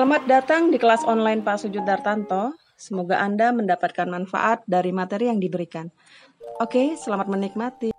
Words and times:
Selamat 0.00 0.24
datang 0.24 0.72
di 0.72 0.80
kelas 0.80 1.04
online 1.04 1.44
Pak 1.44 1.60
Sujud 1.60 1.84
Dartanto. 1.84 2.56
Semoga 2.72 3.20
Anda 3.20 3.52
mendapatkan 3.52 4.08
manfaat 4.08 4.64
dari 4.64 4.96
materi 4.96 5.28
yang 5.28 5.36
diberikan. 5.36 5.92
Oke, 6.56 6.96
selamat 6.96 7.28
menikmati. 7.28 7.92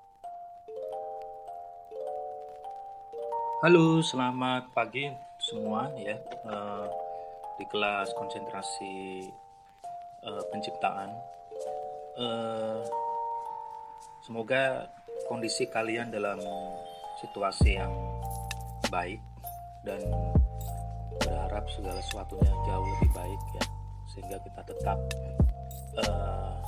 Halo, 3.62 4.02
selamat 4.02 4.74
pagi 4.74 5.14
semua 5.46 5.94
ya. 5.94 6.18
Uh, 6.42 6.90
di 7.62 7.70
kelas 7.70 8.10
konsentrasi 8.18 9.30
uh, 10.26 10.42
penciptaan. 10.50 11.14
Uh, 12.18 12.82
semoga 14.26 14.90
kondisi 15.30 15.70
kalian 15.70 16.10
dalam 16.10 16.42
situasi 17.22 17.78
yang 17.78 17.94
baik 18.90 19.22
dan 19.86 20.02
berharap 21.24 21.66
segala 21.72 22.00
sesuatunya 22.04 22.54
jauh 22.66 22.88
lebih 22.98 23.12
baik 23.14 23.42
ya 23.58 23.64
sehingga 24.12 24.38
kita 24.44 24.62
tetap 24.68 25.00
uh, 26.04 26.60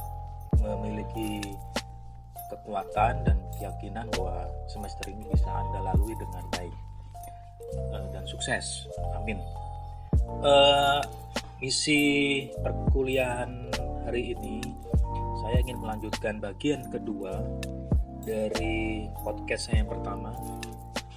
memiliki 0.63 1.43
kekuatan 2.47 3.25
dan 3.27 3.37
keyakinan 3.59 4.07
bahwa 4.15 4.47
semester 4.71 5.09
ini 5.11 5.25
bisa 5.27 5.49
anda 5.51 5.91
lalui 5.91 6.15
dengan 6.15 6.43
baik 6.55 6.75
uh, 7.91 8.07
dan 8.13 8.23
sukses. 8.29 8.87
Amin. 9.17 9.41
Uh, 10.39 11.03
misi 11.59 12.47
perkuliahan 12.63 13.71
hari 14.07 14.35
ini 14.35 14.59
saya 15.43 15.59
ingin 15.63 15.79
melanjutkan 15.79 16.39
bagian 16.39 16.87
kedua 16.87 17.43
dari 18.23 19.07
podcast 19.23 19.67
saya 19.67 19.83
yang 19.83 19.91
pertama 19.91 20.31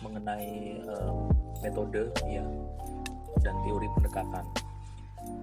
mengenai 0.02 0.82
uh, 0.86 1.30
metode 1.62 2.10
ya 2.26 2.42
dan 3.40 3.54
teori 3.64 3.88
pendekatan. 3.96 4.44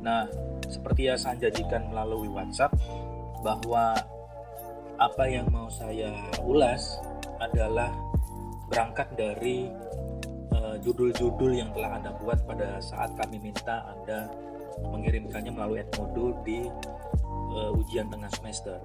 Nah, 0.03 0.27
seperti 0.67 1.11
yang 1.11 1.19
saya 1.19 1.47
janjikan 1.47 1.91
melalui 1.91 2.27
WhatsApp 2.31 2.75
bahwa 3.43 3.95
apa 4.99 5.23
yang 5.27 5.49
mau 5.51 5.67
saya 5.67 6.13
ulas 6.43 7.01
adalah 7.41 7.91
berangkat 8.71 9.07
dari 9.19 9.67
eh, 10.53 10.75
judul-judul 10.79 11.51
uh, 11.51 11.59
yang 11.59 11.69
telah 11.75 11.99
Anda 11.99 12.11
buat 12.15 12.47
pada 12.47 12.79
saat 12.79 13.11
kami 13.19 13.41
minta 13.43 13.83
Anda 13.91 14.31
mengirimkannya 14.79 15.51
melalui 15.53 15.85
Edmodo 15.85 16.33
di 16.41 16.65
uh, 17.53 17.71
ujian 17.77 18.09
tengah 18.09 18.31
semester. 18.33 18.81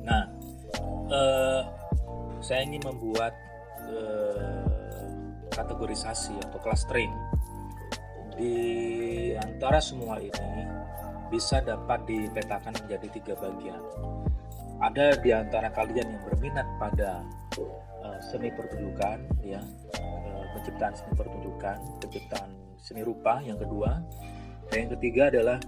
Nah, 0.00 0.24
uh, 1.12 1.62
saya 2.40 2.64
ingin 2.64 2.80
membuat 2.80 3.36
uh, 3.84 4.64
kategorisasi 5.52 6.32
atau 6.48 6.58
clustering 6.64 7.12
di 8.36 8.56
antara 9.36 9.78
semua 9.78 10.20
ini 10.20 10.64
bisa 11.32 11.64
dapat 11.64 12.04
dipetakan 12.04 12.76
menjadi 12.84 13.08
tiga 13.08 13.34
bagian. 13.40 13.80
Ada 14.82 15.16
di 15.22 15.30
antara 15.32 15.70
kalian 15.72 16.10
yang 16.12 16.22
berminat 16.26 16.66
pada 16.76 17.22
uh, 18.02 18.18
seni 18.20 18.50
pertunjukan, 18.52 19.22
ya, 19.40 19.62
uh, 19.96 20.42
penciptaan 20.58 20.92
seni 20.92 21.12
pertunjukan, 21.14 21.78
penciptaan 22.02 22.50
seni 22.76 23.00
rupa. 23.06 23.40
Yang 23.40 23.64
kedua, 23.64 24.02
dan 24.68 24.76
yang 24.88 24.92
ketiga 24.98 25.30
adalah 25.30 25.58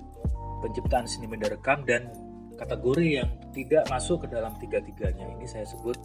penciptaan 0.61 1.07
seni 1.07 1.31
media 1.31 1.49
rekam 1.49 1.87
dan 1.87 2.11
kategori 2.59 3.23
yang 3.23 3.31
tidak 3.55 3.87
masuk 3.89 4.27
ke 4.27 4.35
dalam 4.35 4.53
tiga-tiganya. 4.59 5.31
Ini 5.39 5.47
saya 5.47 5.65
sebut 5.65 5.97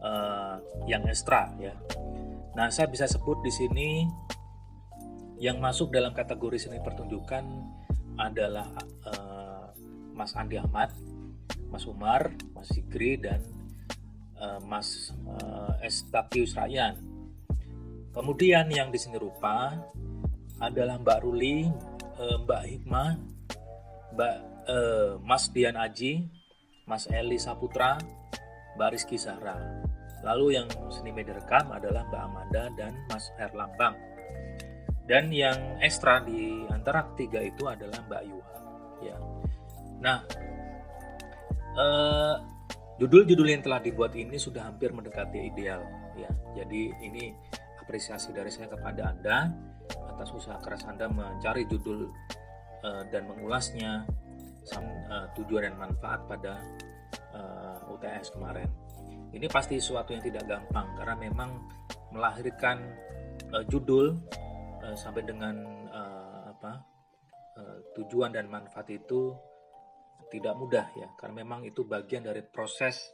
uh, 0.00 0.56
yang 0.88 1.04
ekstra, 1.06 1.52
ya. 1.60 1.76
Nah, 2.56 2.66
saya 2.72 2.90
bisa 2.90 3.06
sebut 3.06 3.38
di 3.46 3.52
sini 3.52 4.08
yang 5.40 5.56
masuk 5.56 5.88
dalam 5.88 6.12
kategori 6.12 6.68
seni 6.68 6.84
pertunjukan 6.84 7.42
adalah 8.20 8.68
uh, 9.08 9.72
Mas 10.12 10.36
Andi 10.36 10.60
Ahmad, 10.60 10.92
Mas 11.72 11.88
Umar, 11.88 12.28
Mas 12.52 12.68
Sigri 12.68 13.16
dan 13.16 13.40
uh, 14.36 14.60
Mas 14.60 15.16
uh, 15.24 15.80
Estapius 15.80 16.52
Ryan. 16.52 17.00
Kemudian 18.12 18.68
yang 18.68 18.92
di 18.92 19.00
seni 19.00 19.16
rupa 19.16 19.80
adalah 20.60 21.00
Mbak 21.00 21.18
Ruli, 21.24 21.72
uh, 22.20 22.36
Mbak 22.44 22.62
Hikmah, 22.68 23.10
Mbak 24.12 24.34
uh, 24.68 25.12
Mas 25.24 25.48
Dian 25.56 25.80
Aji, 25.80 26.28
Mas 26.84 27.08
Eli 27.08 27.40
Saputra, 27.40 27.96
Mbak 28.76 28.92
Rizky 28.92 29.16
Zahra. 29.16 29.56
Lalu 30.20 30.60
yang 30.60 30.68
seni 30.92 31.16
media 31.16 31.32
rekam 31.32 31.72
adalah 31.72 32.04
Mbak 32.12 32.22
Amanda 32.28 32.68
dan 32.76 32.92
Mas 33.08 33.32
Herlambang. 33.40 34.09
Dan 35.10 35.34
yang 35.34 35.82
ekstra 35.82 36.22
di 36.22 36.62
antara 36.70 37.02
ketiga 37.10 37.42
itu 37.42 37.66
adalah 37.66 37.98
Mbak 38.06 38.22
Yuha. 38.30 38.58
Ya. 39.02 39.16
Nah, 39.98 40.22
eh, 41.74 42.34
judul-judul 43.02 43.50
yang 43.50 43.62
telah 43.66 43.82
dibuat 43.82 44.14
ini 44.14 44.38
sudah 44.38 44.70
hampir 44.70 44.94
mendekati 44.94 45.50
ideal. 45.50 45.82
Ya, 46.14 46.30
jadi 46.62 46.94
ini 47.02 47.34
apresiasi 47.82 48.30
dari 48.30 48.54
saya 48.54 48.70
kepada 48.70 49.10
Anda 49.10 49.50
atas 50.14 50.30
usaha 50.30 50.62
keras 50.62 50.86
Anda 50.86 51.10
mencari 51.10 51.66
judul 51.66 52.06
eh, 52.86 53.02
dan 53.10 53.26
mengulasnya 53.26 54.06
sam, 54.62 54.86
eh, 54.86 55.26
tujuan 55.34 55.66
dan 55.66 55.74
manfaat 55.74 56.22
pada 56.30 56.62
eh, 57.34 57.90
UTS 57.90 58.38
kemarin. 58.38 58.70
Ini 59.34 59.50
pasti 59.50 59.74
sesuatu 59.82 60.14
yang 60.14 60.22
tidak 60.22 60.46
gampang 60.46 60.86
karena 60.94 61.18
memang 61.18 61.50
melahirkan 62.10 62.82
uh, 63.54 63.64
judul 63.70 64.18
uh, 64.84 64.96
sampai 64.96 65.22
dengan 65.24 65.56
uh, 65.88 66.42
apa 66.56 66.72
uh, 67.56 67.78
tujuan 68.00 68.32
dan 68.32 68.48
manfaat 68.48 68.88
itu 68.90 69.36
tidak 70.30 70.54
mudah 70.56 70.86
ya 70.96 71.08
karena 71.18 71.42
memang 71.42 71.66
itu 71.66 71.84
bagian 71.84 72.24
dari 72.24 72.40
proses 72.46 73.12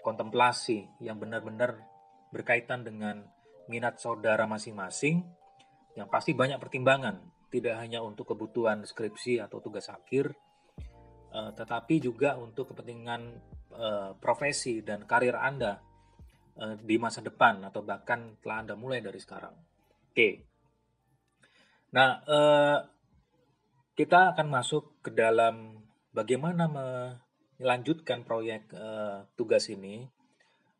kontemplasi 0.00 1.02
yang 1.02 1.18
benar-benar 1.18 1.82
berkaitan 2.30 2.86
dengan 2.86 3.26
minat 3.66 3.98
saudara 3.98 4.46
masing-masing 4.46 5.24
yang 5.98 6.06
pasti 6.08 6.32
banyak 6.32 6.62
pertimbangan 6.62 7.18
tidak 7.48 7.80
hanya 7.80 8.04
untuk 8.04 8.32
kebutuhan 8.36 8.86
skripsi 8.86 9.42
atau 9.42 9.58
tugas 9.58 9.90
akhir 9.90 10.30
uh, 11.34 11.50
tetapi 11.52 11.98
juga 11.98 12.38
untuk 12.38 12.70
kepentingan 12.72 13.22
uh, 13.74 14.10
profesi 14.16 14.80
dan 14.80 15.04
karir 15.04 15.36
Anda 15.36 15.84
di 16.58 16.98
masa 16.98 17.22
depan 17.22 17.70
atau 17.70 17.86
bahkan 17.86 18.34
telah 18.42 18.66
Anda 18.66 18.74
mulai 18.74 18.98
dari 18.98 19.22
sekarang. 19.22 19.54
Oke. 20.10 20.10
Okay. 20.10 20.47
Nah, 21.88 22.20
eh, 22.28 22.78
kita 23.96 24.36
akan 24.36 24.48
masuk 24.52 25.00
ke 25.00 25.10
dalam 25.10 25.80
bagaimana 26.12 26.68
melanjutkan 27.58 28.28
proyek 28.28 28.68
eh, 28.76 29.24
tugas 29.34 29.72
ini 29.72 30.04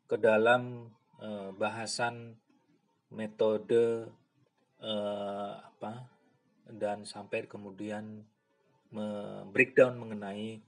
ke 0.05 0.15
dalam 0.21 0.93
eh, 1.17 1.49
bahasan 1.57 2.37
metode 3.09 4.05
eh, 4.79 5.53
apa 5.57 6.05
dan 6.69 7.01
sampai 7.09 7.49
kemudian 7.49 8.21
breakdown 9.49 9.97
mengenai 10.01 10.61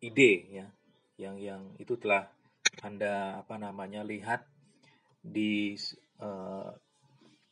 ide 0.00 0.32
ya 0.48 0.66
yang 1.20 1.36
yang 1.36 1.62
itu 1.76 1.96
telah 2.00 2.28
anda 2.80 3.44
apa 3.44 3.60
namanya 3.60 4.00
lihat 4.02 4.48
di 5.22 5.76
uh, 6.18 6.72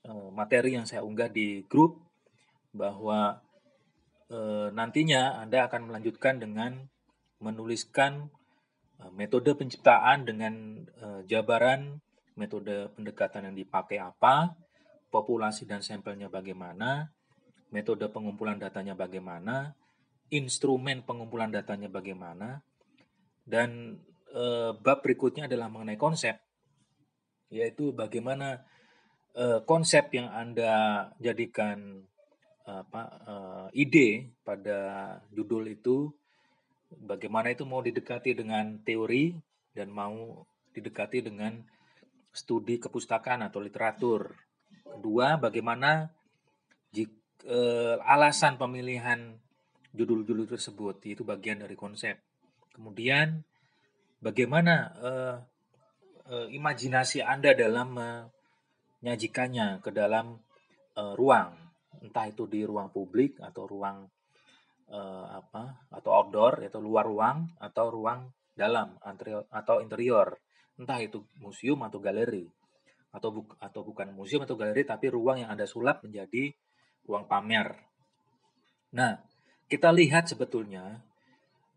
uh, 0.09 0.29
materi 0.35 0.75
yang 0.75 0.89
saya 0.89 1.07
unggah 1.07 1.31
di 1.31 1.63
grup 1.71 2.10
bahwa 2.71 3.43
e, 4.31 4.71
nantinya 4.71 5.43
Anda 5.43 5.67
akan 5.67 5.91
melanjutkan 5.91 6.39
dengan 6.39 6.87
menuliskan 7.43 8.31
e, 8.99 9.11
metode 9.15 9.53
penciptaan 9.59 10.25
dengan 10.29 10.85
e, 10.87 11.07
jabaran 11.27 12.01
metode 12.41 12.89
pendekatan 12.97 13.53
yang 13.53 13.57
dipakai 13.57 14.01
apa, 14.01 14.57
populasi 15.13 15.69
dan 15.69 15.85
sampelnya 15.85 16.33
bagaimana, 16.33 17.13
metode 17.69 18.09
pengumpulan 18.09 18.57
datanya 18.57 18.97
bagaimana, 18.97 19.77
instrumen 20.33 21.05
pengumpulan 21.05 21.53
datanya 21.53 21.93
bagaimana, 21.93 22.65
dan 23.45 24.01
e, 24.33 24.73
bab 24.79 25.05
berikutnya 25.05 25.51
adalah 25.51 25.69
mengenai 25.69 26.01
konsep, 26.01 26.39
yaitu 27.53 27.91
bagaimana 27.93 28.65
e, 29.37 29.61
konsep 29.67 30.09
yang 30.17 30.31
Anda 30.33 31.11
jadikan 31.21 32.07
apa 32.69 33.03
uh, 33.25 33.69
ide 33.73 34.29
pada 34.45 35.19
judul 35.33 35.73
itu 35.73 36.13
bagaimana 36.93 37.55
itu 37.55 37.65
mau 37.65 37.81
didekati 37.81 38.37
dengan 38.37 38.83
teori 38.85 39.33
dan 39.73 39.89
mau 39.89 40.45
didekati 40.75 41.25
dengan 41.25 41.57
studi 42.31 42.79
kepustakaan 42.79 43.47
atau 43.47 43.59
literatur. 43.59 44.35
Kedua, 44.87 45.39
bagaimana 45.39 46.11
jika, 46.91 47.15
uh, 47.47 47.97
alasan 48.03 48.59
pemilihan 48.59 49.39
judul-judul 49.95 50.47
tersebut 50.47 51.03
itu 51.07 51.23
bagian 51.27 51.63
dari 51.63 51.75
konsep. 51.75 52.19
Kemudian 52.71 53.43
bagaimana 54.23 54.75
uh, 54.99 55.37
uh, 56.31 56.47
imajinasi 56.51 57.23
Anda 57.23 57.55
dalam 57.55 57.99
menyajikannya 59.03 59.83
ke 59.83 59.91
dalam 59.91 60.39
uh, 60.95 61.15
ruang 61.19 61.70
entah 62.01 62.27
itu 62.29 62.49
di 62.49 62.65
ruang 62.65 62.89
publik 62.93 63.39
atau 63.41 63.69
ruang 63.69 64.09
uh, 64.91 65.27
apa 65.31 65.89
atau 65.93 66.11
outdoor 66.11 66.65
atau 66.65 66.81
luar 66.81 67.05
ruang 67.07 67.49
atau 67.61 67.93
ruang 67.93 68.29
dalam 68.57 68.97
atau 69.53 69.81
interior 69.81 70.37
entah 70.77 71.01
itu 71.01 71.25
museum 71.41 71.81
atau 71.85 72.01
galeri 72.01 72.45
atau 73.11 73.29
bu 73.35 73.43
atau 73.59 73.81
bukan 73.83 74.13
museum 74.15 74.45
atau 74.47 74.55
galeri 74.55 74.87
tapi 74.87 75.11
ruang 75.11 75.43
yang 75.43 75.51
anda 75.53 75.67
sulap 75.67 76.05
menjadi 76.07 76.55
ruang 77.05 77.27
pamer. 77.27 77.75
Nah, 78.95 79.19
kita 79.67 79.91
lihat 79.91 80.31
sebetulnya 80.31 81.03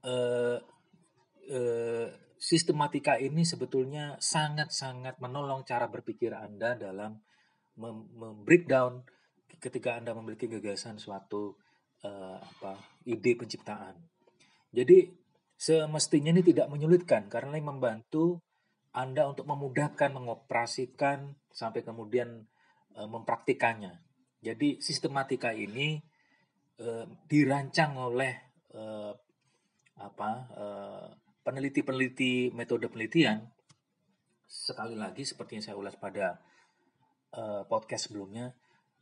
eh, 0.06 0.58
eh, 1.50 2.08
sistematika 2.44 3.16
ini 3.16 3.48
sebetulnya 3.48 4.20
sangat-sangat 4.20 5.24
menolong 5.24 5.64
cara 5.64 5.88
berpikir 5.88 6.36
Anda 6.36 6.76
dalam 6.76 7.16
membreakdown 7.80 9.00
ketika 9.60 9.98
Anda 10.00 10.16
memiliki 10.18 10.50
gagasan 10.50 10.98
suatu 10.98 11.58
uh, 12.04 12.38
apa 12.40 12.78
ide 13.08 13.34
penciptaan. 13.36 13.96
Jadi 14.74 15.10
semestinya 15.54 16.34
ini 16.34 16.44
tidak 16.44 16.68
menyulitkan 16.68 17.30
karena 17.32 17.58
ini 17.58 17.66
membantu 17.66 18.42
Anda 18.94 19.26
untuk 19.26 19.50
memudahkan 19.50 20.14
mengoperasikan 20.14 21.34
sampai 21.50 21.82
kemudian 21.82 22.46
uh, 22.98 23.10
mempraktikannya. 23.10 24.02
Jadi 24.44 24.84
sistematika 24.84 25.56
ini 25.56 25.98
uh, 26.84 27.06
dirancang 27.26 27.96
oleh 27.98 28.34
uh, 28.76 29.14
apa 29.94 30.32
uh, 30.58 31.08
peneliti-peneliti 31.46 32.52
metode 32.52 32.90
penelitian 32.90 33.46
sekali 34.44 34.94
lagi 34.94 35.26
seperti 35.26 35.58
yang 35.58 35.66
saya 35.66 35.78
ulas 35.80 35.98
pada 35.98 36.38
podcast 37.66 38.14
sebelumnya 38.14 38.54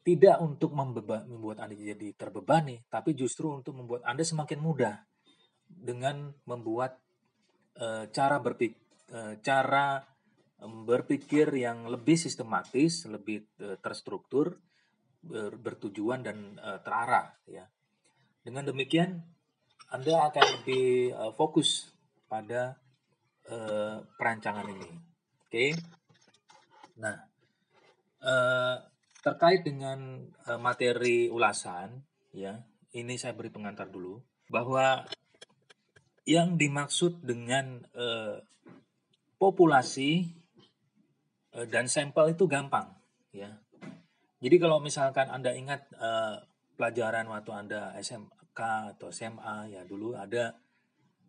tidak 0.01 0.41
untuk 0.41 0.73
membuat 0.73 1.61
Anda 1.61 1.77
jadi 1.77 2.13
terbebani, 2.17 2.81
tapi 2.89 3.13
justru 3.13 3.53
untuk 3.53 3.77
membuat 3.77 4.01
Anda 4.05 4.25
semakin 4.25 4.57
mudah 4.57 4.97
dengan 5.69 6.33
membuat 6.49 6.97
uh, 7.77 8.09
cara 8.09 8.41
berpikir 8.41 8.81
uh, 9.13 9.37
cara 9.45 10.01
berpikir 10.61 11.49
yang 11.57 11.89
lebih 11.89 12.17
sistematis, 12.17 13.09
lebih 13.09 13.45
uh, 13.61 13.77
terstruktur, 13.81 14.57
ber, 15.21 15.57
bertujuan 15.57 16.21
dan 16.21 16.57
uh, 16.61 16.81
terarah 16.81 17.33
ya. 17.49 17.65
Dengan 18.41 18.69
demikian 18.69 19.21
Anda 19.93 20.33
akan 20.33 20.45
lebih 20.61 21.13
uh, 21.13 21.33
fokus 21.37 21.93
pada 22.25 22.77
uh, 23.49 24.01
perancangan 24.17 24.65
ini. 24.65 24.89
Oke. 25.45 25.49
Okay? 25.49 25.69
Nah, 27.01 27.17
uh, 28.21 28.90
terkait 29.21 29.61
dengan 29.61 30.25
uh, 30.49 30.57
materi 30.57 31.29
ulasan, 31.29 32.01
ya, 32.33 32.57
ini 32.97 33.15
saya 33.21 33.37
beri 33.37 33.53
pengantar 33.53 33.87
dulu 33.87 34.17
bahwa 34.49 35.05
yang 36.25 36.57
dimaksud 36.57 37.21
dengan 37.21 37.85
uh, 37.93 38.41
populasi 39.37 40.25
uh, 41.53 41.65
dan 41.69 41.85
sampel 41.85 42.33
itu 42.33 42.49
gampang, 42.49 42.89
ya. 43.29 43.61
Jadi 44.41 44.57
kalau 44.57 44.81
misalkan 44.81 45.29
anda 45.29 45.53
ingat 45.53 45.85
uh, 46.01 46.41
pelajaran 46.73 47.29
waktu 47.29 47.51
anda 47.53 47.93
SMK 48.01 48.59
atau 48.97 49.13
SMA, 49.13 49.69
ya 49.69 49.85
dulu 49.85 50.17
ada 50.17 50.57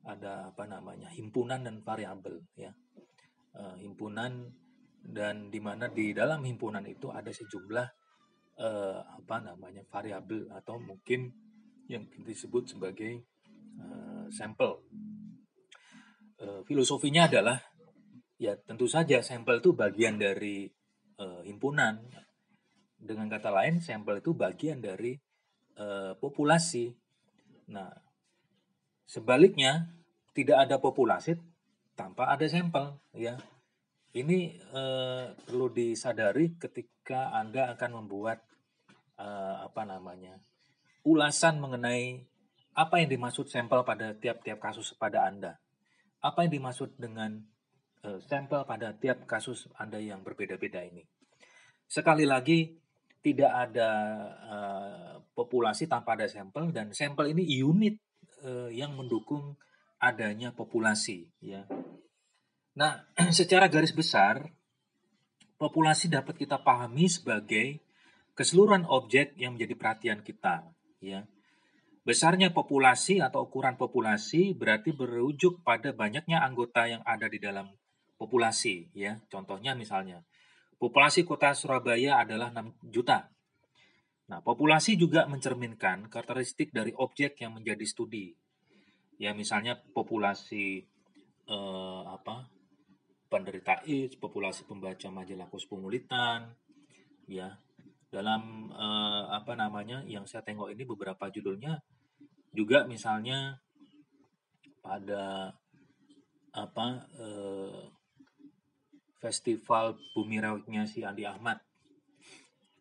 ada 0.02 0.48
apa 0.48 0.64
namanya 0.66 1.12
himpunan 1.14 1.62
dan 1.62 1.78
variabel 1.78 2.42
ya 2.58 2.74
himpunan 3.78 4.50
dan 5.02 5.50
di 5.50 5.58
mana 5.58 5.90
di 5.90 6.14
dalam 6.14 6.46
himpunan 6.46 6.82
itu 6.86 7.10
ada 7.10 7.28
sejumlah 7.28 7.86
uh, 8.62 9.00
apa 9.18 9.36
namanya 9.42 9.82
variabel 9.90 10.46
atau 10.54 10.78
mungkin 10.78 11.30
yang 11.90 12.06
disebut 12.22 12.78
sebagai 12.78 13.26
uh, 13.82 14.30
sampel. 14.30 14.80
Uh, 16.38 16.62
filosofinya 16.66 17.26
adalah 17.26 17.58
ya 18.38 18.54
tentu 18.58 18.86
saja 18.86 19.22
sampel 19.22 19.58
itu 19.58 19.74
bagian 19.74 20.16
dari 20.18 20.70
uh, 21.18 21.42
himpunan. 21.42 21.98
Dengan 23.02 23.26
kata 23.26 23.50
lain 23.50 23.82
sampel 23.82 24.22
itu 24.22 24.30
bagian 24.30 24.78
dari 24.78 25.18
uh, 25.74 26.14
populasi. 26.14 26.94
Nah 27.74 27.90
Sebaliknya, 29.12 29.92
tidak 30.32 30.64
ada 30.64 30.80
populasi 30.80 31.36
tanpa 31.92 32.32
ada 32.32 32.48
sampel, 32.48 32.96
ya. 33.12 33.36
Ini 34.12 34.38
eh, 34.60 35.24
perlu 35.32 35.72
disadari 35.72 36.56
ketika 36.60 37.32
Anda 37.32 37.72
akan 37.72 38.04
membuat 38.04 38.44
eh, 39.16 39.56
apa 39.64 39.88
namanya 39.88 40.36
ulasan 41.02 41.58
mengenai 41.58 42.22
apa 42.72 43.00
yang 43.00 43.08
dimaksud 43.08 43.48
sampel 43.48 43.84
pada 43.84 44.16
tiap-tiap 44.16 44.60
kasus 44.60 44.92
pada 44.96 45.24
Anda. 45.28 45.56
Apa 46.22 46.44
yang 46.44 46.60
dimaksud 46.60 47.00
dengan 47.00 47.40
eh, 48.04 48.20
sampel 48.28 48.68
pada 48.68 48.92
tiap 48.96 49.24
kasus 49.24 49.68
Anda 49.80 49.96
yang 49.96 50.20
berbeda-beda 50.20 50.84
ini. 50.84 51.08
Sekali 51.88 52.24
lagi, 52.24 52.72
tidak 53.22 53.52
ada 53.54 53.90
uh, 54.50 55.14
populasi 55.30 55.86
tanpa 55.86 56.18
ada 56.18 56.26
sampel 56.26 56.74
dan 56.74 56.90
sampel 56.90 57.30
ini 57.30 57.46
unit 57.62 58.02
uh, 58.42 58.66
yang 58.66 58.98
mendukung 58.98 59.54
adanya 60.02 60.50
populasi 60.50 61.30
ya. 61.38 61.62
Nah, 62.78 63.04
secara 63.38 63.68
garis 63.68 63.92
besar 63.92 64.48
populasi 65.60 66.10
dapat 66.10 66.38
kita 66.38 66.58
pahami 66.60 67.06
sebagai 67.06 67.80
keseluruhan 68.32 68.88
objek 68.88 69.36
yang 69.36 69.54
menjadi 69.54 69.74
perhatian 69.76 70.20
kita 70.24 70.66
ya. 70.98 71.28
Besarnya 72.02 72.50
populasi 72.50 73.22
atau 73.22 73.46
ukuran 73.46 73.78
populasi 73.78 74.58
berarti 74.58 74.90
berujuk 74.90 75.62
pada 75.62 75.94
banyaknya 75.94 76.42
anggota 76.42 76.90
yang 76.90 76.98
ada 77.06 77.30
di 77.30 77.38
dalam 77.38 77.70
populasi 78.18 78.90
ya. 78.96 79.22
Contohnya 79.30 79.78
misalnya 79.78 80.24
populasi 80.82 81.22
kota 81.22 81.54
Surabaya 81.54 82.18
adalah 82.18 82.50
6 82.50 82.90
juta 82.90 83.32
Nah, 84.32 84.40
populasi 84.40 84.96
juga 84.96 85.28
mencerminkan 85.28 86.08
karakteristik 86.08 86.72
dari 86.72 86.96
objek 86.96 87.36
yang 87.44 87.52
menjadi 87.52 87.84
studi. 87.84 88.32
Ya, 89.20 89.36
misalnya 89.36 89.76
populasi 89.92 90.80
eh, 91.44 92.02
apa? 92.08 92.48
Penderita 93.32 93.80
AIDS, 93.88 94.20
populasi 94.20 94.68
pembaca 94.68 95.08
majalah 95.08 95.48
Kosmopolitan, 95.48 96.52
ya. 97.24 97.56
Dalam 98.12 98.68
eh, 98.68 99.24
apa 99.32 99.56
namanya 99.56 100.04
yang 100.04 100.28
saya 100.28 100.44
tengok 100.44 100.68
ini 100.68 100.84
beberapa 100.84 101.32
judulnya 101.32 101.80
juga 102.52 102.84
misalnya 102.84 103.56
pada 104.84 105.56
apa 106.52 106.86
eh, 107.16 107.88
festival 109.16 109.96
Bumi 110.12 110.36
Rautnya 110.44 110.84
si 110.84 111.00
Andi 111.00 111.24
Ahmad 111.24 111.56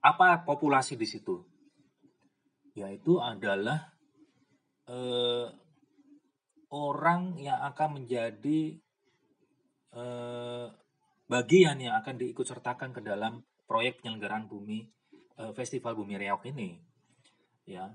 apa 0.04 0.44
populasi 0.44 1.00
di 1.00 1.08
situ? 1.08 1.40
Yaitu 2.76 3.24
adalah 3.24 3.88
eh, 4.92 5.48
orang 6.76 7.40
yang 7.40 7.60
akan 7.72 8.04
menjadi 8.04 8.76
eh, 9.96 10.68
bagian 11.28 11.78
yang 11.80 11.96
akan 12.00 12.16
diikut 12.20 12.44
sertakan 12.44 12.92
ke 12.92 13.02
dalam 13.04 13.44
proyek 13.68 14.04
penyelenggaraan 14.04 14.48
bumi 14.52 14.84
eh, 15.40 15.52
Festival 15.56 15.96
Bumi 15.96 16.20
Riau 16.20 16.40
ini. 16.48 16.76
Ya. 17.68 17.92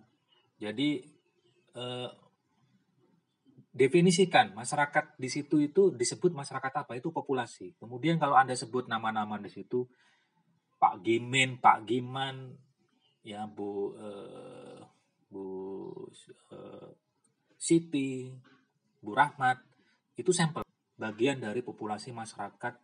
Jadi 0.56 1.04
eh, 1.76 2.10
definisikan 3.76 4.56
masyarakat 4.56 5.20
di 5.20 5.28
situ 5.28 5.60
itu 5.60 5.92
disebut 5.92 6.32
masyarakat 6.32 6.72
apa? 6.72 6.96
Itu 6.96 7.12
populasi. 7.12 7.76
Kemudian 7.76 8.16
kalau 8.16 8.40
Anda 8.40 8.56
sebut 8.56 8.88
nama-nama 8.88 9.36
di 9.36 9.52
situ 9.52 9.84
Pak 10.80 11.04
Gimin, 11.04 11.60
Pak 11.60 11.84
Giman, 11.84 12.56
ya 13.20 13.44
Bu 13.44 13.92
uh, 13.96 14.80
Bu 15.28 15.44
uh, 16.52 16.88
Siti, 17.60 18.32
Bu 19.04 19.12
Rahmat, 19.12 19.60
itu 20.16 20.32
sampel 20.32 20.64
bagian 20.96 21.40
dari 21.40 21.60
populasi 21.60 22.12
masyarakat 22.12 22.74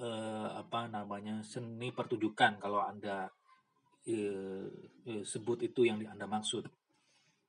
uh, 0.00 0.48
apa 0.56 0.88
namanya 0.88 1.44
seni 1.44 1.92
pertunjukan 1.92 2.60
kalau 2.60 2.80
anda 2.80 3.28
uh, 4.08 4.66
uh, 5.08 5.22
sebut 5.24 5.64
itu 5.64 5.84
yang 5.84 6.00
anda 6.08 6.24
maksud, 6.24 6.68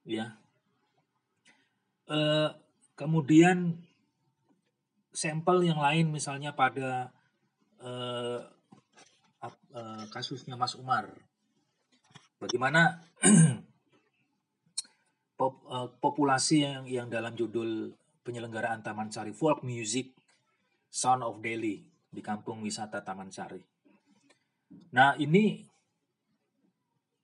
ya. 0.03 0.35
Uh, 2.07 2.51
kemudian 2.95 3.83
sampel 5.11 5.65
yang 5.65 5.81
lain 5.81 6.13
misalnya 6.13 6.55
pada 6.55 7.11
uh, 7.83 8.39
uh, 9.73 10.03
kasusnya 10.13 10.53
Mas 10.53 10.77
Umar. 10.77 11.09
Bagaimana 12.37 13.01
pop, 15.37 15.57
uh, 15.65 15.89
populasi 15.97 16.65
yang 16.65 16.83
yang 16.85 17.07
dalam 17.09 17.33
judul 17.33 17.93
penyelenggaraan 18.27 18.83
Taman 18.83 19.07
Sari 19.07 19.31
Folk 19.31 19.63
Music 19.63 20.11
Sound 20.91 21.23
of 21.23 21.39
Delhi 21.39 21.79
di 22.11 22.19
kampung 22.19 22.59
wisata 22.59 22.99
Taman 22.99 23.31
Sari. 23.31 23.63
Nah 24.91 25.15
ini 25.15 25.63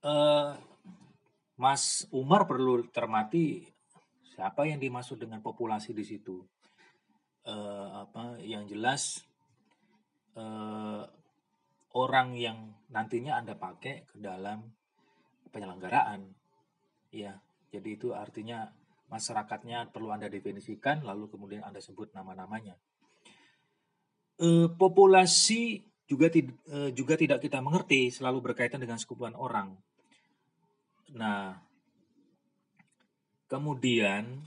uh, 0.08 0.56
Mas 1.60 2.08
Umar 2.16 2.48
perlu 2.48 2.88
termati 2.88 3.68
siapa 4.32 4.64
yang 4.64 4.80
dimaksud 4.80 5.20
dengan 5.20 5.44
populasi 5.44 5.92
di 5.92 6.08
situ. 6.08 6.40
Uh, 7.44 8.08
apa 8.08 8.40
yang 8.40 8.64
jelas 8.64 9.20
uh, 10.40 11.04
orang 11.92 12.32
yang 12.40 12.72
nantinya 12.88 13.36
Anda 13.36 13.60
pakai 13.60 14.08
ke 14.08 14.16
dalam 14.24 14.64
penyelenggaraan. 15.52 16.32
Ya, 17.14 17.38
jadi 17.70 17.90
itu 17.94 18.16
artinya 18.16 18.74
masyarakatnya 19.14 19.94
perlu 19.94 20.10
Anda 20.10 20.26
definisikan 20.26 21.06
lalu 21.06 21.30
kemudian 21.30 21.62
Anda 21.62 21.78
sebut 21.78 22.10
nama-namanya. 22.18 22.74
Uh, 24.42 24.66
populasi 24.74 25.86
juga, 26.10 26.34
uh, 26.34 26.90
juga 26.90 27.14
tidak 27.14 27.46
kita 27.46 27.62
mengerti 27.62 28.10
selalu 28.10 28.50
berkaitan 28.50 28.82
dengan 28.82 28.98
sekumpulan 28.98 29.38
orang. 29.38 29.78
Nah, 31.14 31.62
kemudian 33.46 34.42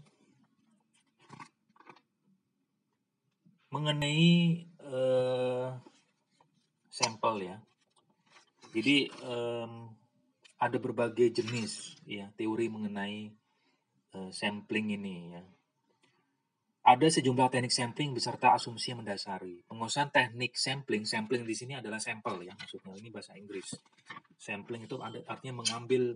mengenai 3.71 4.67
uh, 4.83 5.71
sampel 6.91 7.55
ya. 7.55 7.57
Jadi 8.77 9.09
ada 10.61 10.77
berbagai 10.77 11.33
jenis 11.33 11.97
ya 12.05 12.29
teori 12.37 12.69
mengenai 12.69 13.33
uh, 14.17 14.31
sampling 14.33 14.97
ini 14.97 15.37
ya. 15.37 15.45
Ada 16.87 17.19
sejumlah 17.19 17.51
teknik 17.51 17.75
sampling 17.75 18.15
beserta 18.15 18.55
asumsi 18.55 18.95
yang 18.95 19.03
mendasari. 19.03 19.59
Penguasaan 19.67 20.15
teknik 20.15 20.55
sampling, 20.55 21.03
sampling 21.03 21.43
di 21.43 21.51
sini 21.51 21.75
adalah 21.75 21.99
sampel 21.99 22.47
ya 22.47 22.55
maksudnya 22.55 22.95
ini 22.97 23.11
bahasa 23.11 23.35
Inggris. 23.35 23.75
Sampling 24.39 24.87
itu 24.87 24.95
artinya 25.03 25.67
mengambil 25.67 26.15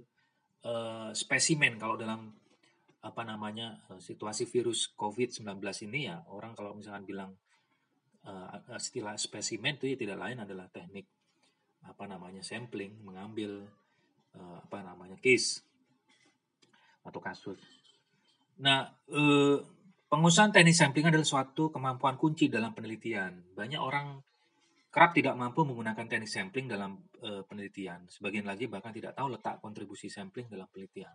uh, 0.65 1.11
spesimen 1.13 1.77
kalau 1.77 1.99
dalam 1.99 2.33
apa 3.01 3.23
namanya 3.25 3.81
uh, 3.91 3.99
situasi 3.99 4.47
virus 4.47 4.93
COVID-19 4.95 5.59
ini 5.91 6.13
ya 6.13 6.21
orang 6.31 6.53
kalau 6.53 6.77
misalkan 6.77 7.03
bilang 7.09 7.31
uh, 8.29 8.61
istilah 8.77 9.17
spesimen 9.17 9.81
itu 9.81 9.91
ya 9.91 9.97
tidak 9.97 10.19
lain 10.21 10.39
adalah 10.45 10.69
teknik 10.69 11.09
apa 11.81 12.05
namanya 12.05 12.45
sampling 12.45 12.93
mengambil 13.01 13.65
uh, 14.37 14.59
apa 14.61 14.85
namanya 14.85 15.17
case 15.17 15.65
atau 17.01 17.21
kasus. 17.25 17.61
Nah, 18.61 18.93
uh, 19.09 19.59
Pengusahaan 20.11 20.51
teknik 20.51 20.75
sampling 20.75 21.07
adalah 21.07 21.23
suatu 21.23 21.71
kemampuan 21.71 22.19
kunci 22.19 22.51
dalam 22.51 22.75
penelitian. 22.75 23.55
Banyak 23.55 23.79
orang 23.79 24.19
kerap 24.91 25.15
tidak 25.15 25.39
mampu 25.39 25.63
menggunakan 25.63 26.03
teknik 26.03 26.27
sampling 26.27 26.67
dalam 26.67 26.99
e, 27.23 27.47
penelitian. 27.47 28.11
Sebagian 28.11 28.43
lagi 28.43 28.67
bahkan 28.67 28.91
tidak 28.91 29.15
tahu 29.15 29.39
letak 29.39 29.63
kontribusi 29.63 30.11
sampling 30.11 30.51
dalam 30.51 30.67
penelitian. 30.67 31.15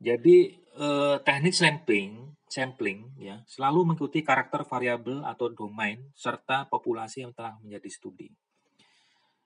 Jadi 0.00 0.56
e, 0.56 0.88
teknik 1.20 1.52
sampling, 1.52 2.32
sampling 2.48 3.12
ya 3.20 3.44
selalu 3.44 3.92
mengikuti 3.92 4.24
karakter 4.24 4.64
variabel 4.64 5.20
atau 5.28 5.52
domain 5.52 6.00
serta 6.16 6.64
populasi 6.64 7.28
yang 7.28 7.36
telah 7.36 7.60
menjadi 7.60 7.92
studi. 7.92 8.32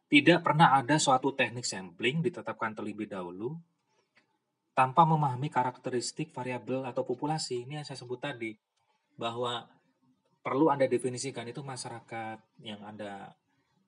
Tidak 0.06 0.38
pernah 0.38 0.70
ada 0.70 1.02
suatu 1.02 1.34
teknik 1.34 1.66
sampling 1.66 2.22
ditetapkan 2.22 2.78
terlebih 2.78 3.10
dahulu 3.10 3.58
tanpa 4.74 5.06
memahami 5.06 5.46
karakteristik 5.48 6.34
variabel 6.34 6.82
atau 6.82 7.06
populasi. 7.06 7.62
Ini 7.62 7.80
yang 7.80 7.86
saya 7.86 8.02
sebut 8.02 8.18
tadi, 8.18 8.58
bahwa 9.14 9.70
perlu 10.42 10.68
Anda 10.68 10.90
definisikan 10.90 11.46
itu 11.46 11.62
masyarakat 11.62 12.38
yang 12.66 12.82
Anda 12.82 13.32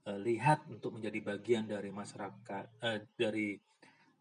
uh, 0.07 0.19
lihat 0.23 0.65
untuk 0.71 0.95
menjadi 0.95 1.19
bagian 1.21 1.67
dari 1.67 1.91
masyarakat, 1.91 2.65
uh, 2.81 2.99
dari 3.19 3.59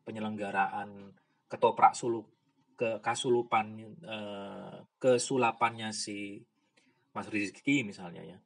penyelenggaraan 0.04 1.14
ketoprak 1.46 1.94
suluk 1.94 2.26
ke 2.76 3.00
kasulupan 3.00 3.96
uh, 4.04 4.84
kesulapannya 5.00 5.94
si 5.96 6.44
Mas 7.16 7.30
Rizky 7.32 7.86
misalnya 7.86 8.26
ya. 8.26 8.38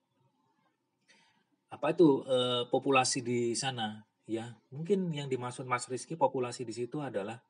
Apa 1.70 1.94
itu 1.94 2.26
populasi 2.74 3.22
di 3.22 3.54
sana? 3.54 4.02
Ya, 4.26 4.58
mungkin 4.74 5.14
yang 5.14 5.30
dimaksud 5.30 5.70
Mas 5.70 5.86
Rizky 5.86 6.18
populasi 6.18 6.66
di 6.66 6.74
situ 6.74 6.98
adalah 6.98 7.42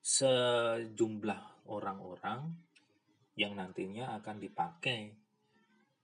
sejumlah 0.00 1.68
orang-orang 1.68 2.56
yang 3.36 3.56
nantinya 3.56 4.16
akan 4.20 4.36
dipakai 4.40 5.12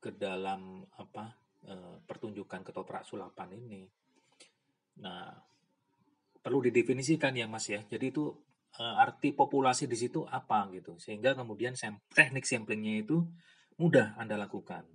ke 0.01 0.15
dalam 0.15 0.85
apa 1.01 1.33
e, 1.65 1.75
pertunjukan 2.05 2.63
ketoprak 2.63 3.03
sulapan 3.03 3.57
ini. 3.57 3.83
Nah, 5.03 5.35
perlu 6.41 6.63
didefinisikan 6.63 7.35
ya 7.35 7.49
Mas 7.51 7.67
ya. 7.67 7.83
Jadi 7.83 8.15
itu 8.15 8.31
e, 8.77 8.85
arti 8.85 9.35
populasi 9.35 9.91
di 9.91 9.97
situ 9.99 10.23
apa 10.29 10.69
gitu. 10.73 10.95
Sehingga 11.01 11.35
kemudian 11.35 11.75
sem 11.75 11.99
teknik 12.13 12.47
samplingnya 12.47 13.03
itu 13.03 13.25
mudah 13.81 14.17
Anda 14.17 14.39
lakukan. 14.41 14.87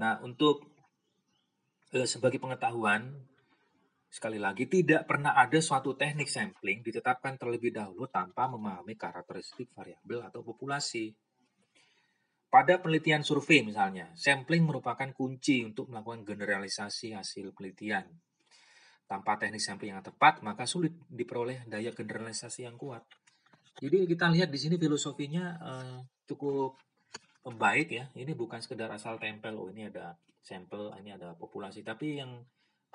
Nah, 0.00 0.22
untuk 0.22 0.66
e, 1.92 2.06
sebagai 2.08 2.40
pengetahuan 2.40 3.12
Sekali 4.16 4.40
lagi, 4.40 4.64
tidak 4.64 5.04
pernah 5.04 5.36
ada 5.36 5.60
suatu 5.60 5.92
teknik 5.92 6.24
sampling 6.24 6.80
ditetapkan 6.80 7.36
terlebih 7.36 7.68
dahulu 7.68 8.08
tanpa 8.08 8.48
memahami 8.48 8.96
karakteristik 8.96 9.68
variabel 9.76 10.24
atau 10.24 10.40
populasi. 10.40 11.12
Pada 12.48 12.80
penelitian 12.80 13.20
survei 13.20 13.60
misalnya, 13.60 14.08
sampling 14.16 14.64
merupakan 14.64 15.04
kunci 15.12 15.68
untuk 15.68 15.92
melakukan 15.92 16.24
generalisasi 16.24 17.12
hasil 17.12 17.52
penelitian. 17.52 18.08
Tanpa 19.04 19.36
teknik 19.36 19.60
sampling 19.60 19.92
yang 19.92 20.00
tepat, 20.00 20.40
maka 20.40 20.64
sulit 20.64 20.96
diperoleh 21.12 21.68
daya 21.68 21.92
generalisasi 21.92 22.64
yang 22.64 22.80
kuat. 22.80 23.04
Jadi 23.84 24.08
kita 24.08 24.32
lihat 24.32 24.48
di 24.48 24.56
sini 24.56 24.80
filosofinya 24.80 25.60
uh, 25.60 26.00
cukup 26.24 26.80
baik 27.44 27.92
ya. 27.92 28.08
Ini 28.16 28.32
bukan 28.32 28.64
sekedar 28.64 28.88
asal 28.88 29.20
tempel, 29.20 29.60
oh 29.60 29.68
ini 29.68 29.92
ada 29.92 30.16
sampel, 30.40 30.88
ini 31.04 31.12
ada 31.12 31.36
populasi. 31.36 31.84
Tapi 31.84 32.16
yang 32.16 32.40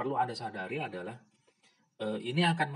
perlu 0.01 0.17
Anda 0.17 0.33
sadari 0.33 0.81
adalah 0.81 1.13
uh, 2.01 2.17
ini 2.17 2.41
akan 2.41 2.73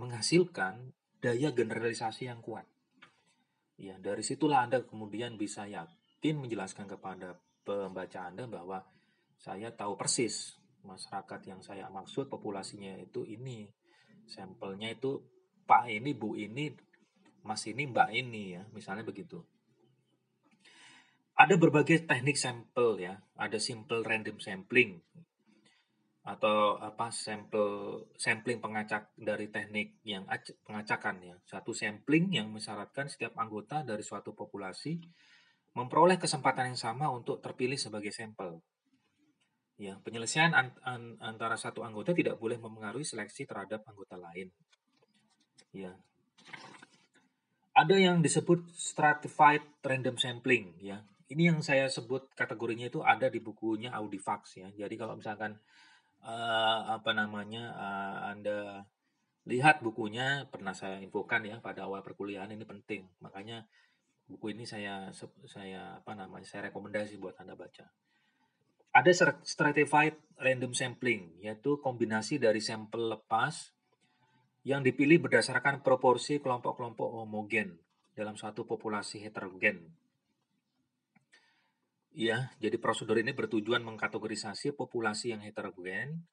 menghasilkan 0.00 0.88
daya 1.20 1.52
generalisasi 1.52 2.32
yang 2.32 2.40
kuat. 2.40 2.64
Ya, 3.76 4.00
dari 4.00 4.24
situlah 4.24 4.64
Anda 4.64 4.80
kemudian 4.80 5.36
bisa 5.36 5.68
yakin 5.68 6.40
menjelaskan 6.40 6.88
kepada 6.88 7.36
pembaca 7.60 8.24
Anda 8.24 8.48
bahwa 8.48 8.80
saya 9.36 9.68
tahu 9.76 10.00
persis 10.00 10.56
masyarakat 10.80 11.40
yang 11.44 11.60
saya 11.60 11.92
maksud 11.92 12.32
populasinya 12.32 12.96
itu 12.96 13.28
ini. 13.28 13.68
Sampelnya 14.24 14.96
itu 14.96 15.20
Pak 15.68 15.92
ini, 15.92 16.16
Bu 16.16 16.40
ini, 16.40 16.72
Mas 17.44 17.68
ini, 17.68 17.84
Mbak 17.84 18.08
ini 18.16 18.56
ya, 18.56 18.64
misalnya 18.72 19.04
begitu. 19.04 19.44
Ada 21.36 21.60
berbagai 21.60 22.08
teknik 22.08 22.40
sampel 22.40 22.96
ya, 22.96 23.20
ada 23.36 23.60
simple 23.60 24.00
random 24.00 24.40
sampling 24.40 25.04
atau 26.22 26.78
apa 26.78 27.10
sampel 27.10 27.98
sampling 28.14 28.62
pengacak 28.62 29.10
dari 29.18 29.50
teknik 29.50 29.98
yang 30.06 30.22
pengacakan 30.62 31.18
ya. 31.18 31.34
Satu 31.42 31.74
sampling 31.74 32.30
yang 32.30 32.46
mensyaratkan 32.54 33.10
setiap 33.10 33.34
anggota 33.34 33.82
dari 33.82 34.06
suatu 34.06 34.30
populasi 34.30 35.02
memperoleh 35.74 36.22
kesempatan 36.22 36.74
yang 36.74 36.78
sama 36.78 37.10
untuk 37.10 37.42
terpilih 37.42 37.74
sebagai 37.74 38.14
sampel. 38.14 38.62
Ya 39.82 39.98
penyelesaian 39.98 40.54
an 40.54 40.70
an 40.86 41.18
antara 41.18 41.58
satu 41.58 41.82
anggota 41.82 42.14
tidak 42.14 42.38
boleh 42.38 42.54
mempengaruhi 42.54 43.02
seleksi 43.02 43.42
terhadap 43.42 43.82
anggota 43.90 44.14
lain. 44.14 44.54
Ya. 45.74 45.98
Ada 47.72 47.98
yang 47.98 48.22
disebut 48.22 48.68
stratified 48.78 49.64
random 49.82 50.20
sampling 50.22 50.78
ya. 50.78 51.02
Ini 51.32 51.50
yang 51.50 51.64
saya 51.64 51.88
sebut 51.88 52.30
kategorinya 52.36 52.92
itu 52.92 53.00
ada 53.00 53.26
di 53.26 53.40
bukunya 53.40 53.90
Audifax 53.96 54.60
ya. 54.60 54.68
Jadi 54.70 54.94
kalau 54.94 55.16
misalkan 55.16 55.56
uh, 56.22 56.78
apa 56.96 57.10
namanya, 57.14 57.74
uh, 57.74 58.18
Anda 58.30 58.86
lihat 59.46 59.82
bukunya 59.82 60.46
pernah 60.48 60.70
saya 60.72 61.02
infokan 61.02 61.42
ya 61.42 61.58
pada 61.58 61.86
awal 61.86 62.02
perkuliahan 62.06 62.54
ini 62.54 62.62
penting. 62.62 63.10
Makanya 63.18 63.66
buku 64.30 64.54
ini 64.54 64.64
saya 64.64 65.10
saya 65.46 65.98
apa 65.98 66.14
namanya, 66.14 66.46
saya 66.46 66.70
rekomendasi 66.70 67.18
buat 67.18 67.34
Anda 67.42 67.58
baca. 67.58 67.90
Ada 68.92 69.40
stratified 69.40 70.20
random 70.36 70.76
sampling, 70.76 71.40
yaitu 71.40 71.80
kombinasi 71.80 72.36
dari 72.36 72.60
sampel 72.60 73.08
lepas 73.08 73.72
yang 74.68 74.84
dipilih 74.84 75.26
berdasarkan 75.26 75.80
proporsi 75.80 76.38
kelompok-kelompok 76.38 77.08
homogen 77.24 77.80
dalam 78.12 78.36
suatu 78.36 78.68
populasi 78.68 79.24
heterogen. 79.24 80.01
Ya, 82.12 82.52
jadi 82.60 82.76
prosedur 82.76 83.16
ini 83.16 83.32
bertujuan 83.32 83.80
mengkategorisasi 83.88 84.76
populasi 84.76 85.32
yang 85.32 85.40
heterogen 85.40 86.28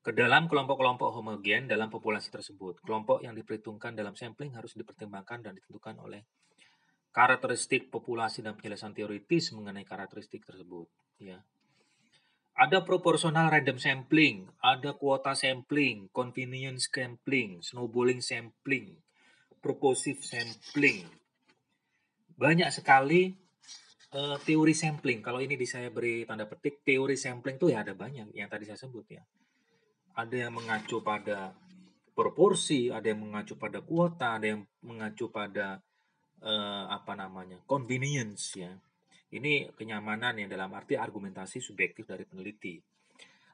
ke 0.00 0.14
dalam 0.16 0.48
kelompok-kelompok 0.48 1.20
homogen 1.20 1.68
dalam 1.68 1.92
populasi 1.92 2.32
tersebut. 2.32 2.80
Kelompok 2.80 3.20
yang 3.20 3.36
diperhitungkan 3.36 3.92
dalam 3.92 4.16
sampling 4.16 4.56
harus 4.56 4.72
dipertimbangkan 4.72 5.44
dan 5.44 5.52
ditentukan 5.52 6.00
oleh 6.00 6.24
karakteristik 7.12 7.92
populasi 7.92 8.40
dan 8.40 8.56
penjelasan 8.56 8.96
teoritis 8.96 9.52
mengenai 9.52 9.84
karakteristik 9.84 10.48
tersebut. 10.48 10.88
Ya. 11.20 11.44
Ada 12.56 12.80
proportional 12.80 13.52
random 13.52 13.76
sampling, 13.76 14.48
ada 14.64 14.96
kuota 14.96 15.36
sampling, 15.36 16.08
convenience 16.08 16.88
sampling, 16.88 17.60
snowballing 17.60 18.24
sampling, 18.24 18.96
purposive 19.60 20.24
sampling. 20.24 21.04
Banyak 22.40 22.72
sekali 22.72 23.36
uh, 24.16 24.36
teori 24.40 24.72
sampling. 24.72 25.20
Kalau 25.20 25.44
ini 25.44 25.60
di 25.60 25.68
saya 25.68 25.92
beri 25.92 26.24
tanda 26.24 26.48
petik, 26.48 26.80
teori 26.80 27.20
sampling 27.20 27.60
itu 27.60 27.68
ya 27.68 27.84
ada 27.84 27.92
banyak 27.92 28.32
yang 28.32 28.48
tadi 28.48 28.64
saya 28.64 28.80
sebut 28.80 29.04
ya. 29.12 29.22
Ada 30.16 30.48
yang 30.48 30.56
mengacu 30.56 31.04
pada 31.04 31.52
proporsi, 32.16 32.88
ada 32.88 33.12
yang 33.12 33.20
mengacu 33.20 33.60
pada 33.60 33.84
kuota, 33.84 34.40
ada 34.40 34.56
yang 34.56 34.64
mengacu 34.80 35.28
pada 35.28 35.84
uh, 36.40 36.84
apa 36.88 37.12
namanya 37.12 37.60
convenience 37.68 38.56
ya 38.56 38.72
ini 39.34 39.68
kenyamanan 39.74 40.38
yang 40.38 40.48
dalam 40.48 40.70
arti 40.72 40.94
argumentasi 40.94 41.58
subjektif 41.58 42.06
dari 42.06 42.22
peneliti. 42.22 42.78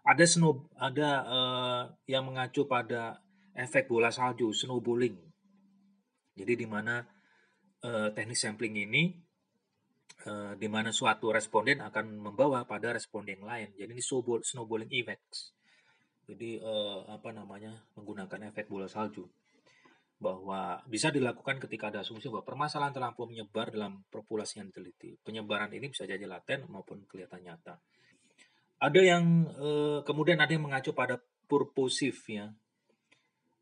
Ada 0.02 0.26
snow, 0.26 0.66
ada 0.76 1.10
uh, 1.24 1.82
yang 2.10 2.26
mengacu 2.26 2.66
pada 2.66 3.22
efek 3.54 3.86
bola 3.86 4.10
salju, 4.10 4.50
snowballing. 4.50 5.14
Jadi 6.34 6.52
di 6.58 6.66
mana 6.66 7.06
uh, 7.86 8.08
teknik 8.10 8.36
sampling 8.38 8.74
ini 8.82 9.14
uh, 10.26 10.52
di 10.58 10.68
mana 10.70 10.90
suatu 10.90 11.30
responden 11.30 11.80
akan 11.80 12.18
membawa 12.18 12.66
pada 12.68 12.94
responden 12.94 13.42
lain. 13.42 13.72
Jadi 13.74 13.92
ini 13.94 14.02
snowballing 14.44 14.90
effects. 14.90 15.54
Jadi 16.26 16.62
uh, 16.62 17.06
apa 17.10 17.34
namanya 17.34 17.74
menggunakan 17.98 18.50
efek 18.50 18.70
bola 18.70 18.86
salju 18.86 19.26
bahwa 20.22 20.78
bisa 20.86 21.10
dilakukan 21.10 21.58
ketika 21.58 21.90
ada 21.90 22.06
asumsi 22.06 22.30
bahwa 22.30 22.46
permasalahan 22.46 22.94
terlampau 22.94 23.26
menyebar 23.26 23.74
dalam 23.74 24.06
populasi 24.06 24.62
yang 24.62 24.70
diteliti. 24.70 25.18
Penyebaran 25.18 25.74
ini 25.74 25.90
bisa 25.90 26.06
jadi 26.06 26.22
laten 26.30 26.70
maupun 26.70 27.02
kelihatan 27.10 27.42
nyata. 27.42 27.82
Ada 28.78 29.00
yang 29.02 29.50
eh, 29.50 29.98
kemudian 30.06 30.38
ada 30.38 30.54
yang 30.54 30.62
mengacu 30.62 30.94
pada 30.94 31.18
purposif 31.50 32.22
ya, 32.30 32.54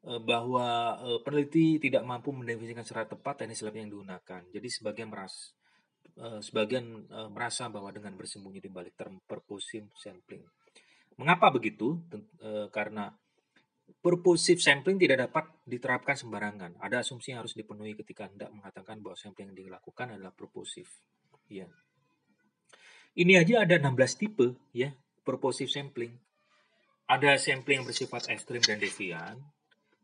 eh, 0.04 0.20
bahwa 0.20 1.00
eh, 1.00 1.18
peneliti 1.24 1.80
tidak 1.80 2.04
mampu 2.04 2.28
mendefinisikan 2.36 2.84
secara 2.84 3.08
tepat 3.08 3.40
teknis 3.44 3.64
lab 3.64 3.72
yang 3.80 3.88
digunakan. 3.88 4.44
Jadi 4.52 4.68
sebagian 4.68 5.08
meras, 5.08 5.56
eh, 6.16 6.40
sebagian 6.42 7.06
eh, 7.06 7.28
merasa 7.30 7.70
bahwa 7.70 7.92
dengan 7.94 8.16
bersembunyi 8.18 8.58
di 8.62 8.70
balik 8.70 8.98
term 8.98 9.22
purposive 9.22 9.90
sampling. 9.94 10.42
Mengapa 11.20 11.52
begitu? 11.52 12.00
Eh, 12.40 12.68
karena 12.72 13.12
purposive 13.98 14.62
sampling 14.62 14.96
tidak 14.96 15.28
dapat 15.28 15.44
diterapkan 15.66 16.16
sembarangan. 16.16 16.78
Ada 16.80 17.02
asumsi 17.04 17.34
yang 17.34 17.42
harus 17.42 17.52
dipenuhi 17.58 17.98
ketika 17.98 18.30
Anda 18.30 18.48
mengatakan 18.48 19.02
bahwa 19.02 19.18
sampling 19.18 19.52
yang 19.52 19.68
dilakukan 19.68 20.16
adalah 20.16 20.32
purposive. 20.32 20.88
Ya. 21.50 21.66
Ini 23.18 23.42
aja 23.42 23.66
ada 23.66 23.74
16 23.76 24.22
tipe 24.22 24.54
ya, 24.70 24.94
purposive 25.26 25.68
sampling. 25.68 26.14
Ada 27.10 27.34
sampling 27.42 27.82
yang 27.82 27.86
bersifat 27.90 28.30
ekstrim 28.30 28.62
dan 28.62 28.78
devian, 28.78 29.34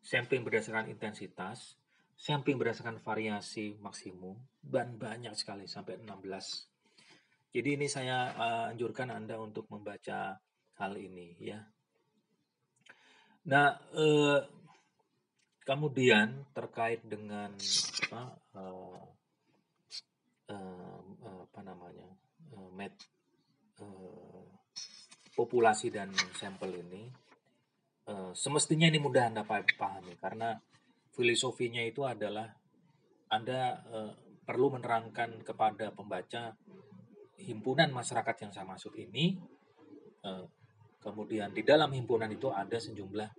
sampling 0.02 0.42
berdasarkan 0.42 0.90
intensitas, 0.90 1.78
sampling 2.16 2.56
berdasarkan 2.56 2.98
variasi 3.04 3.76
maksimum, 3.78 4.40
dan 4.64 4.96
banyak 4.96 5.36
sekali 5.36 5.68
sampai 5.68 6.00
16. 6.00 7.52
Jadi 7.52 7.68
ini 7.76 7.86
saya 7.86 8.32
uh, 8.34 8.64
anjurkan 8.72 9.12
Anda 9.12 9.36
untuk 9.40 9.68
membaca 9.68 10.40
hal 10.76 10.92
ini 10.96 11.36
ya. 11.40 11.60
Nah, 13.46 13.78
eh, 13.94 14.40
kemudian 15.62 16.50
terkait 16.50 16.98
dengan 17.06 17.54
apa, 18.10 18.22
eh, 18.58 19.02
eh, 20.50 20.98
apa 21.46 21.60
namanya, 21.62 22.10
eh, 22.50 22.70
met, 22.74 22.94
eh, 23.78 24.46
populasi 25.38 25.94
dan 25.94 26.10
sampel 26.34 26.74
ini, 26.74 27.06
eh, 28.10 28.32
semestinya 28.34 28.90
ini 28.90 28.98
mudah 28.98 29.30
anda 29.30 29.46
pahami 29.46 30.18
karena 30.18 30.58
filosofinya 31.16 31.80
itu 31.80 32.04
adalah 32.04 32.52
anda 33.32 33.80
eh, 33.88 34.12
perlu 34.44 34.76
menerangkan 34.76 35.42
kepada 35.42 35.90
pembaca 35.90 36.54
himpunan 37.40 37.90
masyarakat 37.90 38.36
yang 38.46 38.52
saya 38.52 38.68
maksud 38.68 38.92
ini 38.94 39.34
eh, 40.22 40.46
Kemudian 41.06 41.54
di 41.54 41.62
dalam 41.62 41.94
himpunan 41.94 42.26
itu 42.34 42.50
ada 42.50 42.82
sejumlah 42.82 43.30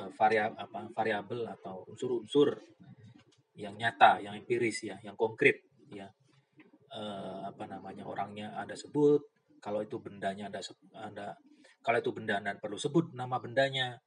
uh, 0.00 0.10
variabel 0.16 0.56
apa 0.56 0.88
variabel 0.88 1.44
atau 1.52 1.84
unsur-unsur 1.92 2.56
yang 3.60 3.76
nyata, 3.76 4.24
yang 4.24 4.32
empiris 4.32 4.88
ya, 4.88 4.96
yang 5.04 5.12
konkret 5.12 5.60
ya. 5.92 6.08
Uh, 6.88 7.44
apa 7.44 7.68
namanya 7.68 8.08
orangnya 8.08 8.56
ada 8.56 8.72
sebut, 8.72 9.20
kalau 9.60 9.84
itu 9.84 10.00
bendanya 10.00 10.48
ada 10.48 10.64
ada 10.96 11.36
kalau 11.84 12.00
itu 12.00 12.16
benda 12.16 12.40
dan 12.40 12.56
perlu 12.56 12.80
sebut 12.80 13.12
nama 13.12 13.36
bendanya. 13.36 14.00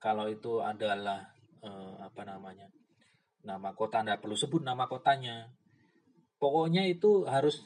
Kalau 0.00 0.24
itu 0.24 0.64
adalah 0.64 1.28
uh, 1.64 1.96
apa 2.04 2.22
namanya? 2.28 2.68
nama 3.44 3.76
kota 3.76 4.00
Anda 4.00 4.16
perlu 4.16 4.36
sebut 4.36 4.64
nama 4.64 4.88
kotanya. 4.88 5.52
Pokoknya 6.40 6.88
itu 6.88 7.28
harus 7.28 7.64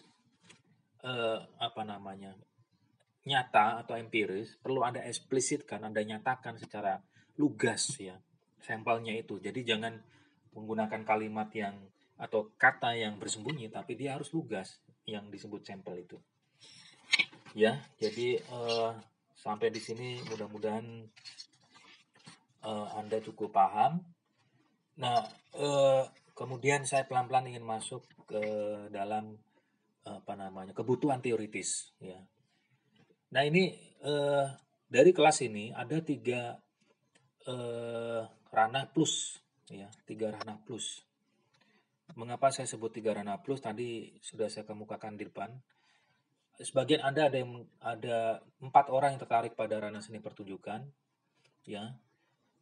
uh, 1.03 1.39
apa 1.59 1.83
namanya? 1.87 2.35
nyata 3.29 3.85
atau 3.85 3.93
empiris 3.93 4.57
perlu 4.57 4.81
Anda 4.81 5.05
eksplisit 5.05 5.69
kan 5.69 5.85
Anda 5.85 6.01
nyatakan 6.01 6.57
secara 6.57 6.97
lugas 7.37 7.93
ya 8.01 8.17
sampelnya 8.63 9.13
itu. 9.15 9.37
Jadi 9.39 9.63
jangan 9.69 9.95
menggunakan 10.57 11.05
kalimat 11.05 11.53
yang 11.53 11.77
atau 12.19 12.51
kata 12.59 12.99
yang 12.99 13.21
bersembunyi 13.21 13.71
tapi 13.71 13.95
dia 13.95 14.19
harus 14.19 14.33
lugas 14.35 14.83
yang 15.07 15.31
disebut 15.31 15.63
sampel 15.63 16.03
itu. 16.03 16.19
Ya, 17.57 17.81
jadi 17.97 18.45
uh, 18.53 18.93
sampai 19.33 19.73
di 19.73 19.81
sini 19.81 20.21
mudah-mudahan 20.29 21.09
uh, 22.65 22.87
Anda 22.99 23.23
cukup 23.23 23.55
paham. 23.55 24.03
Nah, 24.99 25.23
uh, 25.55 26.03
kemudian 26.35 26.83
saya 26.89 27.07
pelan-pelan 27.07 27.51
ingin 27.51 27.67
masuk 27.67 28.07
ke 28.27 28.43
dalam 28.91 29.39
apa 30.09 30.33
namanya 30.33 30.73
kebutuhan 30.73 31.21
teoritis 31.21 31.93
ya 32.01 32.17
Nah 33.35 33.43
ini 33.45 33.77
eh, 34.01 34.47
dari 34.89 35.11
kelas 35.13 35.45
ini 35.45 35.69
ada 35.73 36.01
tiga 36.01 36.57
eh, 37.45 38.23
ranah 38.49 38.87
plus, 38.89 39.37
ya 39.69 39.89
tiga 40.09 40.33
ranah 40.33 40.57
plus. 40.65 41.05
Mengapa 42.17 42.49
saya 42.49 42.65
sebut 42.65 42.89
tiga 42.89 43.13
ranah 43.13 43.45
plus? 43.45 43.61
Tadi 43.61 44.17
sudah 44.25 44.49
saya 44.49 44.65
kemukakan 44.65 45.21
di 45.21 45.29
depan. 45.29 45.53
Sebagian 46.59 47.05
anda 47.05 47.29
ada 47.29 47.37
yang 47.39 47.63
ada 47.79 48.43
empat 48.59 48.91
orang 48.91 49.15
yang 49.15 49.21
tertarik 49.23 49.55
pada 49.55 49.79
ranah 49.79 50.03
seni 50.03 50.19
pertunjukan, 50.19 50.89
ya. 51.69 51.95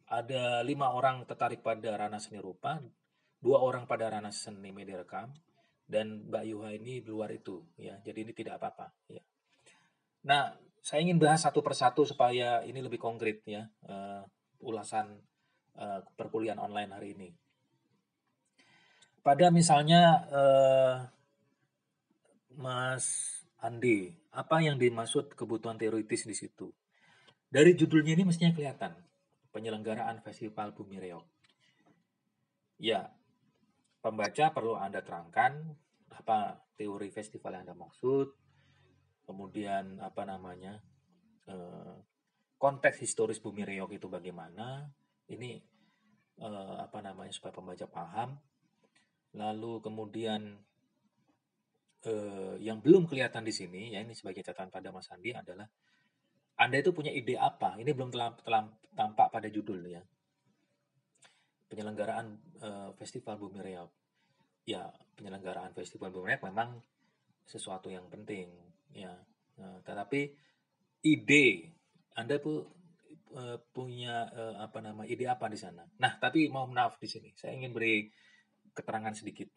Ada 0.07 0.63
lima 0.63 0.95
orang 0.95 1.27
tertarik 1.27 1.59
pada 1.59 1.99
ranah 1.99 2.19
seni 2.23 2.39
rupa, 2.39 2.79
dua 3.43 3.59
orang 3.59 3.83
pada 3.83 4.07
ranah 4.07 4.31
seni 4.31 4.71
media 4.71 5.03
rekam, 5.03 5.35
dan 5.83 6.27
Mbak 6.31 6.43
Yuha 6.47 6.69
ini 6.79 7.03
di 7.03 7.09
luar 7.11 7.31
itu, 7.35 7.59
ya. 7.75 7.99
Jadi 7.99 8.23
ini 8.23 8.31
tidak 8.31 8.59
apa-apa, 8.59 8.95
ya. 9.11 9.19
Nah, 10.27 10.55
saya 10.87 11.03
ingin 11.03 11.19
bahas 11.19 11.43
satu 11.43 11.59
persatu 11.59 12.07
supaya 12.07 12.63
ini 12.63 12.79
lebih 12.79 12.95
konkret 12.95 13.43
ya 13.43 13.67
uh, 13.91 14.23
ulasan 14.63 15.19
uh, 15.75 15.99
perkuliahan 16.15 16.59
online 16.63 16.91
hari 16.95 17.11
ini. 17.11 17.29
Pada 19.19 19.51
misalnya 19.51 20.23
uh, 20.31 20.95
Mas 22.55 23.35
Andi, 23.59 24.15
apa 24.31 24.63
yang 24.63 24.79
dimaksud 24.79 25.35
kebutuhan 25.35 25.75
teoritis 25.75 26.23
di 26.23 26.31
situ? 26.31 26.71
Dari 27.51 27.75
judulnya 27.75 28.15
ini 28.15 28.23
mestinya 28.23 28.55
kelihatan 28.55 28.95
penyelenggaraan 29.57 30.21
Festival 30.21 30.77
Bumi 30.77 31.01
Reok. 31.01 31.25
Ya, 32.77 33.09
pembaca 34.05 34.53
perlu 34.53 34.77
Anda 34.77 35.01
terangkan 35.01 35.73
apa 36.13 36.61
teori 36.77 37.09
festival 37.09 37.57
yang 37.57 37.65
Anda 37.65 37.73
maksud, 37.73 38.29
kemudian 39.27 39.97
apa 39.99 40.23
namanya 40.23 40.77
eh, 41.51 41.97
konteks 42.55 43.03
historis 43.03 43.43
bumi 43.43 43.67
reok 43.67 43.99
itu 43.99 44.07
bagaimana 44.07 44.87
ini 45.27 45.59
eh, 46.39 46.77
apa 46.79 47.03
namanya 47.03 47.35
supaya 47.35 47.51
pembaca 47.51 47.85
paham 47.91 48.39
lalu 49.35 49.83
kemudian 49.83 50.55
eh, 52.07 52.55
yang 52.63 52.79
belum 52.79 53.05
kelihatan 53.11 53.43
di 53.43 53.51
sini 53.51 53.93
ya 53.93 53.99
ini 53.99 54.15
sebagai 54.15 54.47
catatan 54.47 54.71
pada 54.71 54.95
Mas 54.95 55.11
Andi 55.11 55.35
adalah 55.35 55.67
anda 56.57 56.81
itu 56.81 56.89
punya 56.89 57.13
ide 57.13 57.37
apa? 57.37 57.77
Ini 57.77 57.93
belum 57.93 58.09
tampak 58.97 59.27
pada 59.29 59.47
judul 59.47 59.85
ya. 59.85 60.01
Penyelenggaraan 61.69 62.27
uh, 62.63 62.89
festival 62.97 63.37
bumi 63.37 63.61
reok 63.61 63.91
ya 64.67 64.83
penyelenggaraan 65.15 65.71
festival 65.71 66.11
bumi 66.11 66.33
reok 66.33 66.43
memang 66.49 66.81
sesuatu 67.47 67.87
yang 67.87 68.09
penting 68.09 68.49
ya. 68.91 69.13
Nah, 69.61 69.79
tetapi 69.85 70.33
ide 71.05 71.47
anda 72.17 72.41
pun 72.41 72.65
uh, 73.37 73.57
punya 73.69 74.25
uh, 74.33 74.55
apa 74.63 74.81
nama 74.81 75.05
ide 75.05 75.29
apa 75.29 75.45
di 75.51 75.59
sana? 75.59 75.85
Nah 76.01 76.17
tapi 76.17 76.49
mau 76.49 76.65
maaf 76.65 76.97
di 76.97 77.07
sini 77.07 77.29
saya 77.37 77.53
ingin 77.53 77.71
beri 77.75 78.09
keterangan 78.73 79.13
sedikit. 79.13 79.47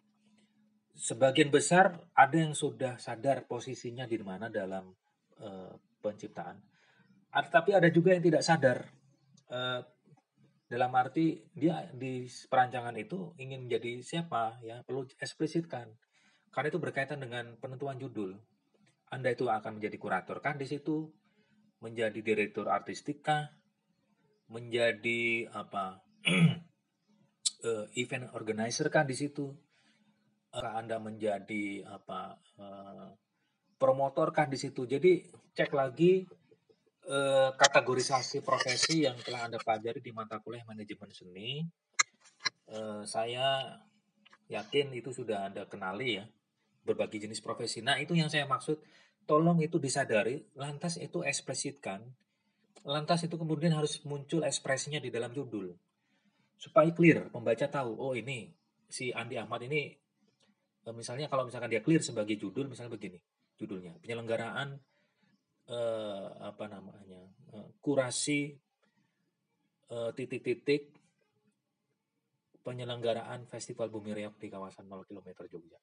Sebagian 0.93 1.49
besar 1.49 1.97
ada 2.13 2.37
yang 2.37 2.53
sudah 2.53 3.01
sadar 3.01 3.49
posisinya 3.49 4.05
di 4.05 4.21
mana 4.21 4.53
dalam 4.53 4.93
uh, 5.41 5.73
penciptaan. 6.03 6.61
Tapi 7.31 7.71
ada 7.71 7.87
juga 7.91 8.15
yang 8.15 8.25
tidak 8.27 8.43
sadar. 8.43 8.91
Uh, 9.51 9.83
dalam 10.71 10.95
arti 10.95 11.43
dia 11.51 11.91
di 11.91 12.31
perancangan 12.47 12.95
itu 12.95 13.35
ingin 13.43 13.67
menjadi 13.67 13.99
siapa 14.07 14.63
ya 14.63 14.83
perlu 14.87 15.07
eksplisitkan. 15.19 15.91
Karena 16.51 16.71
itu 16.71 16.79
berkaitan 16.83 17.23
dengan 17.23 17.59
penentuan 17.59 17.99
judul. 17.99 18.39
Anda 19.11 19.35
itu 19.35 19.51
akan 19.51 19.79
menjadi 19.83 19.99
kurator 19.99 20.39
kan 20.39 20.59
di 20.59 20.67
situ? 20.71 21.11
Menjadi 21.83 22.23
direktur 22.23 22.71
artistik 22.71 23.23
kah? 23.27 23.51
Menjadi 24.51 25.51
apa? 25.51 26.03
Uh, 27.63 27.87
event 28.03 28.31
organizer 28.35 28.91
kan 28.91 29.07
di 29.07 29.19
situ? 29.19 29.51
Anda 30.51 30.99
menjadi 30.99 31.87
apa 31.87 32.35
uh, 32.59 33.15
promotor 33.79 34.35
kan 34.35 34.51
di 34.51 34.59
situ? 34.59 34.87
Jadi 34.87 35.23
cek 35.55 35.71
lagi 35.71 36.27
Eh, 37.11 37.51
kategorisasi 37.59 38.39
profesi 38.39 39.03
yang 39.03 39.19
telah 39.19 39.51
Anda 39.51 39.59
pelajari 39.59 39.99
di 39.99 40.15
mata 40.15 40.39
kuliah 40.39 40.63
manajemen 40.63 41.11
seni, 41.11 41.59
eh, 42.71 43.03
saya 43.03 43.67
yakin 44.47 44.95
itu 44.95 45.11
sudah 45.11 45.51
Anda 45.51 45.67
kenali 45.67 46.23
ya, 46.23 46.25
berbagai 46.87 47.27
jenis 47.27 47.43
profesi. 47.43 47.83
Nah, 47.83 47.99
itu 47.99 48.15
yang 48.15 48.31
saya 48.31 48.47
maksud, 48.47 48.79
tolong 49.27 49.59
itu 49.59 49.83
disadari, 49.83 50.39
lantas 50.55 51.03
itu 51.03 51.27
eksplisitkan, 51.27 51.99
lantas 52.87 53.27
itu 53.27 53.35
kemudian 53.35 53.75
harus 53.75 54.07
muncul 54.07 54.47
ekspresinya 54.47 55.03
di 55.03 55.11
dalam 55.11 55.35
judul. 55.35 55.75
Supaya 56.55 56.95
clear, 56.95 57.27
pembaca 57.27 57.67
tahu, 57.67 57.91
oh 57.91 58.15
ini, 58.15 58.55
si 58.87 59.11
Andi 59.11 59.35
Ahmad 59.35 59.67
ini, 59.67 59.99
eh, 60.87 60.95
misalnya 60.95 61.27
kalau 61.27 61.43
misalkan 61.43 61.75
dia 61.75 61.83
clear 61.83 62.07
sebagai 62.07 62.39
judul, 62.39 62.71
misalnya 62.71 62.95
begini, 62.95 63.19
judulnya, 63.59 63.99
penyelenggaraan 63.99 64.79
eh, 65.71 66.27
apa 66.43 66.67
namanya 66.67 67.23
eh, 67.55 67.69
kurasi 67.79 68.51
eh, 69.91 70.11
titik-titik 70.13 70.91
penyelenggaraan 72.61 73.47
Festival 73.49 73.89
Bumi 73.89 74.13
Reok 74.13 74.37
di 74.37 74.53
kawasan 74.53 74.85
0 74.91 75.07
km 75.09 75.47
Jogja. 75.49 75.81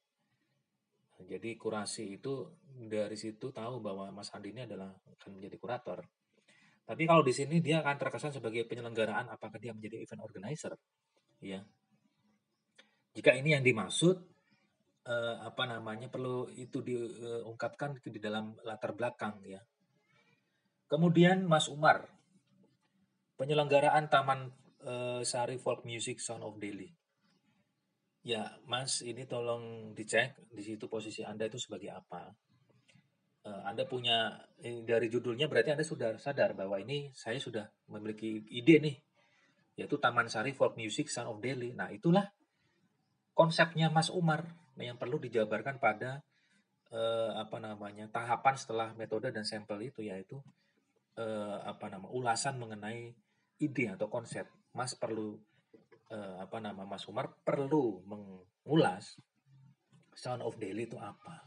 Jadi 1.17 1.57
kurasi 1.57 2.13
itu 2.21 2.45
dari 2.77 3.17
situ 3.17 3.49
tahu 3.49 3.81
bahwa 3.81 4.13
Mas 4.13 4.29
Andi 4.37 4.53
ini 4.53 4.69
adalah 4.69 4.93
akan 4.93 5.41
menjadi 5.41 5.57
kurator. 5.57 6.05
Tapi 6.85 7.03
kalau 7.09 7.25
di 7.25 7.33
sini 7.33 7.57
dia 7.57 7.81
akan 7.81 7.97
terkesan 7.97 8.37
sebagai 8.37 8.69
penyelenggaraan 8.69 9.25
apakah 9.33 9.57
dia 9.57 9.73
menjadi 9.73 9.97
event 9.97 10.21
organizer, 10.21 10.77
ya. 11.41 11.65
Jika 13.17 13.33
ini 13.33 13.57
yang 13.57 13.65
dimaksud 13.65 14.13
eh, 15.09 15.35
apa 15.41 15.65
namanya 15.65 16.05
perlu 16.13 16.53
itu 16.53 16.85
diungkapkan 16.85 17.97
di 17.97 18.21
dalam 18.21 18.53
latar 18.61 18.93
belakang 18.93 19.41
ya 19.41 19.57
Kemudian 20.87 21.43
Mas 21.43 21.67
Umar, 21.67 22.07
penyelenggaraan 23.35 24.07
Taman 24.07 24.55
uh, 24.87 25.19
Sari 25.19 25.59
Folk 25.59 25.83
Music 25.83 26.23
Sound 26.23 26.47
of 26.47 26.55
Delhi. 26.63 26.87
Ya, 28.23 28.55
Mas, 28.63 29.03
ini 29.03 29.27
tolong 29.27 29.91
dicek 29.91 30.35
di 30.47 30.63
situ 30.63 30.87
posisi 30.87 31.27
Anda 31.27 31.47
itu 31.51 31.59
sebagai 31.59 31.91
apa. 31.91 32.31
Uh, 33.47 33.63
anda 33.63 33.87
punya 33.87 34.43
dari 34.59 35.07
judulnya 35.07 35.47
berarti 35.47 35.71
Anda 35.71 35.87
sudah 35.87 36.19
sadar 36.19 36.51
bahwa 36.51 36.75
ini 36.83 37.15
saya 37.15 37.39
sudah 37.39 37.67
memiliki 37.87 38.43
ide 38.51 38.79
nih, 38.83 38.95
yaitu 39.79 39.95
Taman 39.99 40.31
Sari 40.31 40.51
Folk 40.55 40.79
Music 40.79 41.11
Sound 41.11 41.35
of 41.35 41.39
Delhi. 41.43 41.75
Nah, 41.75 41.91
itulah 41.91 42.31
konsepnya 43.35 43.91
Mas 43.91 44.07
Umar 44.07 44.47
yang 44.79 44.95
perlu 44.95 45.19
dijabarkan 45.19 45.83
pada 45.83 46.23
uh, 46.91 47.31
apa 47.39 47.57
namanya 47.59 48.07
tahapan 48.07 48.55
setelah 48.55 48.87
metode 48.95 49.29
dan 49.35 49.43
sampel 49.43 49.83
itu 49.83 50.05
yaitu 50.05 50.39
eh, 51.17 51.57
apa 51.65 51.85
nama 51.89 52.07
ulasan 52.13 52.61
mengenai 52.61 53.11
ide 53.57 53.85
atau 53.89 54.07
konsep. 54.07 54.45
Mas 54.77 54.93
perlu 54.93 55.35
eh, 56.13 56.35
apa 56.37 56.61
nama 56.61 56.85
Mas 56.85 57.03
Umar 57.09 57.33
perlu 57.41 58.05
mengulas 58.05 59.17
sound 60.13 60.45
of 60.45 60.57
daily 60.61 60.85
itu 60.85 60.97
apa. 60.97 61.41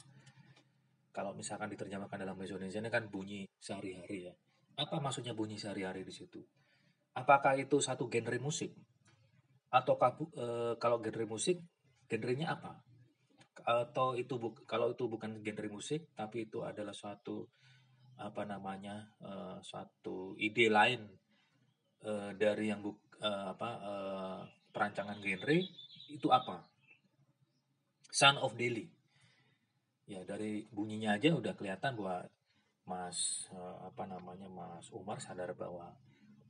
Kalau 1.11 1.35
misalkan 1.35 1.74
diterjemahkan 1.74 2.22
dalam 2.22 2.38
bahasa 2.38 2.54
Indonesia 2.54 2.78
ini 2.78 2.90
kan 2.90 3.11
bunyi 3.11 3.42
sehari-hari 3.59 4.30
ya. 4.30 4.35
Apa 4.78 5.02
maksudnya 5.02 5.35
bunyi 5.35 5.59
sehari-hari 5.59 6.06
di 6.06 6.14
situ? 6.14 6.38
Apakah 7.18 7.59
itu 7.59 7.83
satu 7.83 8.06
genre 8.06 8.38
musik? 8.38 8.70
Atau 9.74 9.98
e, 10.38 10.78
kalau 10.78 11.02
genre 11.02 11.26
musik, 11.26 11.59
genrenya 12.06 12.54
apa? 12.54 12.78
Atau 13.66 14.14
itu 14.14 14.38
kalau 14.70 14.94
itu 14.94 15.11
bukan 15.11 15.42
genre 15.42 15.68
musik, 15.68 16.14
tapi 16.14 16.46
itu 16.46 16.62
adalah 16.62 16.94
suatu 16.94 17.50
apa 18.20 18.44
namanya 18.44 19.09
uh, 19.24 19.56
suatu 19.64 20.37
ide 20.37 20.68
lain 20.68 21.09
uh, 22.04 22.37
dari 22.37 22.68
yang 22.68 22.85
buk, 22.85 23.00
uh, 23.24 23.56
apa 23.56 23.70
uh, 23.80 24.40
perancangan 24.70 25.18
genre 25.24 25.59
itu 26.12 26.28
apa? 26.28 26.68
Son 28.11 28.37
of 28.38 28.54
Delhi 28.54 29.00
ya 30.11 30.26
dari 30.26 30.66
bunyinya 30.66 31.14
aja 31.14 31.30
udah 31.30 31.54
kelihatan 31.54 31.94
bahwa 31.94 32.26
Mas 32.83 33.46
uh, 33.54 33.87
apa 33.87 34.11
namanya 34.11 34.50
Mas 34.50 34.90
Umar 34.90 35.22
sadar 35.22 35.54
bahwa 35.54 35.94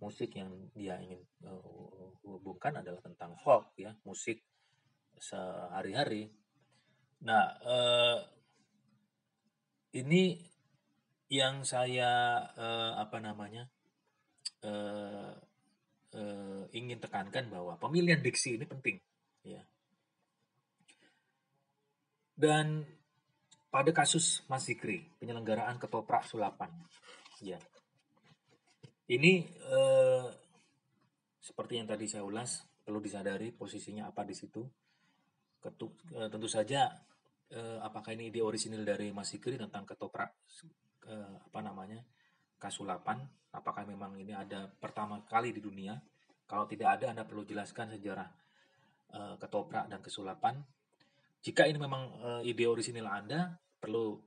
musik 0.00 0.32
yang 0.32 0.48
dia 0.72 0.96
ingin 0.96 1.20
uh, 1.44 2.08
hubungkan 2.24 2.80
adalah 2.80 3.04
tentang 3.04 3.36
folk 3.36 3.76
ya 3.76 3.92
musik 4.08 4.40
sehari-hari. 5.20 6.32
Nah 7.20 7.60
uh, 7.60 8.18
ini 9.92 10.40
yang 11.30 11.62
saya 11.62 12.42
uh, 12.58 12.98
apa 12.98 13.22
namanya 13.22 13.70
uh, 14.66 15.30
uh, 16.18 16.62
ingin 16.74 16.98
tekankan 16.98 17.46
bahwa 17.46 17.78
pemilihan 17.78 18.18
diksi 18.18 18.58
ini 18.58 18.66
penting 18.66 18.98
ya. 19.46 19.62
Dan 22.34 22.82
pada 23.70 23.94
kasus 23.94 24.42
Mas 24.50 24.66
Zikri 24.66 25.06
penyelenggaraan 25.22 25.78
ketoprak 25.78 26.26
sulapan 26.26 26.74
ya. 27.38 27.62
Ini 29.06 29.46
uh, 29.70 30.26
seperti 31.38 31.78
yang 31.78 31.86
tadi 31.86 32.10
saya 32.10 32.26
ulas 32.26 32.66
perlu 32.82 32.98
disadari 32.98 33.54
posisinya 33.54 34.10
apa 34.10 34.26
di 34.26 34.34
situ. 34.34 34.66
Ketuk, 35.60 35.92
uh, 36.16 36.26
tentu 36.26 36.50
saja 36.50 36.90
uh, 37.54 37.78
apakah 37.86 38.18
ini 38.18 38.34
ide 38.34 38.42
orisinil 38.42 38.82
dari 38.82 39.14
Mas 39.14 39.30
Zikri 39.30 39.54
tentang 39.54 39.86
ketoprak 39.86 40.34
eh, 41.10 41.34
apa 41.50 41.60
namanya 41.60 41.98
kasulapan 42.62 43.26
apakah 43.50 43.82
memang 43.86 44.14
ini 44.18 44.30
ada 44.30 44.70
pertama 44.70 45.22
kali 45.26 45.50
di 45.50 45.62
dunia? 45.62 45.98
Kalau 46.46 46.66
tidak 46.66 46.98
ada 46.98 47.14
anda 47.14 47.24
perlu 47.26 47.46
jelaskan 47.46 47.94
sejarah 47.94 48.28
eh, 49.14 49.34
ketoprak 49.38 49.90
dan 49.90 50.00
kesulapan. 50.02 50.58
Jika 51.40 51.66
ini 51.66 51.78
memang 51.80 52.02
eh, 52.42 52.50
ide 52.50 52.64
orisinil 52.66 53.06
anda 53.06 53.54
perlu 53.80 54.18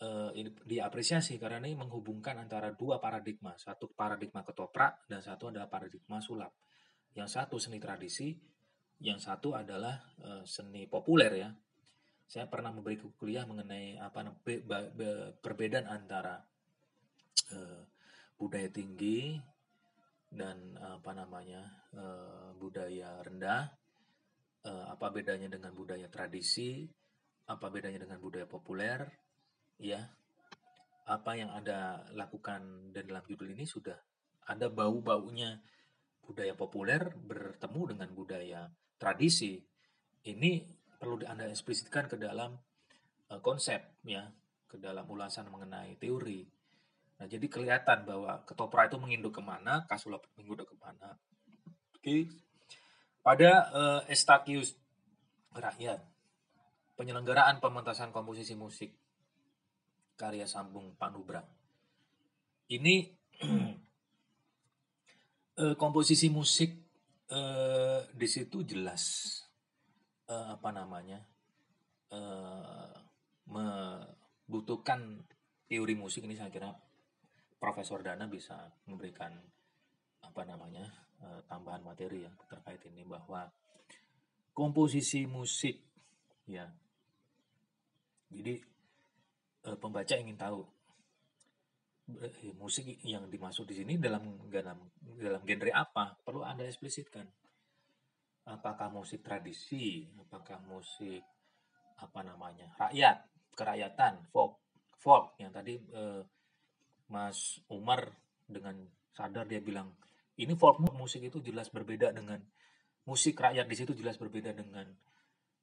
eh, 0.00 0.30
ini 0.36 0.50
diapresiasi 0.52 1.40
karena 1.40 1.64
ini 1.64 1.76
menghubungkan 1.76 2.36
antara 2.36 2.72
dua 2.76 3.00
paradigma. 3.00 3.56
Satu 3.56 3.92
paradigma 3.92 4.44
ketoprak 4.44 5.08
dan 5.08 5.20
satu 5.24 5.52
adalah 5.52 5.68
paradigma 5.68 6.20
sulap. 6.20 6.52
Yang 7.16 7.40
satu 7.40 7.56
seni 7.58 7.82
tradisi 7.82 8.50
yang 9.00 9.16
satu 9.16 9.56
adalah 9.56 9.96
uh, 10.20 10.44
seni 10.44 10.84
populer 10.84 11.32
ya 11.40 11.48
saya 12.30 12.46
pernah 12.46 12.70
memberi 12.70 12.94
kuliah 13.18 13.42
mengenai 13.42 13.98
apa 13.98 14.22
be, 14.46 14.62
be, 14.62 14.78
be, 14.94 15.34
perbedaan 15.42 15.90
antara 15.90 16.38
uh, 17.50 17.82
budaya 18.38 18.70
tinggi 18.70 19.34
dan 20.30 20.78
apa 20.78 21.10
namanya 21.10 21.90
uh, 21.90 22.54
budaya 22.54 23.18
rendah 23.26 23.74
uh, 24.62 24.94
apa 24.94 25.10
bedanya 25.10 25.50
dengan 25.50 25.74
budaya 25.74 26.06
tradisi 26.06 26.86
apa 27.50 27.66
bedanya 27.66 28.06
dengan 28.06 28.22
budaya 28.22 28.46
populer 28.46 29.10
ya. 29.82 30.06
Apa 31.10 31.34
yang 31.34 31.50
anda 31.50 32.06
lakukan 32.14 32.94
dan 32.94 33.10
dalam 33.10 33.26
judul 33.26 33.50
ini 33.50 33.66
sudah 33.66 33.98
ada 34.46 34.70
bau-baunya 34.70 35.58
budaya 36.22 36.54
populer 36.54 37.10
bertemu 37.10 37.82
dengan 37.90 38.08
budaya 38.14 38.70
tradisi. 38.94 39.58
Ini 40.22 40.79
perlu 41.00 41.16
Anda 41.24 41.48
eksplisitkan 41.48 42.12
ke 42.12 42.20
dalam 42.20 42.60
uh, 43.32 43.40
konsep 43.40 43.80
ya, 44.04 44.28
ke 44.68 44.76
dalam 44.76 45.08
ulasan 45.08 45.48
mengenai 45.48 45.96
teori. 45.96 46.44
Nah, 47.16 47.24
jadi 47.24 47.48
kelihatan 47.48 48.04
bahwa 48.04 48.44
ketoprak 48.44 48.92
itu 48.92 49.00
menginduk 49.00 49.40
ke 49.40 49.42
mana, 49.42 49.88
kasulap 49.88 50.28
menginduk 50.36 50.68
ke 50.68 50.76
mana. 50.76 51.16
Oke. 51.96 52.28
Pada 53.24 53.50
uh, 53.72 54.00
Estakius 54.12 54.76
rakyat, 55.56 56.04
penyelenggaraan 57.00 57.64
pementasan 57.64 58.12
komposisi 58.12 58.52
musik 58.52 58.92
karya 60.20 60.44
sambung 60.44 60.92
Panubra. 61.00 61.40
Ini 62.68 63.08
uh, 65.56 65.76
komposisi 65.82 66.28
musik 66.28 66.76
uh, 67.32 68.04
di 68.12 68.28
situ 68.28 68.60
jelas 68.64 69.36
uh, 70.30 70.46
apa 70.54 70.70
namanya 70.70 71.18
uh, 72.14 72.94
membutuhkan 73.50 75.26
teori 75.66 75.94
musik 75.98 76.22
ini 76.24 76.38
saya 76.38 76.54
kira 76.54 76.70
Profesor 77.60 78.00
Dana 78.00 78.24
bisa 78.30 78.56
memberikan 78.88 79.34
apa 80.24 80.42
namanya 80.46 80.86
uh, 81.20 81.42
tambahan 81.50 81.82
materi 81.82 82.24
ya 82.24 82.32
terkait 82.48 82.80
ini 82.88 83.02
bahwa 83.04 83.50
komposisi 84.54 85.26
musik 85.26 85.82
ya. 86.46 86.70
Jadi 88.30 88.54
uh, 89.66 89.76
pembaca 89.76 90.14
ingin 90.14 90.38
tahu 90.38 90.62
musik 92.58 92.98
yang 93.06 93.30
dimaksud 93.30 93.70
di 93.70 93.74
sini 93.78 93.94
dalam 93.94 94.50
dalam 94.50 94.82
dalam 95.14 95.42
genre 95.46 95.70
apa 95.70 96.18
perlu 96.26 96.42
anda 96.42 96.66
eksplisitkan 96.66 97.22
apakah 98.48 98.88
musik 98.88 99.20
tradisi? 99.20 100.08
Apakah 100.20 100.62
musik 100.64 101.22
apa 102.00 102.20
namanya 102.24 102.72
rakyat 102.80 103.28
kerakyatan 103.52 104.24
folk 104.32 104.56
folk. 104.96 105.36
Yang 105.36 105.52
tadi 105.52 105.74
uh, 105.92 106.22
Mas 107.12 107.60
Umar 107.68 108.08
dengan 108.48 108.76
sadar 109.12 109.44
dia 109.44 109.60
bilang 109.60 109.92
ini 110.40 110.56
folk 110.56 110.80
musik 110.96 111.20
itu 111.20 111.44
jelas 111.44 111.68
berbeda 111.68 112.14
dengan 112.16 112.40
musik 113.04 113.36
rakyat 113.36 113.66
di 113.68 113.76
situ 113.76 113.92
jelas 113.92 114.16
berbeda 114.16 114.56
dengan 114.56 114.88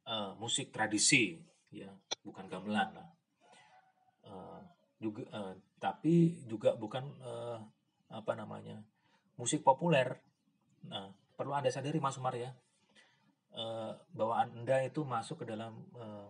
uh, 0.06 0.38
musik 0.38 0.70
tradisi 0.70 1.42
ya. 1.74 1.90
Bukan 2.22 2.46
gamelan 2.46 2.90
lah. 2.94 3.10
Uh, 4.28 4.62
juga 4.98 5.24
uh, 5.34 5.54
tapi 5.78 6.46
juga 6.50 6.74
bukan 6.78 7.06
uh, 7.24 7.58
apa 8.14 8.34
namanya 8.38 8.82
musik 9.38 9.66
populer. 9.66 10.22
Nah 10.86 11.10
perlu 11.38 11.54
anda 11.54 11.70
sadari 11.70 12.02
mas 12.02 12.18
Umar 12.18 12.34
ya 12.34 12.50
uh, 13.58 13.98
bahwa 14.14 14.46
anda 14.46 14.86
itu 14.86 15.02
masuk 15.02 15.42
ke 15.42 15.46
dalam 15.50 15.74
uh, 15.98 16.30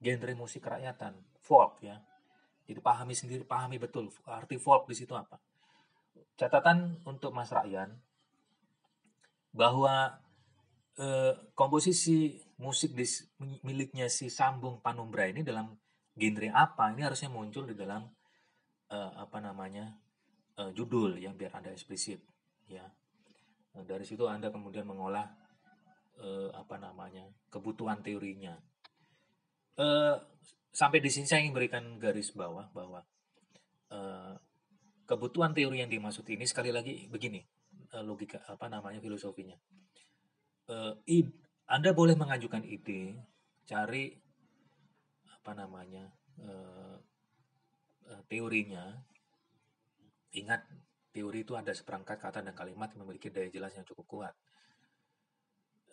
genre 0.00 0.32
musik 0.34 0.64
kerakyatan 0.64 1.14
folk 1.38 1.82
ya. 1.84 2.00
Jadi 2.68 2.80
pahami 2.84 3.14
sendiri 3.16 3.42
pahami 3.48 3.80
betul 3.80 4.12
arti 4.28 4.60
folk 4.60 4.84
di 4.86 4.96
situ 4.96 5.16
apa. 5.16 5.40
Catatan 6.36 7.00
untuk 7.08 7.32
Mas 7.32 7.48
Ryan 7.50 7.96
bahwa 9.56 10.20
eh, 11.00 11.34
komposisi 11.56 12.36
musik 12.60 12.92
di, 12.92 13.08
miliknya 13.64 14.12
si 14.12 14.28
Sambung 14.28 14.84
Panumbra 14.84 15.26
ini 15.26 15.40
dalam 15.40 15.72
genre 16.12 16.48
apa 16.52 16.92
ini 16.92 17.02
harusnya 17.02 17.32
muncul 17.32 17.64
di 17.64 17.74
dalam 17.74 18.04
eh, 18.92 19.12
apa 19.16 19.40
namanya 19.40 19.96
eh, 20.60 20.70
judul 20.76 21.16
yang 21.16 21.34
biar 21.34 21.56
anda 21.58 21.72
eksplisit 21.72 22.20
ya. 22.68 22.84
Dari 23.78 24.02
situ 24.02 24.26
anda 24.26 24.52
kemudian 24.52 24.84
mengolah 24.84 25.24
eh, 26.18 26.50
apa 26.54 26.76
namanya 26.78 27.26
kebutuhan 27.50 28.02
teorinya 28.02 28.58
eh, 29.78 30.16
sampai 30.74 30.98
di 31.02 31.10
sini 31.10 31.26
saya 31.26 31.42
ingin 31.42 31.54
berikan 31.54 31.84
garis 31.98 32.34
bawah 32.34 32.70
bahwa 32.74 33.02
eh, 33.90 34.34
kebutuhan 35.08 35.56
teori 35.56 35.80
yang 35.80 35.88
dimaksud 35.88 36.28
ini 36.28 36.44
sekali 36.44 36.68
lagi 36.68 37.08
begini 37.08 37.40
eh, 37.96 38.04
logika 38.04 38.44
apa 38.44 38.68
namanya 38.68 39.00
filosofinya. 39.00 39.56
Uh, 40.68 40.92
anda 41.64 41.96
boleh 41.96 42.12
mengajukan 42.12 42.60
ide, 42.60 43.16
cari 43.64 44.12
apa 45.32 45.56
namanya 45.56 46.12
uh, 46.44 47.00
uh, 48.04 48.22
teorinya. 48.28 49.00
Ingat 50.36 50.68
teori 51.08 51.40
itu 51.40 51.56
ada 51.56 51.72
seperangkat 51.72 52.20
kata 52.20 52.44
dan 52.44 52.52
kalimat 52.52 52.92
yang 52.92 53.08
memiliki 53.08 53.32
daya 53.32 53.48
jelas 53.48 53.72
yang 53.80 53.88
cukup 53.88 54.04
kuat. 54.04 54.34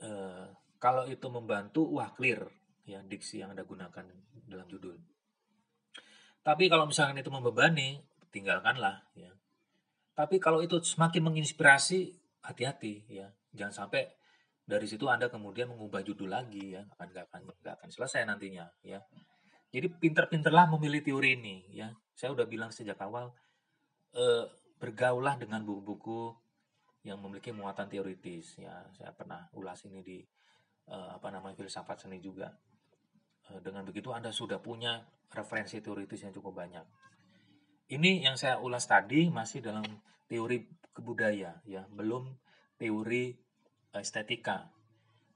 Uh, 0.04 0.52
kalau 0.80 1.08
itu 1.08 1.28
membantu, 1.32 1.88
wah 1.88 2.12
clear 2.14 2.46
ya 2.86 3.02
diksi 3.02 3.42
yang 3.42 3.52
anda 3.56 3.66
gunakan 3.66 4.06
dalam 4.46 4.68
judul. 4.70 4.94
Tapi 6.46 6.70
kalau 6.70 6.86
misalkan 6.86 7.18
itu 7.18 7.34
membebani, 7.34 8.06
tinggalkanlah 8.30 9.02
ya. 9.18 9.34
Tapi 10.14 10.38
kalau 10.38 10.62
itu 10.62 10.78
semakin 10.78 11.26
menginspirasi, 11.26 12.14
hati-hati 12.46 13.10
ya. 13.10 13.34
Jangan 13.56 13.86
sampai 13.88 14.06
dari 14.62 14.86
situ 14.86 15.10
Anda 15.10 15.34
kemudian 15.34 15.74
mengubah 15.74 16.06
judul 16.06 16.30
lagi 16.30 16.78
ya, 16.78 16.86
akan 16.96 17.08
nggak 17.10 17.26
akan 17.34 17.42
nggak 17.50 17.76
akan 17.82 17.90
selesai 17.90 18.30
nantinya 18.30 18.70
ya. 18.86 19.02
Jadi 19.74 19.90
pinter-pinterlah 19.92 20.70
memilih 20.78 21.02
teori 21.02 21.36
ini 21.36 21.56
ya. 21.74 21.90
Saya 22.14 22.32
udah 22.32 22.46
bilang 22.48 22.70
sejak 22.72 22.96
awal 23.02 23.34
eh, 24.16 24.46
bergaulah 24.80 25.36
dengan 25.36 25.66
buku-buku 25.66 26.45
yang 27.06 27.22
memiliki 27.22 27.54
muatan 27.54 27.86
teoritis 27.86 28.58
ya. 28.58 28.82
Saya 28.98 29.14
pernah 29.14 29.46
ulas 29.54 29.86
ini 29.86 30.02
di 30.02 30.18
eh, 30.90 31.10
apa 31.14 31.30
namanya 31.30 31.54
filsafat 31.56 32.10
seni 32.10 32.18
juga. 32.18 32.50
Eh, 33.54 33.62
dengan 33.62 33.86
begitu 33.86 34.10
Anda 34.10 34.34
sudah 34.34 34.58
punya 34.58 35.06
referensi 35.30 35.78
teoritis 35.80 36.26
yang 36.26 36.34
cukup 36.34 36.66
banyak 36.66 37.06
ini 37.94 38.26
yang 38.26 38.34
saya 38.34 38.58
ulas 38.58 38.90
tadi 38.90 39.30
masih 39.30 39.62
dalam 39.62 39.86
teori 40.26 40.66
kebudaya 40.90 41.62
ya, 41.70 41.86
belum 41.94 42.34
teori 42.82 43.30
estetika. 43.94 44.74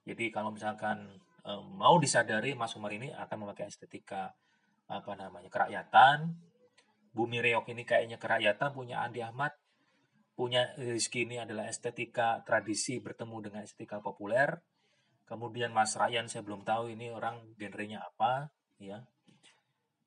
Jadi 0.01 0.33
kalau 0.33 0.49
misalkan 0.49 1.21
um, 1.45 1.77
mau 1.77 2.01
disadari 2.01 2.57
Mas 2.57 2.73
Umar 2.73 2.89
ini 2.89 3.13
akan 3.13 3.45
memakai 3.45 3.69
estetika 3.69 4.33
apa 4.89 5.13
namanya 5.13 5.53
kerakyatan. 5.53 6.33
Bumi 7.13 7.41
Reok 7.41 7.69
ini 7.69 7.85
kayaknya 7.85 8.17
kerakyatan 8.17 8.73
punya 8.73 9.05
Andi 9.05 9.21
Ahmad, 9.21 9.53
punya 10.39 10.71
Rizky 10.79 11.27
ini 11.27 11.35
adalah 11.35 11.67
estetika 11.67 12.39
tradisi 12.47 13.03
bertemu 13.03 13.51
dengan 13.51 13.61
estetika 13.67 13.99
populer. 13.99 14.55
Kemudian 15.27 15.75
Mas 15.75 15.99
Ryan 15.99 16.31
saya 16.31 16.47
belum 16.47 16.63
tahu 16.63 16.95
ini 16.95 17.11
orang 17.11 17.43
genrenya 17.59 17.99
apa 17.99 18.47
ya. 18.79 19.03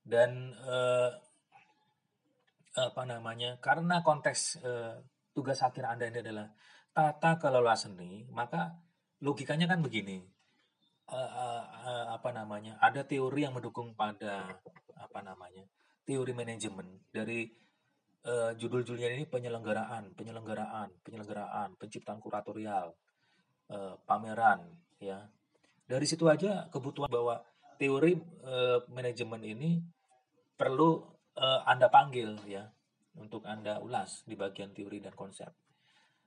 Dan 0.00 0.56
eh, 0.56 1.12
apa 2.72 3.04
namanya 3.04 3.60
karena 3.60 4.00
konteks 4.00 4.64
uh, 4.64 4.96
tugas 5.36 5.60
akhir 5.60 5.84
anda 5.84 6.08
ini 6.08 6.24
adalah 6.24 6.48
tata 6.88 7.36
kelola 7.36 7.76
seni 7.76 8.24
maka 8.32 8.72
logikanya 9.20 9.68
kan 9.68 9.84
begini 9.84 10.24
uh, 11.12 11.16
uh, 11.20 11.64
uh, 11.84 12.06
apa 12.16 12.32
namanya 12.32 12.80
ada 12.80 13.04
teori 13.04 13.44
yang 13.44 13.52
mendukung 13.52 13.92
pada 13.92 14.56
apa 14.96 15.20
namanya 15.20 15.68
teori 16.08 16.32
manajemen 16.32 17.04
dari 17.12 17.44
uh, 18.26 18.50
judul-judulnya 18.54 19.18
ini 19.18 19.24
penyelenggaraan 19.26 20.14
penyelenggaraan 20.14 20.90
penyelenggaraan 21.02 21.74
penciptaan 21.78 22.18
kuratorial 22.22 22.94
uh, 23.70 23.94
pameran 24.06 24.62
ya. 25.02 25.30
Dari 25.86 26.06
situ 26.08 26.30
aja 26.30 26.70
kebutuhan 26.72 27.10
bahwa 27.10 27.42
teori 27.76 28.16
uh, 28.46 28.80
manajemen 28.88 29.42
ini 29.42 29.82
perlu 30.54 31.02
uh, 31.36 31.60
Anda 31.66 31.90
panggil 31.90 32.38
ya 32.46 32.70
untuk 33.18 33.44
Anda 33.44 33.82
ulas 33.82 34.24
di 34.24 34.38
bagian 34.38 34.72
teori 34.72 35.02
dan 35.02 35.12
konsep. 35.12 35.50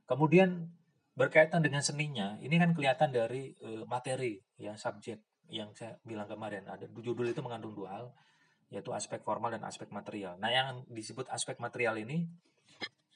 Kemudian 0.05 0.69
berkaitan 1.17 1.65
dengan 1.65 1.81
seninya, 1.81 2.37
ini 2.43 2.59
kan 2.61 2.75
kelihatan 2.75 3.09
dari 3.09 3.55
uh, 3.63 3.87
materi 3.89 4.37
ya 4.59 4.77
subjek 4.77 5.23
yang 5.49 5.71
saya 5.73 5.97
bilang 6.05 6.29
kemarin. 6.29 6.67
Ada 6.67 6.91
judul 6.91 7.31
itu 7.31 7.41
mengandung 7.41 7.73
dua 7.73 7.89
hal 7.97 8.05
yaitu 8.75 8.91
aspek 8.91 9.23
formal 9.23 9.55
dan 9.55 9.63
aspek 9.63 9.87
material. 9.95 10.35
Nah, 10.35 10.51
yang 10.51 10.83
disebut 10.91 11.31
aspek 11.31 11.55
material 11.63 11.95
ini 11.95 12.27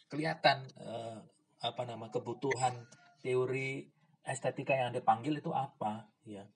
kelihatan 0.07 0.63
uh, 0.79 1.19
apa 1.59 1.83
nama 1.83 2.07
kebutuhan 2.07 2.87
teori 3.19 3.83
estetika 4.23 4.71
yang 4.71 4.95
Anda 4.95 5.03
panggil 5.03 5.43
itu 5.43 5.51
apa 5.51 6.07
ya. 6.23 6.47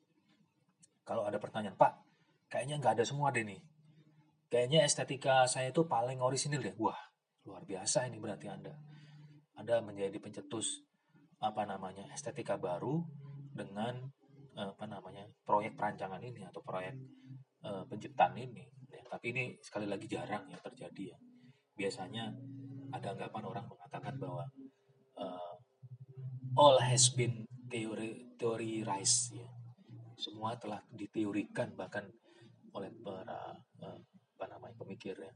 Kalau 1.04 1.28
ada 1.28 1.36
pertanyaan, 1.36 1.76
Pak, 1.76 2.00
kayaknya 2.48 2.80
nggak 2.80 2.96
ada 2.96 3.04
semua 3.04 3.28
deh 3.36 3.44
nih 3.44 3.60
kayaknya 4.54 4.86
estetika 4.86 5.50
saya 5.50 5.74
itu 5.74 5.89
paling 5.89 6.22
orisinil 6.22 6.62
deh. 6.62 6.78
Wah, 6.78 7.02
luar 7.50 7.66
biasa 7.66 8.06
ini 8.06 8.22
berarti 8.22 8.46
Anda. 8.54 8.78
Anda 9.58 9.82
menjadi 9.82 10.13
pencetus 10.22 10.86
apa 11.42 11.66
namanya 11.66 12.06
estetika 12.13 12.62
baru 12.62 13.02
dengan 13.50 13.98
apa 14.54 14.86
namanya 14.86 15.26
proyek 15.42 15.74
perancangan 15.74 16.22
ini 16.22 16.46
atau 16.46 16.62
proyek 16.62 16.94
uh, 17.66 17.82
penciptaan 17.89 18.38
ini. 18.38 18.70
Tapi 19.13 19.26
ini 19.30 19.43
sekali 19.62 19.86
lagi 19.86 20.10
jarang 20.10 20.49
ya 20.49 20.58
terjadi 20.58 21.13
ya. 21.13 21.17
Biasanya 21.78 22.34
ada 22.89 23.13
anggapan 23.13 23.43
orang 23.45 23.65
mengatakan 23.69 24.17
bahwa 24.17 24.49
uh, 25.21 25.54
all 26.58 26.82
has 26.82 27.13
been 27.13 27.45
theory 27.69 28.34
theorized 28.41 29.38
ya. 29.38 29.45
Semua 30.17 30.58
telah 30.58 30.82
diteorikan 30.89 31.78
bahkan 31.78 32.10
oleh 32.73 32.89
para 33.06 33.62
uh, 33.86 33.99
apa 34.34 34.45
namanya 34.49 34.73
pemikir 34.82 35.13
ya. 35.13 35.30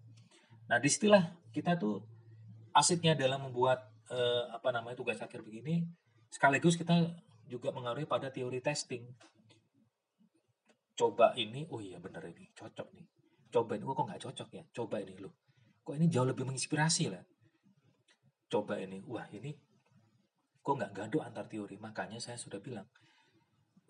Nah 0.74 0.82
di 0.82 0.90
situlah 0.90 1.38
kita 1.54 1.78
tuh 1.78 2.02
asiknya 2.74 3.13
dalam 3.13 3.50
membuat 3.50 3.90
eh, 4.12 4.46
apa 4.54 4.70
namanya 4.70 5.00
tugas 5.00 5.18
akhir 5.18 5.42
begini 5.42 5.82
sekaligus 6.30 6.76
kita 6.76 7.08
juga 7.48 7.72
mengaruhi 7.72 8.06
pada 8.06 8.28
teori 8.28 8.60
testing. 8.60 9.08
Coba 10.98 11.32
ini, 11.38 11.63
oh 11.72 11.80
iya 11.80 12.02
bener 12.02 12.26
ini 12.28 12.52
cocok 12.52 12.88
nih. 12.92 13.08
Coba 13.48 13.80
ini, 13.80 13.84
kok 13.88 14.06
nggak 14.08 14.22
cocok 14.24 14.50
ya? 14.54 14.64
Coba 14.74 14.96
ini 15.00 15.16
loh. 15.20 15.34
Kok 15.84 15.96
ini 15.96 16.06
jauh 16.12 16.28
lebih 16.28 16.44
menginspirasi 16.44 17.12
lah. 17.12 17.24
Coba 18.48 18.80
ini, 18.80 19.04
wah 19.08 19.28
ini 19.32 19.52
kok 20.64 20.76
nggak 20.76 20.94
gaduh 20.94 21.24
antar 21.24 21.48
teori. 21.48 21.80
Makanya 21.80 22.20
saya 22.20 22.36
sudah 22.36 22.60
bilang 22.60 22.88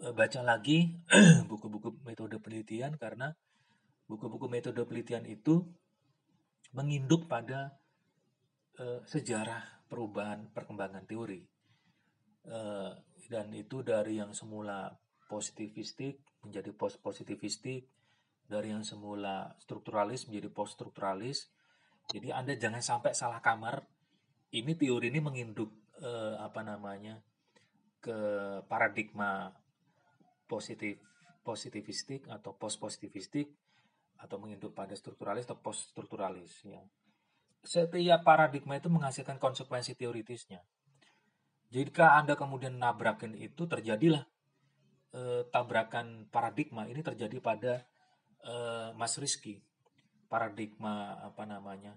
eh, 0.02 0.14
baca 0.14 0.42
lagi 0.46 0.94
buku-buku 1.50 2.06
metode 2.06 2.38
penelitian 2.38 2.94
karena 3.02 3.34
buku-buku 4.08 4.48
metode 4.48 4.82
penelitian 4.86 5.26
itu 5.28 5.68
menginduk 6.76 7.28
pada 7.32 7.76
uh, 8.80 9.00
sejarah 9.04 9.88
perubahan 9.88 10.52
perkembangan 10.52 11.04
teori 11.08 11.44
uh, 12.48 12.92
dan 13.28 13.52
itu 13.56 13.84
dari 13.84 14.20
yang 14.20 14.32
semula 14.32 14.92
positivistik 15.28 16.24
menjadi 16.44 16.72
post 16.76 17.04
positivistik 17.04 17.88
dari 18.48 18.72
yang 18.72 18.84
semula 18.88 19.54
strukturalis 19.60 20.26
menjadi 20.32 20.50
post 20.50 20.80
strukturalis 20.80 21.52
jadi 22.08 22.40
anda 22.40 22.56
jangan 22.56 22.80
sampai 22.80 23.12
salah 23.12 23.44
kamar 23.44 23.84
ini 24.56 24.74
teori 24.80 25.12
ini 25.12 25.20
menginduk 25.20 25.70
uh, 26.00 26.40
apa 26.40 26.64
namanya 26.64 27.20
ke 28.00 28.18
paradigma 28.72 29.52
positif 30.48 31.04
positivistik 31.44 32.28
atau 32.28 32.56
post 32.56 32.80
positivistik 32.80 33.52
atau 34.20 34.36
menginduk 34.42 34.74
pada 34.74 34.92
strukturalis 34.98 35.48
atau 35.48 35.60
post 35.60 35.96
strukturalis 35.96 36.64
ya. 36.68 36.82
Setiap 37.64 38.24
paradigma 38.24 38.80
itu 38.80 38.88
menghasilkan 38.88 39.40
konsekuensi 39.40 39.96
teoritisnya. 39.96 40.64
Jika 41.68 42.16
Anda 42.16 42.40
kemudian 42.40 42.80
nabrakin 42.80 43.36
itu 43.36 43.68
terjadilah 43.68 44.24
eh, 45.12 45.44
tabrakan 45.52 46.32
paradigma 46.32 46.88
ini 46.88 47.04
terjadi 47.04 47.44
pada 47.44 47.84
eh, 48.46 48.90
Mas 48.94 49.18
Rizky. 49.18 49.62
Paradigma 50.28 51.24
apa 51.24 51.48
namanya? 51.48 51.96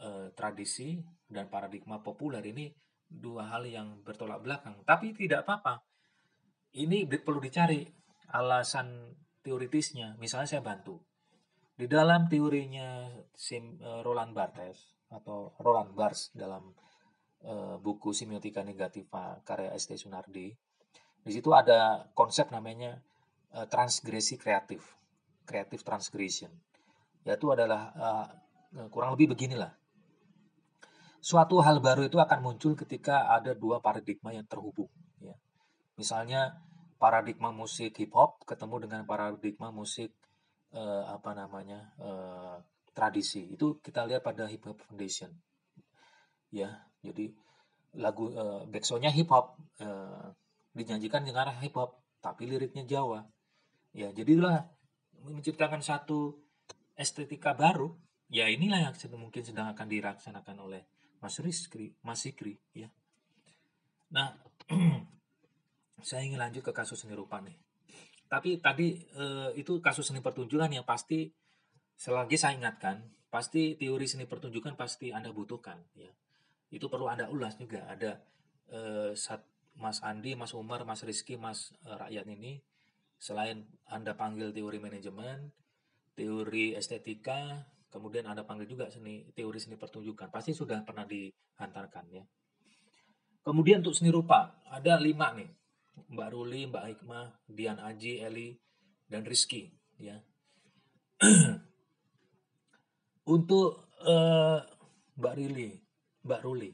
Eh, 0.00 0.32
tradisi 0.32 0.98
dan 1.28 1.46
paradigma 1.52 2.00
populer 2.00 2.42
ini 2.48 2.72
dua 3.10 3.50
hal 3.52 3.68
yang 3.68 4.00
bertolak 4.00 4.40
belakang. 4.42 4.80
Tapi 4.82 5.12
tidak 5.12 5.44
apa-apa. 5.46 5.84
Ini 6.74 7.04
perlu 7.20 7.42
dicari 7.42 7.82
alasan 8.32 9.12
teoritisnya. 9.42 10.14
Misalnya 10.16 10.48
saya 10.56 10.62
bantu. 10.62 11.02
Di 11.74 11.88
dalam 11.88 12.28
teorinya 12.28 13.08
Sim, 13.32 13.80
uh, 13.80 14.04
Roland 14.04 14.36
Barthes 14.36 15.00
atau 15.08 15.56
Roland 15.64 15.96
Barthes 15.96 16.28
dalam 16.36 16.76
uh, 17.48 17.80
buku 17.80 18.12
Semiotika 18.12 18.60
Negativa 18.60 19.40
karya 19.40 19.72
ST 19.80 19.96
Sunardi, 19.96 20.52
di 21.24 21.32
situ 21.32 21.50
ada 21.56 22.04
konsep 22.12 22.52
namanya 22.52 23.00
uh, 23.56 23.64
transgresi 23.64 24.36
kreatif, 24.36 24.99
creative 25.50 25.82
transgression. 25.82 26.54
Yaitu 27.26 27.50
adalah 27.50 27.90
uh, 27.98 28.26
kurang 28.94 29.18
lebih 29.18 29.34
beginilah 29.34 29.74
suatu 31.20 31.60
hal 31.60 31.84
baru 31.84 32.08
itu 32.08 32.16
akan 32.16 32.40
muncul 32.40 32.72
ketika 32.72 33.28
ada 33.28 33.52
dua 33.52 33.78
paradigma 33.78 34.32
yang 34.32 34.48
terhubung. 34.48 34.88
Ya. 35.20 35.36
Misalnya 36.00 36.56
paradigma 36.96 37.52
musik 37.52 38.00
hip 38.00 38.12
hop 38.16 38.40
ketemu 38.48 38.88
dengan 38.88 39.04
paradigma 39.04 39.68
musik 39.68 40.16
eh, 40.72 41.04
apa 41.06 41.36
namanya 41.36 41.92
eh, 42.00 42.56
tradisi. 42.96 43.52
Itu 43.52 43.78
kita 43.84 44.08
lihat 44.08 44.24
pada 44.24 44.48
hip 44.48 44.64
hop 44.64 44.80
foundation. 44.80 45.30
Ya, 46.50 46.88
jadi 47.04 47.30
lagu 48.00 48.32
eh, 48.32 48.64
backsoundnya 48.66 49.12
hip 49.12 49.28
hop 49.28 49.60
eh, 49.78 50.26
dinyanyikan 50.72 51.22
dengan 51.22 51.52
hip 51.60 51.76
hop, 51.76 52.00
tapi 52.24 52.48
liriknya 52.48 52.88
Jawa. 52.88 53.28
Ya, 53.92 54.08
jadilah 54.16 54.72
menciptakan 55.26 55.84
satu 55.84 56.40
estetika 56.96 57.52
baru. 57.52 57.92
Ya 58.30 58.46
inilah 58.46 58.78
yang 58.78 58.94
mungkin 59.18 59.42
sedang 59.42 59.66
akan 59.74 59.90
dilaksanakan 59.90 60.56
oleh 60.62 60.82
Mas 61.18 61.36
Rizky, 61.42 61.92
Mas 62.06 62.22
Sikri, 62.22 62.56
ya. 62.72 62.88
Nah, 64.14 64.38
saya 66.08 66.22
ingin 66.22 66.38
lanjut 66.38 66.62
ke 66.62 66.72
kasus 66.72 67.02
seni 67.02 67.18
rupa 67.18 67.42
nih. 67.42 67.58
Tapi 68.30 68.62
tadi 68.62 69.02
eh, 69.02 69.50
itu 69.58 69.82
kasus 69.82 70.06
seni 70.06 70.22
pertunjukan 70.22 70.70
yang 70.70 70.86
pasti 70.86 71.28
selagi 71.98 72.38
saya 72.38 72.54
ingatkan, 72.56 73.02
pasti 73.28 73.74
teori 73.74 74.06
seni 74.06 74.24
pertunjukan 74.30 74.78
pasti 74.78 75.10
Anda 75.10 75.34
butuhkan, 75.34 75.76
ya. 75.98 76.10
Itu 76.70 76.86
perlu 76.86 77.10
Anda 77.10 77.26
ulas 77.26 77.58
juga. 77.58 77.84
Ada 77.90 78.22
eh, 78.70 79.12
Mas 79.76 79.98
Andi, 80.06 80.38
Mas 80.38 80.54
Umar, 80.54 80.86
Mas 80.86 81.02
Rizky, 81.02 81.34
Mas 81.34 81.74
eh, 81.82 81.96
Rakyat 81.98 82.26
ini 82.30 82.62
selain 83.20 83.68
Anda 83.92 84.16
panggil 84.16 84.48
teori 84.50 84.80
manajemen, 84.80 85.52
teori 86.16 86.72
estetika, 86.72 87.68
kemudian 87.92 88.24
Anda 88.24 88.48
panggil 88.48 88.64
juga 88.64 88.88
seni 88.88 89.28
teori 89.36 89.60
seni 89.60 89.76
pertunjukan, 89.76 90.32
pasti 90.32 90.56
sudah 90.56 90.80
pernah 90.80 91.04
dihantarkan 91.04 92.04
ya. 92.08 92.24
Kemudian 93.44 93.84
untuk 93.84 93.92
seni 93.92 94.08
rupa, 94.08 94.56
ada 94.72 94.96
lima 94.96 95.36
nih. 95.36 95.52
Mbak 96.10 96.28
Ruli, 96.32 96.64
Mbak 96.64 96.84
Hikmah, 96.96 97.26
Dian 97.44 97.76
Aji, 97.76 98.24
Eli, 98.24 98.56
dan 99.04 99.28
Rizky. 99.28 99.68
Ya. 100.00 100.24
untuk 103.34 103.84
uh, 104.00 104.64
Mbak 105.20 105.34
Ruli, 105.36 105.70
Mbak 106.24 106.40
Ruli, 106.40 106.70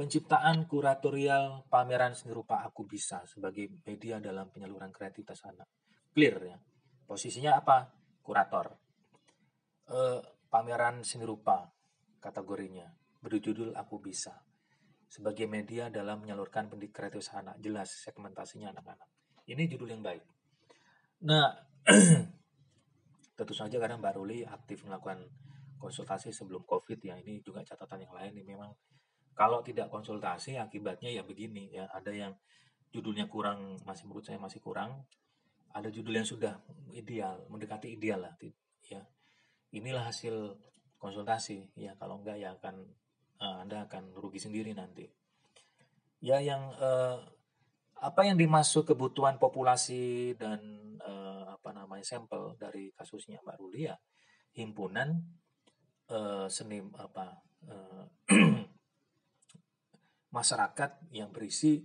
penciptaan 0.00 0.64
kuratorial 0.64 1.68
pameran 1.68 2.16
seni 2.16 2.32
rupa 2.32 2.64
Aku 2.64 2.88
Bisa 2.88 3.20
sebagai 3.28 3.68
media 3.84 4.16
dalam 4.16 4.48
penyaluran 4.48 4.88
kreativitas 4.88 5.44
anak. 5.44 5.68
Clear 6.16 6.36
ya. 6.40 6.56
Posisinya 7.04 7.60
apa? 7.60 7.92
Kurator 8.24 8.80
eh, 9.90 10.20
pameran 10.48 11.02
seni 11.02 11.26
rupa 11.26 11.68
kategorinya 12.22 12.86
berjudul 13.20 13.76
Aku 13.76 14.00
Bisa 14.00 14.32
sebagai 15.10 15.50
media 15.50 15.90
dalam 15.90 16.22
menyalurkan 16.22 16.70
pendidik 16.70 16.94
kreatif 16.94 17.26
anak 17.34 17.58
jelas 17.58 17.90
segmentasinya 18.06 18.70
anak-anak 18.70 19.10
ini 19.50 19.66
judul 19.66 19.90
yang 19.90 20.06
baik 20.06 20.22
nah 21.26 21.50
tentu 23.36 23.52
saja 23.52 23.76
karena 23.82 23.98
Mbak 23.98 24.14
Ruli 24.14 24.46
aktif 24.46 24.86
melakukan 24.86 25.26
konsultasi 25.82 26.30
sebelum 26.30 26.62
COVID 26.62 27.02
ya 27.02 27.18
ini 27.18 27.42
juga 27.42 27.66
catatan 27.66 28.06
yang 28.06 28.14
lain 28.14 28.38
ini 28.38 28.54
memang 28.54 28.70
kalau 29.34 29.64
tidak 29.64 29.88
konsultasi 29.88 30.60
akibatnya 30.60 31.10
ya 31.10 31.22
begini 31.24 31.72
ya 31.72 31.88
ada 31.90 32.12
yang 32.12 32.32
judulnya 32.90 33.30
kurang 33.30 33.78
masih 33.86 34.10
menurut 34.10 34.26
saya 34.26 34.38
masih 34.42 34.58
kurang 34.58 35.06
ada 35.70 35.88
judul 35.88 36.18
yang 36.18 36.26
sudah 36.26 36.58
ideal 36.90 37.46
mendekati 37.46 37.94
ideal 37.94 38.26
lah 38.26 38.34
ya. 38.90 39.02
Inilah 39.70 40.10
hasil 40.10 40.58
konsultasi 40.98 41.70
ya 41.78 41.94
kalau 41.94 42.18
enggak 42.18 42.42
ya 42.42 42.58
akan 42.58 42.90
uh, 43.38 43.62
anda 43.62 43.86
akan 43.86 44.10
rugi 44.18 44.42
sendiri 44.42 44.74
nanti. 44.74 45.06
Ya 46.20 46.42
yang 46.42 46.74
uh, 46.76 47.22
apa 48.00 48.26
yang 48.26 48.36
dimasuk 48.36 48.90
kebutuhan 48.90 49.38
populasi 49.38 50.34
dan 50.34 50.58
uh, 51.00 51.54
apa 51.54 51.70
namanya 51.70 52.04
sampel 52.04 52.58
dari 52.58 52.90
kasusnya 52.98 53.38
Mbak 53.46 53.56
Ruli 53.62 53.86
ya 53.86 53.96
himpunan 54.58 55.22
uh, 56.10 56.50
seni 56.50 56.82
apa 56.98 57.38
uh, 57.70 58.04
masyarakat 60.30 61.10
yang 61.10 61.30
berisi 61.34 61.82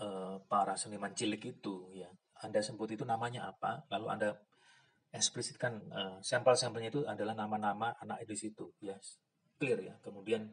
uh, 0.00 0.40
para 0.48 0.76
seniman 0.76 1.12
cilik 1.12 1.40
itu 1.58 1.92
ya. 1.96 2.08
Anda 2.42 2.58
sebut 2.58 2.90
itu 2.90 3.06
namanya 3.06 3.46
apa 3.54 3.86
lalu 3.92 4.06
anda 4.10 4.30
eksplisitkan 5.12 5.72
uh, 5.92 6.18
sampel-sampelnya 6.24 6.90
itu 6.90 7.04
adalah 7.04 7.36
nama-nama 7.36 7.94
anak 8.00 8.24
di 8.24 8.36
situ 8.36 8.72
ya. 8.80 8.96
Clear 9.60 9.78
ya. 9.78 9.94
Kemudian 10.00 10.48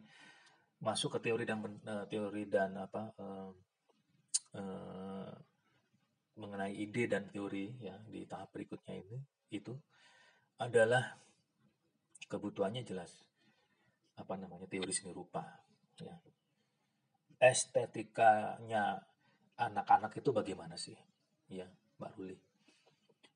masuk 0.80 1.20
ke 1.20 1.32
teori 1.32 1.44
dan 1.44 1.60
uh, 1.64 2.06
teori 2.08 2.48
dan 2.48 2.76
apa 2.80 3.12
uh, 3.20 3.52
uh, 4.56 5.32
mengenai 6.40 6.72
ide 6.72 7.12
dan 7.12 7.28
teori 7.28 7.76
ya 7.84 8.00
di 8.08 8.24
tahap 8.24 8.56
berikutnya 8.56 8.96
ini 8.96 9.20
itu 9.52 9.76
adalah 10.56 11.20
kebutuhannya 12.32 12.88
jelas 12.88 13.12
apa 14.16 14.40
namanya 14.40 14.68
teori 14.72 14.92
seni 14.96 15.12
rupa 15.12 15.44
ya 16.00 16.16
estetikanya 17.40 19.00
anak-anak 19.56 20.12
itu 20.20 20.30
bagaimana 20.36 20.76
sih 20.76 20.96
ya 21.48 21.66
Mbak 22.00 22.12
Ruli 22.20 22.36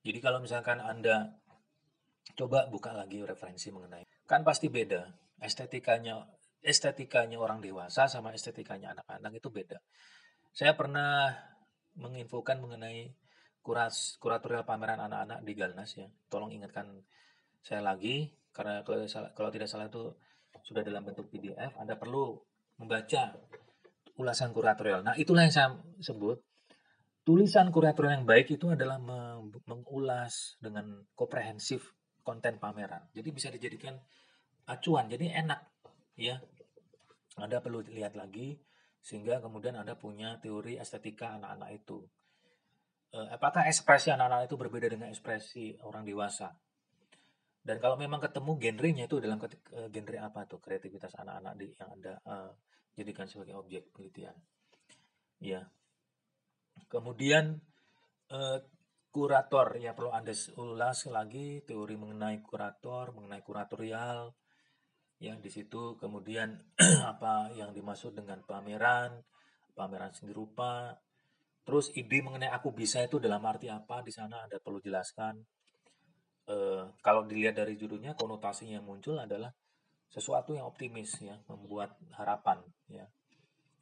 jadi 0.04 0.20
kalau 0.20 0.44
misalkan 0.44 0.84
Anda 0.84 1.40
coba 2.36 2.68
buka 2.68 2.92
lagi 2.92 3.24
referensi 3.24 3.72
mengenai 3.72 4.04
kan 4.28 4.44
pasti 4.44 4.68
beda 4.68 5.08
estetikanya 5.40 6.24
estetikanya 6.64 7.36
orang 7.36 7.60
dewasa 7.60 8.08
sama 8.08 8.32
estetikanya 8.32 8.96
anak-anak 8.96 9.36
itu 9.36 9.52
beda. 9.52 9.78
Saya 10.56 10.74
pernah 10.80 11.36
menginfokan 12.00 12.64
mengenai 12.64 13.12
kuras 13.60 14.16
kuratorial 14.18 14.64
pameran 14.64 15.04
anak-anak 15.04 15.44
di 15.44 15.54
Galnas 15.54 15.92
ya. 16.00 16.08
Tolong 16.32 16.56
ingatkan 16.56 16.88
saya 17.60 17.84
lagi 17.84 18.32
karena 18.56 18.82
kalau, 18.88 19.04
kalau 19.36 19.50
tidak 19.52 19.68
salah 19.68 19.92
itu 19.92 20.16
sudah 20.64 20.82
dalam 20.82 21.04
bentuk 21.04 21.28
PDF. 21.28 21.76
Anda 21.76 22.00
perlu 22.00 22.40
membaca 22.80 23.36
ulasan 24.18 24.54
kuratorial. 24.54 25.02
Nah 25.02 25.16
itulah 25.18 25.46
yang 25.46 25.54
saya 25.54 25.70
sebut 26.02 26.42
tulisan 27.24 27.72
kurator 27.72 28.12
yang 28.12 28.28
baik 28.28 28.52
itu 28.54 28.70
adalah 28.70 29.00
mengulas 29.66 30.60
dengan 30.60 31.08
komprehensif 31.16 31.96
konten 32.24 32.60
pameran. 32.60 33.08
Jadi 33.16 33.30
bisa 33.32 33.48
dijadikan 33.52 33.96
acuan. 34.68 35.08
Jadi 35.12 35.32
enak 35.32 35.60
ya. 36.20 36.40
Anda 37.34 37.66
perlu 37.66 37.82
lihat 37.82 38.14
lagi 38.14 38.54
sehingga 39.02 39.42
kemudian 39.42 39.74
Anda 39.76 39.98
punya 39.98 40.38
teori 40.38 40.78
estetika 40.78 41.36
anak-anak 41.36 41.70
itu. 41.74 42.06
Eh, 43.14 43.28
apakah 43.34 43.66
ekspresi 43.66 44.14
anak-anak 44.14 44.48
itu 44.48 44.56
berbeda 44.56 44.88
dengan 44.90 45.10
ekspresi 45.10 45.82
orang 45.82 46.06
dewasa? 46.06 46.54
Dan 47.64 47.80
kalau 47.80 47.96
memang 47.96 48.20
ketemu 48.20 48.52
genrenya 48.60 49.04
itu 49.10 49.18
dalam 49.18 49.42
eh, 49.42 49.90
genre 49.90 50.18
apa 50.22 50.46
tuh 50.46 50.60
kreativitas 50.62 51.16
anak-anak 51.18 51.54
yang 51.58 51.90
Anda 51.90 52.14
eh, 52.22 52.52
jadikan 52.94 53.26
sebagai 53.26 53.58
objek 53.58 53.90
penelitian. 53.94 54.36
Ya. 55.42 55.70
Kemudian 56.90 57.62
eh, 58.30 58.60
kurator 59.14 59.78
ya 59.78 59.94
perlu 59.94 60.10
Anda 60.10 60.34
ulas 60.58 61.06
lagi 61.10 61.62
teori 61.62 61.96
mengenai 61.98 62.42
kurator, 62.42 63.14
mengenai 63.14 63.46
kuratorial 63.46 64.34
yang 65.22 65.40
di 65.40 65.48
situ 65.54 65.96
kemudian 65.96 66.58
apa 67.16 67.54
yang 67.56 67.72
dimaksud 67.72 68.18
dengan 68.18 68.42
pameran, 68.44 69.22
pameran 69.78 70.12
seni 70.12 70.36
rupa, 70.36 70.98
terus 71.64 71.94
ide 71.96 72.20
mengenai 72.20 72.52
aku 72.52 72.76
bisa 72.76 73.00
itu 73.06 73.22
dalam 73.22 73.40
arti 73.46 73.70
apa 73.72 74.04
di 74.04 74.12
sana 74.12 74.44
Anda 74.44 74.60
perlu 74.60 74.84
jelaskan. 74.84 75.40
Eh, 76.44 76.84
kalau 77.00 77.24
dilihat 77.24 77.56
dari 77.56 77.80
judulnya 77.80 78.20
konotasi 78.20 78.76
yang 78.76 78.84
muncul 78.84 79.16
adalah 79.16 79.48
sesuatu 80.14 80.54
yang 80.54 80.70
optimis 80.70 81.18
ya, 81.26 81.42
membuat 81.50 81.98
harapan 82.14 82.62
ya. 82.86 83.10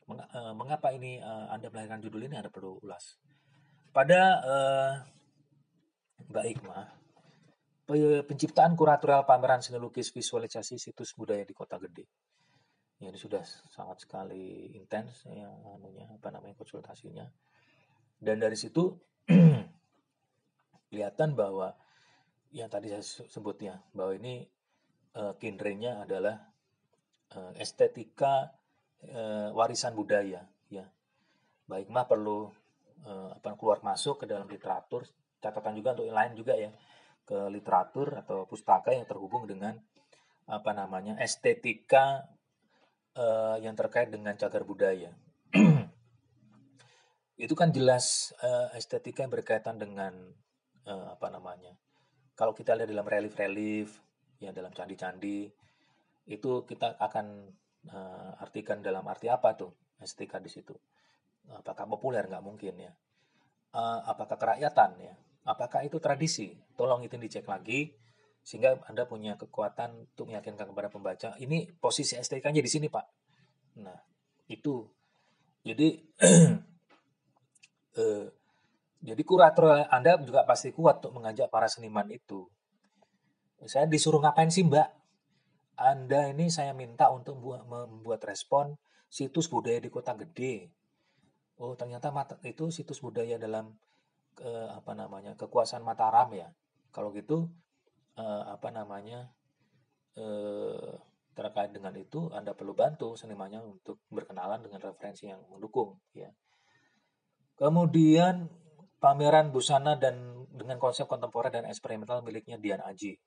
Eh, 0.07 0.53
mengapa 0.55 0.91
ini 0.95 1.19
eh, 1.19 1.45
Anda 1.51 1.67
melahirkan 1.67 1.99
judul 1.99 2.31
ini 2.31 2.39
Anda 2.39 2.47
perlu 2.51 2.79
ulas. 2.79 3.19
Pada 3.91 4.21
eh, 4.39 4.93
Mbak 6.31 6.45
penciptaan 8.23 8.79
kuratorial 8.79 9.27
pameran 9.27 9.59
seni 9.59 9.75
lukis 9.75 10.15
visualisasi 10.15 10.79
situs 10.79 11.11
budaya 11.11 11.43
di 11.43 11.51
Kota 11.51 11.75
Gede. 11.75 12.07
Ya, 13.03 13.11
ini 13.11 13.19
sudah 13.19 13.43
sangat 13.43 14.05
sekali 14.05 14.71
intens 14.77 15.25
ya 15.27 15.49
anunya 15.75 16.07
apa 16.07 16.31
namanya 16.31 16.55
konsultasinya. 16.55 17.27
Dan 18.21 18.39
dari 18.39 18.55
situ 18.55 18.95
kelihatan 20.93 21.33
bahwa 21.35 21.75
yang 22.53 22.69
tadi 22.69 22.93
saya 22.93 23.03
se- 23.03 23.27
sebut 23.27 23.57
ya 23.59 23.81
bahwa 23.91 24.15
ini 24.15 24.45
eh, 25.15 25.33
genrenya 25.39 26.03
adalah 26.03 26.37
eh, 27.35 27.53
estetika 27.59 28.51
eh, 29.03 29.49
warisan 29.51 29.95
budaya 29.95 30.43
ya. 30.71 30.85
Baik 31.67 31.87
mah 31.91 32.05
perlu 32.07 32.51
eh, 33.05 33.29
apa 33.35 33.55
keluar 33.55 33.83
masuk 33.83 34.23
ke 34.23 34.25
dalam 34.27 34.47
literatur 34.47 35.07
catatan 35.41 35.73
juga 35.73 35.97
untuk 35.97 36.05
yang 36.05 36.17
lain 36.17 36.33
juga 36.37 36.53
ya 36.53 36.69
ke 37.25 37.49
literatur 37.49 38.21
atau 38.21 38.45
pustaka 38.45 38.93
yang 38.93 39.09
terhubung 39.09 39.49
dengan 39.49 39.73
apa 40.45 40.71
namanya 40.75 41.17
estetika 41.17 42.29
eh, 43.17 43.57
yang 43.65 43.73
terkait 43.73 44.13
dengan 44.13 44.37
cagar 44.37 44.63
budaya. 44.63 45.11
Itu 47.41 47.57
kan 47.57 47.73
jelas 47.73 48.35
eh, 48.41 48.77
estetika 48.77 49.25
yang 49.25 49.33
berkaitan 49.33 49.81
dengan 49.81 50.13
eh, 50.85 51.07
apa 51.09 51.27
namanya. 51.33 51.73
Kalau 52.37 52.53
kita 52.53 52.73
lihat 52.77 52.89
dalam 52.89 53.05
relief-relief 53.05 54.10
ya 54.41 54.49
dalam 54.49 54.73
candi-candi 54.73 55.45
itu 56.25 56.51
kita 56.65 56.97
akan 56.97 57.25
eh, 57.85 58.31
artikan 58.41 58.81
dalam 58.81 59.05
arti 59.05 59.29
apa 59.29 59.53
tuh 59.53 59.71
estetika 60.01 60.41
di 60.41 60.49
situ. 60.49 60.73
Apakah 61.53 61.85
populer 61.85 62.25
nggak 62.25 62.41
mungkin 62.41 62.73
ya. 62.81 62.91
Eh, 63.71 63.99
apakah 64.09 64.35
kerakyatan 64.35 64.91
ya. 64.97 65.13
Apakah 65.45 65.85
itu 65.85 66.01
tradisi? 66.01 66.57
Tolong 66.73 67.05
itu 67.05 67.17
dicek 67.17 67.45
lagi 67.45 67.93
sehingga 68.41 68.81
Anda 68.89 69.05
punya 69.05 69.37
kekuatan 69.37 70.09
untuk 70.17 70.25
meyakinkan 70.33 70.65
kepada 70.73 70.89
pembaca 70.89 71.37
ini 71.37 71.69
posisi 71.77 72.17
estetikanya 72.17 72.61
di 72.65 72.69
sini, 72.69 72.89
Pak. 72.89 73.05
Nah, 73.85 73.97
itu. 74.49 74.89
Jadi 75.61 75.87
eh, 78.01 78.25
jadi 79.01 79.21
kurator 79.25 79.85
Anda 79.89 80.17
juga 80.21 80.45
pasti 80.45 80.73
kuat 80.73 81.01
untuk 81.01 81.21
mengajak 81.21 81.49
para 81.53 81.69
seniman 81.69 82.09
itu. 82.09 82.49
Saya 83.69 83.85
disuruh 83.85 84.21
ngapain 84.21 84.49
sih, 84.49 84.65
Mbak? 84.65 84.89
Anda 85.81 86.29
ini 86.29 86.49
saya 86.49 86.73
minta 86.77 87.09
untuk 87.09 87.41
membuat, 87.41 88.21
respon 88.25 88.77
situs 89.09 89.49
budaya 89.49 89.81
di 89.81 89.89
kota 89.89 90.13
gede. 90.17 90.69
Oh, 91.61 91.77
ternyata 91.77 92.09
itu 92.45 92.73
situs 92.73 93.01
budaya 93.01 93.37
dalam 93.37 93.77
eh, 94.41 94.69
apa 94.71 94.93
namanya 94.97 95.37
kekuasaan 95.37 95.85
Mataram 95.85 96.33
ya. 96.33 96.49
Kalau 96.89 97.13
gitu 97.13 97.49
eh, 98.17 98.43
apa 98.49 98.69
namanya 98.73 99.29
eh, 100.17 100.93
terkait 101.37 101.71
dengan 101.73 101.93
itu 101.97 102.29
Anda 102.33 102.53
perlu 102.53 102.73
bantu 102.73 103.13
senimannya 103.17 103.61
untuk 103.61 104.01
berkenalan 104.09 104.61
dengan 104.61 104.81
referensi 104.81 105.29
yang 105.29 105.41
mendukung 105.49 105.97
ya. 106.13 106.29
Kemudian 107.57 108.49
pameran 108.97 109.53
busana 109.53 109.97
dan 109.97 110.45
dengan 110.49 110.77
konsep 110.77 111.05
kontemporer 111.05 111.53
dan 111.53 111.65
eksperimental 111.69 112.21
miliknya 112.25 112.57
Dian 112.57 112.81
Aji. 112.81 113.17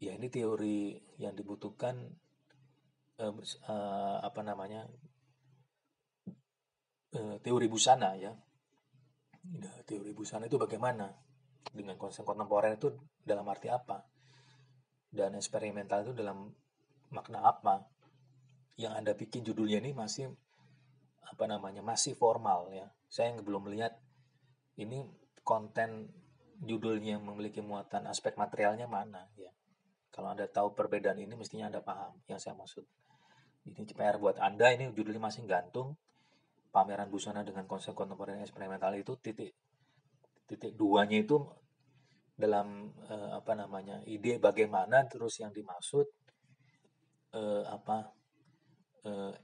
Ya 0.00 0.16
ini 0.16 0.32
teori 0.32 0.96
yang 1.20 1.36
dibutuhkan 1.36 2.08
eh, 3.20 3.32
eh, 3.68 4.16
apa 4.24 4.40
namanya 4.40 4.88
eh, 7.12 7.36
teori 7.44 7.68
busana 7.68 8.16
ya. 8.16 8.32
Nah, 9.60 9.76
teori 9.84 10.16
busana 10.16 10.48
itu 10.48 10.56
bagaimana? 10.56 11.12
Dengan 11.60 12.00
konsep 12.00 12.24
kontemporer 12.24 12.80
itu 12.80 12.96
dalam 13.20 13.44
arti 13.52 13.68
apa? 13.68 14.08
Dan 15.04 15.36
eksperimental 15.36 16.08
itu 16.08 16.12
dalam 16.16 16.48
makna 17.12 17.44
apa? 17.44 17.84
Yang 18.80 18.92
Anda 18.96 19.12
bikin 19.12 19.44
judulnya 19.44 19.84
ini 19.84 19.92
masih 19.92 20.32
apa 21.28 21.44
namanya? 21.44 21.84
masih 21.84 22.16
formal 22.16 22.72
ya. 22.72 22.88
Saya 23.12 23.36
belum 23.36 23.68
melihat 23.68 24.00
ini 24.80 25.04
konten 25.44 26.08
judulnya 26.64 27.20
memiliki 27.20 27.60
muatan 27.60 28.08
aspek 28.08 28.40
materialnya 28.40 28.88
mana 28.88 29.28
ya. 29.36 29.52
Kalau 30.10 30.34
Anda 30.34 30.50
tahu 30.50 30.74
perbedaan 30.74 31.18
ini 31.22 31.38
mestinya 31.38 31.70
Anda 31.70 31.80
paham 31.80 32.18
yang 32.26 32.42
saya 32.42 32.58
maksud. 32.58 32.82
Ini 33.70 33.86
PR 33.94 34.18
buat 34.18 34.42
Anda 34.42 34.74
ini 34.74 34.90
judulnya 34.90 35.22
masih 35.22 35.46
gantung. 35.46 35.94
Pameran 36.70 37.10
busana 37.10 37.42
dengan 37.42 37.66
konsep 37.66 37.98
kontemporer 37.98 38.38
eksperimental 38.42 38.94
itu 38.94 39.18
titik 39.18 39.54
titik 40.46 40.74
duanya 40.78 41.18
itu 41.18 41.42
dalam 42.34 42.94
eh, 43.10 43.30
apa 43.34 43.58
namanya 43.58 44.02
ide 44.06 44.38
bagaimana 44.38 45.06
terus 45.10 45.38
yang 45.42 45.50
dimaksud 45.50 46.06
eh, 47.34 47.64
apa 47.66 48.14
eh, 49.02 49.34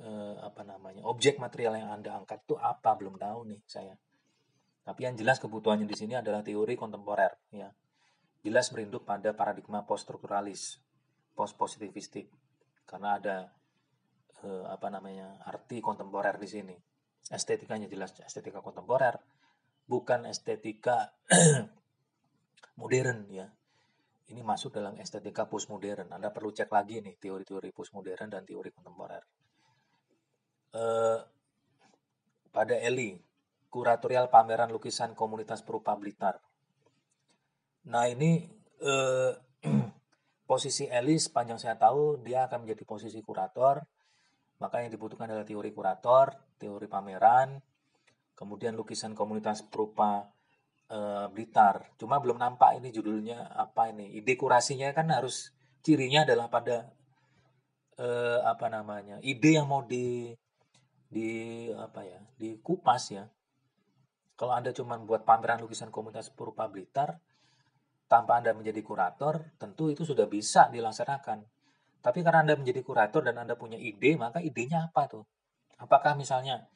eh, 0.00 0.36
apa 0.40 0.62
namanya 0.64 1.04
objek 1.04 1.36
material 1.36 1.76
yang 1.76 1.92
anda 2.00 2.16
angkat 2.16 2.44
itu 2.48 2.56
apa 2.56 2.96
belum 2.96 3.20
tahu 3.20 3.44
nih 3.48 3.60
saya. 3.68 3.96
Tapi 4.84 5.00
yang 5.04 5.16
jelas 5.16 5.40
kebutuhannya 5.40 5.88
di 5.88 5.96
sini 5.96 6.16
adalah 6.16 6.40
teori 6.40 6.76
kontemporer 6.76 7.32
ya 7.52 7.68
jelas 8.44 8.68
merinduk 8.76 9.08
pada 9.08 9.32
paradigma 9.32 9.88
poststrukturalis 9.88 10.84
post 11.32 11.56
positivistik 11.56 12.28
karena 12.84 13.16
ada 13.16 13.36
eh, 14.44 14.64
apa 14.68 14.92
namanya 14.92 15.40
arti 15.48 15.80
kontemporer 15.80 16.36
di 16.36 16.46
sini. 16.46 16.76
Estetikanya 17.24 17.88
jelas 17.88 18.12
estetika 18.20 18.60
kontemporer 18.60 19.16
bukan 19.88 20.28
estetika 20.28 21.16
modern 22.80 23.24
ya. 23.32 23.48
Ini 24.24 24.40
masuk 24.40 24.76
dalam 24.76 24.96
estetika 25.00 25.48
postmodern. 25.48 26.12
Anda 26.12 26.32
perlu 26.32 26.52
cek 26.52 26.68
lagi 26.72 27.00
nih 27.00 27.16
teori-teori 27.20 27.72
postmodern 27.72 28.28
dan 28.28 28.44
teori 28.44 28.68
kontemporer. 28.72 29.24
Eh, 30.76 31.18
pada 32.52 32.76
Eli 32.76 33.16
kuratorial 33.72 34.28
pameran 34.28 34.68
lukisan 34.68 35.16
komunitas 35.16 35.64
perupa 35.64 35.96
Blitar 35.96 36.38
nah 37.88 38.08
ini 38.08 38.44
eh, 38.80 39.32
posisi 40.50 40.88
Eli 40.88 41.16
sepanjang 41.16 41.60
saya 41.60 41.76
tahu 41.76 42.20
dia 42.20 42.48
akan 42.48 42.64
menjadi 42.64 42.84
posisi 42.84 43.20
kurator 43.20 43.84
maka 44.60 44.80
yang 44.80 44.92
dibutuhkan 44.92 45.28
adalah 45.28 45.44
teori 45.44 45.70
kurator 45.72 46.32
teori 46.56 46.86
pameran 46.88 47.60
kemudian 48.34 48.74
lukisan 48.74 49.14
komunitas 49.14 49.62
perupa 49.62 50.28
eh, 50.90 51.26
Blitar. 51.30 51.94
Cuma 51.96 52.18
belum 52.20 52.38
nampak 52.38 52.82
ini 52.82 52.90
judulnya 52.90 53.54
apa 53.54 53.90
ini. 53.90 54.14
Ide 54.18 54.34
kurasinya 54.34 54.90
kan 54.92 55.10
harus 55.10 55.54
cirinya 55.80 56.26
adalah 56.26 56.50
pada 56.50 56.90
eh, 57.98 58.40
apa 58.42 58.66
namanya 58.72 59.22
ide 59.22 59.60
yang 59.60 59.70
mau 59.70 59.86
di 59.86 60.34
di 61.08 61.30
apa 61.70 62.02
ya 62.02 62.20
dikupas 62.38 63.02
ya. 63.14 63.24
Kalau 64.34 64.50
anda 64.50 64.74
cuma 64.74 64.98
buat 64.98 65.22
pameran 65.22 65.62
lukisan 65.62 65.94
komunitas 65.94 66.26
perupa 66.34 66.66
Blitar 66.66 67.22
tanpa 68.04 68.40
anda 68.40 68.52
menjadi 68.52 68.80
kurator, 68.84 69.56
tentu 69.56 69.88
itu 69.88 70.04
sudah 70.04 70.28
bisa 70.28 70.68
dilaksanakan. 70.68 71.44
Tapi 72.04 72.20
karena 72.20 72.44
anda 72.44 72.54
menjadi 72.54 72.84
kurator 72.84 73.24
dan 73.24 73.40
anda 73.40 73.56
punya 73.56 73.80
ide, 73.80 74.20
maka 74.20 74.44
idenya 74.44 74.92
apa 74.92 75.08
tuh? 75.08 75.24
Apakah 75.80 76.12
misalnya 76.14 76.68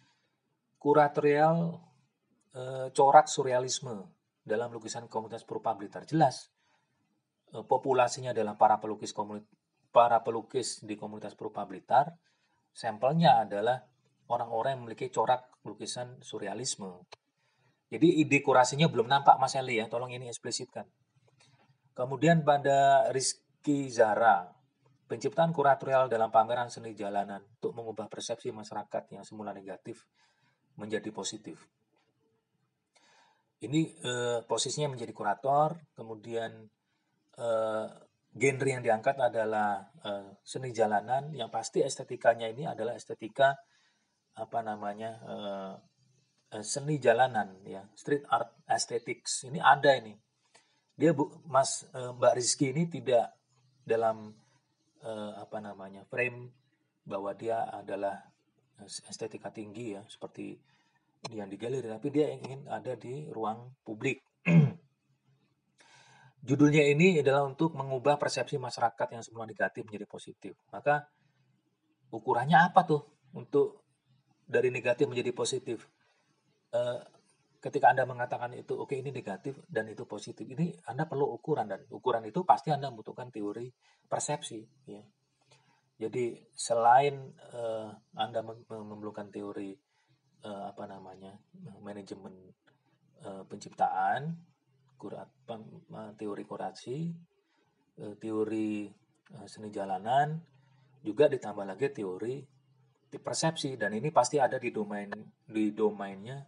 kuratorial 0.81 1.77
eh, 2.57 2.89
corak 2.97 3.29
surrealisme 3.29 4.09
dalam 4.41 4.73
lukisan 4.73 5.05
komunitas 5.07 5.45
perupa 5.45 5.77
Blitar? 5.77 6.09
Jelas. 6.09 6.49
Eh, 7.53 7.65
populasinya 7.65 8.33
adalah 8.33 8.57
para 8.57 8.81
pelukis 8.81 9.13
komunitas 9.13 9.53
para 9.89 10.21
pelukis 10.21 10.85
di 10.85 10.97
komunitas 10.97 11.37
perupa 11.37 11.65
Blitar. 11.65 12.17
Sampelnya 12.73 13.45
adalah 13.45 13.85
orang-orang 14.33 14.77
yang 14.77 14.81
memiliki 14.85 15.09
corak 15.09 15.49
lukisan 15.65 16.21
surrealisme. 16.21 17.05
Jadi 17.89 18.21
ide 18.21 18.45
kurasinya 18.45 18.89
belum 18.89 19.09
nampak 19.09 19.41
Mas 19.41 19.57
Eli 19.57 19.81
ya. 19.81 19.89
Tolong 19.89 20.13
ini 20.13 20.29
eksplisitkan 20.29 20.85
Kemudian 21.99 22.47
pada 22.47 23.11
Rizky 23.11 23.91
Zara, 23.91 24.47
penciptaan 25.11 25.51
kuratorial 25.51 26.07
dalam 26.07 26.31
pameran 26.31 26.71
seni 26.71 26.95
jalanan 26.95 27.43
untuk 27.59 27.75
mengubah 27.75 28.07
persepsi 28.07 28.55
masyarakat 28.55 29.19
yang 29.19 29.27
semula 29.27 29.51
negatif 29.51 30.07
menjadi 30.79 31.11
positif. 31.11 31.59
Ini 33.59 33.81
eh, 33.99 34.39
posisinya 34.47 34.95
menjadi 34.95 35.11
kurator, 35.11 35.75
kemudian 35.99 36.71
eh, 37.35 37.87
genre 38.31 38.69
yang 38.71 38.87
diangkat 38.87 39.19
adalah 39.19 39.91
eh, 40.07 40.39
seni 40.47 40.71
jalanan, 40.71 41.35
yang 41.35 41.51
pasti 41.51 41.83
estetikanya 41.83 42.47
ini 42.47 42.63
adalah 42.63 42.95
estetika 42.95 43.59
apa 44.39 44.59
namanya 44.63 45.19
eh, 45.27 45.75
eh 46.55 46.63
seni 46.63 47.03
jalanan 47.03 47.59
ya, 47.67 47.83
street 47.99 48.23
art 48.31 48.55
aesthetics. 48.71 49.51
Ini 49.51 49.59
ada 49.59 49.99
ini 49.99 50.28
dia 50.99 51.15
bu, 51.15 51.31
Mas 51.47 51.87
uh, 51.95 52.11
Mbak 52.19 52.35
Rizky 52.35 52.75
ini 52.75 52.91
tidak 52.91 53.31
dalam 53.87 54.35
uh, 55.07 55.33
apa 55.39 55.63
namanya 55.63 56.03
frame 56.11 56.51
bahwa 57.07 57.31
dia 57.39 57.71
adalah 57.71 58.19
estetika 58.83 59.55
tinggi 59.55 59.95
ya 59.95 60.03
seperti 60.11 60.59
yang 61.35 61.51
di 61.51 61.59
galeri 61.59 61.87
tapi 61.87 62.11
dia 62.11 62.31
ingin 62.35 62.67
ada 62.67 62.99
di 62.99 63.31
ruang 63.31 63.79
publik. 63.87 64.23
Judulnya 66.49 66.83
ini 66.87 67.23
adalah 67.23 67.47
untuk 67.47 67.75
mengubah 67.75 68.19
persepsi 68.19 68.59
masyarakat 68.59 69.09
yang 69.15 69.23
semula 69.23 69.47
negatif 69.47 69.87
menjadi 69.87 70.07
positif. 70.07 70.55
Maka 70.71 71.07
ukurannya 72.15 72.59
apa 72.71 72.87
tuh 72.87 73.03
untuk 73.35 73.83
dari 74.47 74.71
negatif 74.71 75.11
menjadi 75.11 75.35
positif? 75.35 75.87
Uh, 76.71 77.03
ketika 77.69 77.93
Anda 77.93 78.09
mengatakan 78.09 78.57
itu 78.57 78.73
oke 78.73 78.97
okay, 78.97 79.05
ini 79.05 79.13
negatif 79.13 79.61
dan 79.69 79.93
itu 79.93 80.09
positif, 80.09 80.49
ini 80.49 80.73
Anda 80.89 81.05
perlu 81.05 81.29
ukuran 81.37 81.69
dan 81.69 81.85
ukuran 81.93 82.25
itu 82.25 82.41
pasti 82.49 82.73
Anda 82.73 82.89
membutuhkan 82.89 83.29
teori 83.29 83.69
persepsi 84.09 84.65
ya. 84.89 85.05
Jadi 86.01 86.41
selain 86.57 87.29
uh, 87.53 87.93
Anda 88.17 88.41
memerlukan 88.41 89.29
teori 89.29 89.77
uh, 90.49 90.73
apa 90.73 90.89
namanya 90.89 91.37
manajemen 91.85 92.33
uh, 93.29 93.45
penciptaan, 93.45 94.33
kurat, 94.97 95.29
teori 96.17 96.45
kurasi, 96.49 97.13
uh, 98.01 98.15
teori 98.17 98.89
uh, 99.37 99.47
seni 99.51 99.69
jalanan, 99.69 100.41
juga 101.05 101.29
ditambah 101.29 101.69
lagi 101.69 101.93
teori 101.93 102.41
persepsi 103.09 103.77
dan 103.77 103.97
ini 103.97 104.13
pasti 104.13 104.37
ada 104.37 104.61
di 104.61 104.69
domain 104.69 105.09
di 105.49 105.73
domainnya 105.73 106.45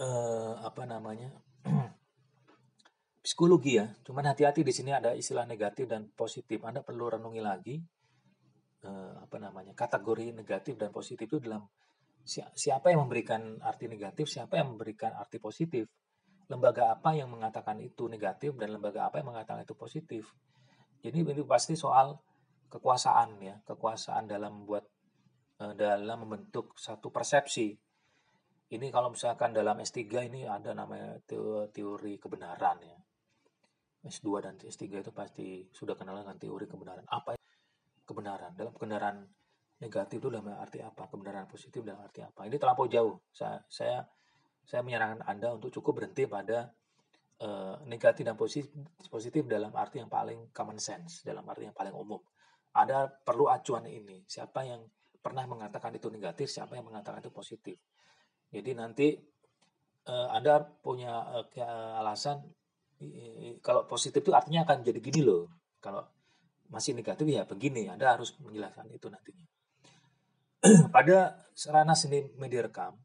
uh, 0.00 0.60
apa 0.60 0.82
namanya 0.84 1.32
psikologi 3.24 3.80
ya. 3.80 3.86
Cuman 4.04 4.28
hati-hati 4.32 4.62
di 4.62 4.72
sini 4.72 4.92
ada 4.92 5.16
istilah 5.16 5.48
negatif 5.48 5.88
dan 5.88 6.08
positif. 6.12 6.62
Anda 6.62 6.84
perlu 6.84 7.16
renungi 7.18 7.42
lagi 7.42 7.76
uh, 8.84 9.24
apa 9.24 9.36
namanya 9.40 9.72
kategori 9.72 10.32
negatif 10.32 10.76
dan 10.76 10.92
positif 10.92 11.26
itu 11.26 11.40
dalam 11.42 11.64
siapa 12.26 12.90
yang 12.90 13.06
memberikan 13.06 13.62
arti 13.62 13.86
negatif, 13.86 14.26
siapa 14.26 14.58
yang 14.58 14.74
memberikan 14.74 15.14
arti 15.14 15.38
positif, 15.38 15.86
lembaga 16.50 16.90
apa 16.90 17.14
yang 17.14 17.30
mengatakan 17.30 17.78
itu 17.78 18.10
negatif 18.10 18.58
dan 18.58 18.74
lembaga 18.74 19.06
apa 19.06 19.22
yang 19.22 19.30
mengatakan 19.30 19.62
itu 19.62 19.78
positif. 19.78 20.34
Jadi 21.06 21.22
ini 21.22 21.46
pasti 21.46 21.78
soal 21.78 22.18
kekuasaan 22.66 23.38
ya, 23.38 23.54
kekuasaan 23.62 24.26
dalam 24.26 24.58
membuat 24.58 24.90
uh, 25.62 25.70
dalam 25.78 26.26
membentuk 26.26 26.74
satu 26.74 27.14
persepsi 27.14 27.78
ini 28.66 28.90
kalau 28.90 29.14
misalkan 29.14 29.54
dalam 29.54 29.78
S3 29.78 30.26
ini 30.26 30.42
ada 30.42 30.74
namanya 30.74 31.22
teori 31.70 32.18
kebenaran 32.18 32.78
ya. 32.82 32.98
S2 34.06 34.26
dan 34.42 34.54
S3 34.58 35.02
itu 35.02 35.12
pasti 35.14 35.46
sudah 35.70 35.94
kenal 35.94 36.18
dengan 36.18 36.34
teori 36.38 36.66
kebenaran. 36.66 37.06
Apa 37.06 37.38
kebenaran? 38.02 38.58
Dalam 38.58 38.74
kebenaran 38.74 39.22
negatif 39.78 40.18
itu 40.18 40.30
dalam 40.30 40.50
arti 40.58 40.82
apa? 40.82 41.06
Kebenaran 41.06 41.46
positif 41.46 41.82
dalam 41.86 42.02
arti 42.02 42.26
apa? 42.26 42.46
Ini 42.46 42.58
terlampau 42.58 42.90
jauh. 42.90 43.22
Saya 43.30 43.62
saya, 43.70 44.02
saya 44.66 44.82
menyarankan 44.82 45.22
Anda 45.26 45.54
untuk 45.54 45.70
cukup 45.70 46.02
berhenti 46.02 46.26
pada 46.26 46.70
uh, 47.42 47.78
negatif 47.86 48.26
dan 48.26 48.34
positif, 48.34 48.70
positif 49.06 49.46
dalam 49.46 49.70
arti 49.78 50.02
yang 50.02 50.10
paling 50.10 50.50
common 50.50 50.82
sense, 50.82 51.22
dalam 51.22 51.46
arti 51.46 51.70
yang 51.70 51.74
paling 51.74 51.94
umum. 51.94 52.18
Ada 52.74 53.10
perlu 53.10 53.46
acuan 53.46 53.86
ini. 53.86 54.26
Siapa 54.26 54.66
yang 54.66 54.82
pernah 55.22 55.46
mengatakan 55.46 55.94
itu 55.94 56.10
negatif, 56.10 56.50
siapa 56.50 56.74
yang 56.74 56.86
mengatakan 56.86 57.22
itu 57.22 57.30
positif 57.30 57.78
jadi 58.50 58.78
nanti 58.78 59.16
uh, 60.06 60.28
Anda 60.30 60.62
punya 60.62 61.42
uh, 61.42 62.00
alasan 62.02 62.42
kalau 63.60 63.84
positif 63.84 64.24
itu 64.24 64.32
artinya 64.32 64.64
akan 64.64 64.80
jadi 64.80 65.00
gini 65.04 65.20
loh. 65.20 65.52
Kalau 65.84 66.00
masih 66.72 66.96
negatif 66.96 67.28
ya 67.28 67.44
begini. 67.44 67.92
Anda 67.92 68.16
harus 68.16 68.32
menjelaskan 68.40 68.88
itu 68.88 69.12
nantinya. 69.12 69.46
Pada 70.94 71.44
sarana 71.52 71.92
seni 71.92 72.24
media 72.40 72.64
rekam, 72.64 72.96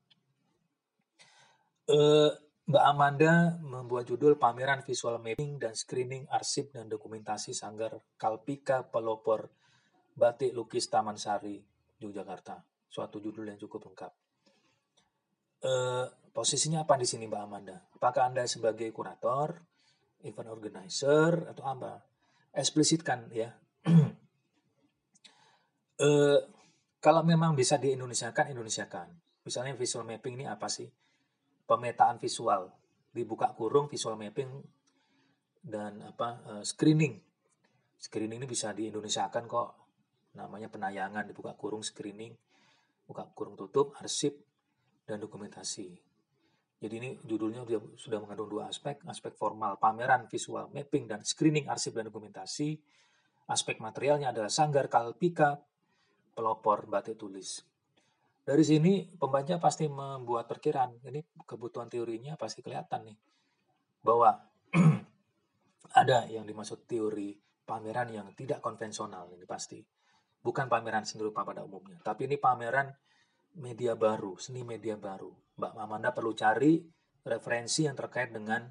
uh, 1.92 2.32
Mbak 2.72 2.86
Amanda 2.88 3.60
membuat 3.60 4.08
judul 4.08 4.40
pameran 4.40 4.80
visual 4.88 5.20
mapping 5.20 5.60
dan 5.60 5.76
screening 5.76 6.24
arsip 6.32 6.72
dan 6.72 6.88
dokumentasi 6.88 7.52
Sanggar 7.52 8.00
Kalpika 8.16 8.88
Pelopor 8.88 9.52
Batik 10.16 10.56
Lukis 10.56 10.88
Taman 10.88 11.20
Sari, 11.20 11.60
Yogyakarta. 12.00 12.64
Suatu 12.88 13.20
judul 13.20 13.52
yang 13.52 13.60
cukup 13.60 13.92
lengkap 13.92 14.12
eh, 15.62 16.06
posisinya 16.34 16.84
apa 16.84 16.98
di 16.98 17.06
sini 17.06 17.30
Mbak 17.30 17.42
Amanda? 17.42 17.78
Apakah 17.98 18.34
Anda 18.34 18.50
sebagai 18.50 18.90
kurator, 18.90 19.62
event 20.26 20.50
organizer, 20.50 21.50
atau 21.50 21.64
apa? 21.66 22.02
Eksplisitkan 22.52 23.32
ya. 23.32 23.50
eh, 26.06 26.40
kalau 27.02 27.22
memang 27.26 27.58
bisa 27.58 27.78
di 27.82 27.94
Indonesia-kan, 27.94 28.50
Indonesia-kan. 28.52 29.08
Misalnya 29.42 29.74
visual 29.74 30.06
mapping 30.06 30.38
ini 30.38 30.46
apa 30.46 30.70
sih? 30.70 30.86
Pemetaan 31.66 32.22
visual. 32.22 32.70
Dibuka 33.12 33.52
kurung 33.58 33.90
visual 33.90 34.16
mapping 34.18 34.50
dan 35.62 36.02
apa 36.06 36.42
eh, 36.58 36.64
screening. 36.66 37.22
Screening 38.02 38.42
ini 38.42 38.50
bisa 38.50 38.74
di 38.74 38.90
Indonesia-kan 38.90 39.46
kok. 39.46 39.70
Namanya 40.38 40.72
penayangan 40.72 41.28
dibuka 41.28 41.54
kurung 41.60 41.84
screening, 41.84 42.32
buka 43.04 43.28
kurung 43.36 43.60
tutup, 43.60 43.92
arsip, 44.00 44.32
dan 45.06 45.18
dokumentasi. 45.20 46.12
Jadi 46.82 46.94
ini 46.98 47.14
judulnya 47.22 47.62
sudah 47.94 48.18
mengandung 48.18 48.50
dua 48.50 48.74
aspek, 48.74 49.06
aspek 49.06 49.38
formal 49.38 49.78
pameran 49.78 50.26
visual 50.26 50.74
mapping 50.74 51.06
dan 51.06 51.22
screening 51.22 51.70
arsip 51.70 51.94
dan 51.94 52.10
dokumentasi. 52.10 52.74
Aspek 53.54 53.78
materialnya 53.78 54.34
adalah 54.34 54.50
sanggar 54.50 54.90
kalpika, 54.90 55.62
pelopor 56.34 56.90
batik 56.90 57.22
tulis. 57.22 57.62
Dari 58.42 58.66
sini 58.66 59.06
pembaca 59.06 59.62
pasti 59.62 59.86
membuat 59.86 60.50
perkiraan, 60.50 60.98
ini 61.06 61.22
kebutuhan 61.46 61.86
teorinya 61.86 62.34
pasti 62.34 62.66
kelihatan 62.66 63.14
nih, 63.14 63.18
bahwa 64.02 64.34
ada 66.02 66.26
yang 66.26 66.50
dimaksud 66.50 66.90
teori 66.90 67.38
pameran 67.62 68.10
yang 68.10 68.28
tidak 68.34 68.58
konvensional 68.58 69.30
ini 69.38 69.46
pasti. 69.46 69.78
Bukan 70.42 70.66
pameran 70.66 71.06
seni 71.06 71.22
rupa 71.22 71.46
pada 71.46 71.62
umumnya, 71.62 72.02
tapi 72.02 72.26
ini 72.26 72.42
pameran 72.42 72.90
media 73.60 73.98
baru, 74.00 74.40
seni 74.40 74.64
media 74.64 74.96
baru. 74.96 75.32
Mbak 75.60 75.72
Amanda 75.76 76.16
perlu 76.16 76.32
cari 76.32 76.80
referensi 77.26 77.86
yang 77.86 77.98
terkait 77.98 78.32
dengan 78.32 78.66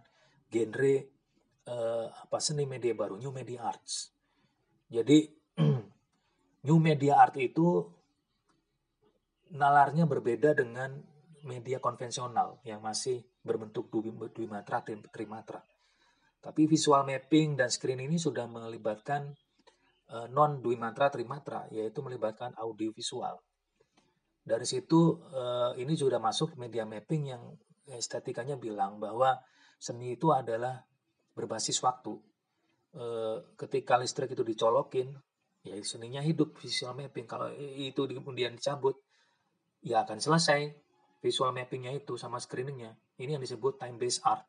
genre 0.51 0.95
eh, 1.67 2.07
apa 2.09 2.39
seni 2.41 2.65
media 2.65 2.97
baru, 2.97 3.21
new 3.21 3.35
media 3.35 3.69
arts. 3.69 4.11
Jadi 4.91 5.29
new 6.67 6.79
media 6.81 7.21
art 7.21 7.37
itu 7.39 7.85
nalarnya 9.55 10.07
berbeda 10.07 10.55
dengan 10.55 10.99
media 11.47 11.81
konvensional 11.81 12.61
yang 12.67 12.85
masih 12.85 13.25
berbentuk 13.41 13.89
matra, 14.47 14.85
trimatra. 14.85 15.65
Tapi 16.41 16.65
visual 16.65 17.05
mapping 17.05 17.57
dan 17.57 17.69
screen 17.69 18.01
ini 18.01 18.17
sudah 18.17 18.49
melibatkan 18.49 19.33
uh, 20.13 20.27
non 20.29 20.61
matra, 20.77 21.13
trimatra, 21.13 21.69
yaitu 21.73 22.01
melibatkan 22.01 22.53
audio 22.57 22.93
visual. 22.93 23.41
Dari 24.51 24.67
situ 24.67 25.15
uh, 25.31 25.79
ini 25.79 25.95
sudah 25.95 26.19
masuk 26.19 26.59
media 26.59 26.83
mapping 26.83 27.31
yang 27.31 27.55
estetikanya 27.87 28.59
bilang 28.59 28.99
bahwa 28.99 29.39
seni 29.79 30.19
itu 30.19 30.35
adalah 30.35 30.83
berbasis 31.39 31.79
waktu. 31.87 32.19
Uh, 32.91 33.55
ketika 33.55 33.95
listrik 33.95 34.35
itu 34.35 34.43
dicolokin, 34.43 35.15
ya 35.63 35.79
seninya 35.87 36.19
hidup 36.19 36.59
visual 36.59 36.99
mapping. 36.99 37.31
Kalau 37.31 37.55
itu 37.55 38.11
kemudian 38.11 38.59
dicabut, 38.59 38.99
ya 39.87 40.03
akan 40.03 40.19
selesai 40.19 40.75
visual 41.23 41.55
mappingnya 41.55 41.95
itu 41.95 42.19
sama 42.19 42.43
screeningnya. 42.43 42.99
Ini 43.23 43.39
yang 43.39 43.43
disebut 43.47 43.79
time 43.79 44.03
based 44.03 44.27
art. 44.27 44.43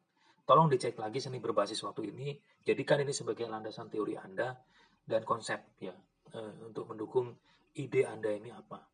Tolong 0.50 0.66
dicek 0.66 0.98
lagi 0.98 1.22
seni 1.22 1.38
berbasis 1.38 1.78
waktu 1.86 2.10
ini. 2.10 2.34
Jadikan 2.66 2.98
ini 3.06 3.14
sebagai 3.14 3.46
landasan 3.46 3.94
teori 3.94 4.18
Anda 4.18 4.58
dan 5.06 5.22
konsep 5.22 5.78
ya 5.78 5.94
uh, 6.34 6.54
untuk 6.66 6.90
mendukung 6.90 7.38
ide 7.78 8.10
Anda 8.10 8.34
ini 8.34 8.50
apa. 8.50 8.91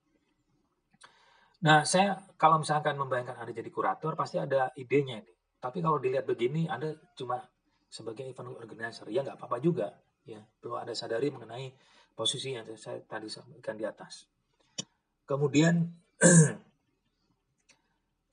Nah, 1.57 1.81
saya 1.89 2.21
kalau 2.37 2.61
misalkan 2.61 2.93
membayangkan 3.01 3.41
Anda 3.41 3.49
jadi 3.49 3.71
kurator, 3.73 4.13
pasti 4.13 4.37
ada 4.37 4.69
idenya 4.77 5.17
ini. 5.17 5.33
Tapi 5.57 5.81
kalau 5.81 5.97
dilihat 5.97 6.29
begini, 6.29 6.69
Anda 6.69 6.93
cuma 7.17 7.41
sebagai 7.89 8.29
event 8.29 8.53
organizer 8.53 9.09
ya 9.09 9.25
nggak 9.25 9.41
apa-apa 9.41 9.57
juga. 9.57 9.89
Ya 10.27 10.43
perlu 10.61 10.77
ada 10.77 10.93
sadari 10.93 11.33
mengenai 11.33 11.73
posisi 12.13 12.53
yang 12.53 12.67
saya 12.77 13.01
tadi 13.07 13.25
sampaikan 13.25 13.73
di 13.73 13.87
atas. 13.87 14.29
Kemudian 15.25 15.81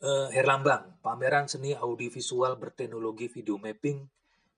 uh, 0.04 0.28
Herlambang 0.34 1.00
pameran 1.00 1.48
seni 1.48 1.72
audiovisual 1.72 2.60
berteknologi 2.60 3.32
video 3.32 3.56
mapping 3.56 4.04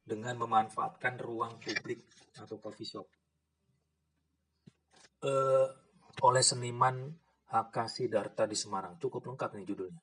dengan 0.02 0.34
memanfaatkan 0.42 1.22
ruang 1.22 1.58
publik 1.62 2.02
atau 2.38 2.58
coffee 2.58 2.88
shop. 2.88 3.06
Uh, 5.22 5.70
oleh 6.22 6.44
seniman 6.44 7.14
HK 7.50 7.76
Sidarta 7.86 8.44
di 8.48 8.58
Semarang 8.58 8.98
cukup 8.98 9.30
lengkap 9.30 9.54
nih 9.54 9.66
judulnya 9.66 10.02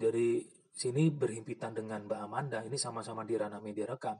dari 0.00 0.40
sini 0.72 1.12
berhimpitan 1.12 1.76
dengan 1.76 2.08
Mbak 2.08 2.20
Amanda 2.24 2.64
ini 2.64 2.80
sama-sama 2.80 3.20
di 3.28 3.36
ranah 3.36 3.60
media 3.60 3.84
rekam. 3.84 4.16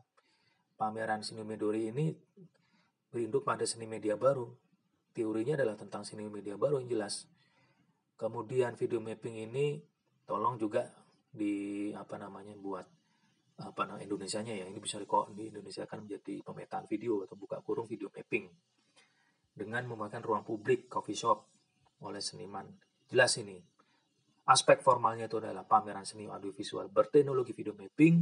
Pameran 0.77 1.25
Seni 1.25 1.41
Medori 1.41 1.89
ini 1.89 2.13
berinduk 3.09 3.49
pada 3.49 3.65
seni 3.65 3.89
media 3.89 4.17
baru. 4.21 4.49
Teorinya 5.17 5.57
adalah 5.57 5.77
tentang 5.77 6.05
seni 6.05 6.29
media 6.29 6.57
baru 6.61 6.81
yang 6.81 6.89
jelas. 6.89 7.25
Kemudian 8.17 8.77
video 8.77 9.01
mapping 9.01 9.49
ini 9.49 9.81
tolong 10.29 10.61
juga 10.61 10.85
di 11.33 11.89
apa 11.97 12.21
namanya 12.21 12.53
buat 12.61 12.85
apa 13.61 13.83
nama 13.85 14.01
Indonesia-nya 14.01 14.57
ya 14.57 14.67
ini 14.69 14.81
bisa 14.81 14.97
di, 14.97 15.09
di 15.37 15.45
Indonesia 15.53 15.85
kan 15.85 16.05
menjadi 16.05 16.41
pemetaan 16.45 16.89
video 16.89 17.25
atau 17.29 17.37
buka 17.37 17.61
kurung 17.61 17.85
video 17.85 18.09
mapping 18.09 18.49
dengan 19.53 19.85
memakan 19.85 20.21
ruang 20.25 20.45
publik 20.45 20.89
coffee 20.89 21.17
shop 21.17 21.45
oleh 22.01 22.21
seniman 22.21 22.67
jelas 23.09 23.37
ini 23.37 23.61
Aspek 24.51 24.83
formalnya 24.83 25.31
itu 25.31 25.39
adalah 25.39 25.63
pameran 25.63 26.03
seni 26.03 26.27
audiovisual 26.27 26.91
berteknologi 26.91 27.55
video 27.55 27.71
mapping 27.71 28.19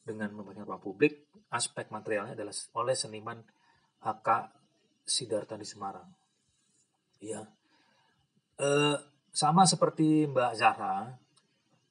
dengan 0.00 0.32
memberikan 0.32 0.64
ruang 0.64 0.80
publik. 0.80 1.28
Aspek 1.52 1.92
materialnya 1.92 2.32
adalah 2.32 2.56
oleh 2.80 2.96
seniman 2.96 3.36
HK 4.00 4.28
Sidarta 5.04 5.60
di 5.60 5.68
Semarang. 5.68 6.08
Ya, 7.20 7.44
e, 8.56 8.68
sama 9.28 9.68
seperti 9.68 10.24
Mbak 10.24 10.52
Zahra, 10.56 11.20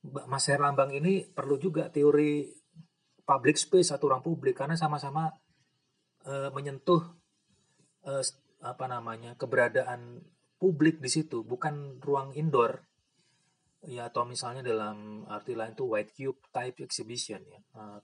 Mbak 0.09 0.25
Mas 0.25 0.45
Herlambang 0.49 0.91
ini 0.97 1.23
perlu 1.29 1.61
juga 1.61 1.87
teori 1.93 2.49
public 3.21 3.61
space 3.61 3.93
atau 3.93 4.09
ruang 4.09 4.25
publik 4.25 4.57
karena 4.57 4.73
sama-sama 4.73 5.29
e, 6.25 6.49
menyentuh 6.49 7.13
e, 8.01 8.11
apa 8.65 8.85
namanya 8.89 9.37
keberadaan 9.37 10.25
publik 10.61 11.01
di 11.01 11.09
situ, 11.09 11.41
bukan 11.41 11.97
ruang 11.97 12.37
indoor. 12.37 12.85
Ya 13.81 14.13
atau 14.13 14.29
misalnya 14.29 14.61
dalam 14.61 15.25
arti 15.25 15.57
lain 15.57 15.73
itu 15.73 15.89
white 15.89 16.13
cube 16.13 16.37
type 16.53 16.77
exhibition 16.85 17.41
ya. 17.49 17.61
Uh, 17.73 17.97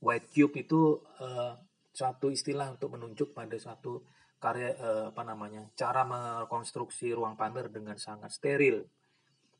white 0.00 0.32
cube 0.32 0.56
itu 0.56 1.04
uh, 1.20 1.60
suatu 1.92 2.32
istilah 2.32 2.72
untuk 2.72 2.96
menunjuk 2.96 3.36
pada 3.36 3.60
suatu 3.60 4.00
karya 4.40 4.72
uh, 4.80 5.12
apa 5.12 5.20
namanya 5.20 5.68
cara 5.76 6.08
merekonstruksi 6.08 7.12
ruang 7.12 7.36
pamer 7.36 7.68
dengan 7.68 8.00
sangat 8.00 8.32
steril. 8.32 8.88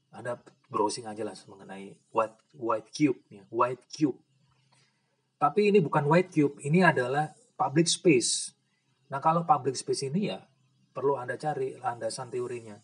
Ada 0.09 0.40
browsing 0.72 1.05
aja 1.05 1.20
lah 1.20 1.36
mengenai 1.36 1.92
white 2.16 2.40
white 2.57 2.88
cube 2.88 3.20
ya. 3.28 3.44
White 3.53 3.84
cube. 3.92 4.16
Tapi 5.36 5.68
ini 5.68 5.84
bukan 5.84 6.09
white 6.09 6.32
cube 6.32 6.57
ini 6.64 6.80
adalah 6.80 7.28
public 7.61 7.92
space. 7.92 8.57
Nah 9.12 9.20
kalau 9.20 9.44
public 9.44 9.76
space 9.76 10.09
ini 10.09 10.32
ya 10.32 10.40
perlu 10.91 11.16
anda 11.18 11.38
cari 11.38 11.78
landasan 11.78 12.30
teorinya 12.30 12.76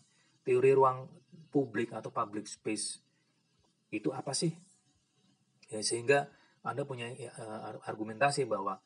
teori 0.47 0.71
ruang 0.71 1.07
publik 1.51 1.91
atau 1.91 2.07
public 2.07 2.47
space 2.47 3.03
itu 3.91 4.11
apa 4.11 4.31
sih? 4.35 4.51
Ya, 5.67 5.83
sehingga 5.83 6.31
Anda 6.63 6.83
punya 6.83 7.07
ya, 7.11 7.31
argumentasi 7.83 8.47
bahwa 8.47 8.79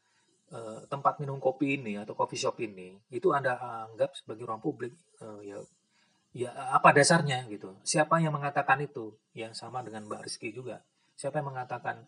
uh, 0.54 0.82
tempat 0.90 1.18
minum 1.22 1.38
kopi 1.42 1.78
ini 1.78 1.98
atau 1.98 2.14
coffee 2.14 2.38
shop 2.38 2.58
ini 2.62 2.98
itu 3.14 3.34
Anda 3.34 3.58
anggap 3.90 4.14
sebagai 4.18 4.46
ruang 4.46 4.62
publik 4.62 4.94
uh, 5.22 5.42
ya 5.42 5.62
ya 6.32 6.50
apa 6.74 6.94
dasarnya 6.94 7.46
gitu. 7.50 7.78
Siapa 7.82 8.22
yang 8.22 8.34
mengatakan 8.38 8.82
itu? 8.82 9.18
Yang 9.34 9.62
sama 9.62 9.82
dengan 9.82 10.06
Mbak 10.06 10.22
Rizky 10.26 10.54
juga. 10.54 10.82
Siapa 11.18 11.42
yang 11.42 11.54
mengatakan 11.54 12.06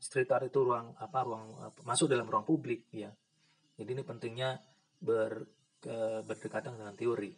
street 0.00 0.32
art 0.32 0.48
itu 0.48 0.64
ruang 0.64 0.96
apa 0.96 1.24
ruang 1.24 1.72
masuk 1.84 2.08
dalam 2.08 2.28
ruang 2.28 2.44
publik 2.44 2.88
ya. 2.92 3.12
Jadi 3.76 3.96
ini 3.96 4.04
pentingnya 4.04 4.60
ber, 5.00 5.48
ke, 5.80 6.22
berdekatan 6.28 6.76
dengan 6.76 6.94
teori. 6.94 7.32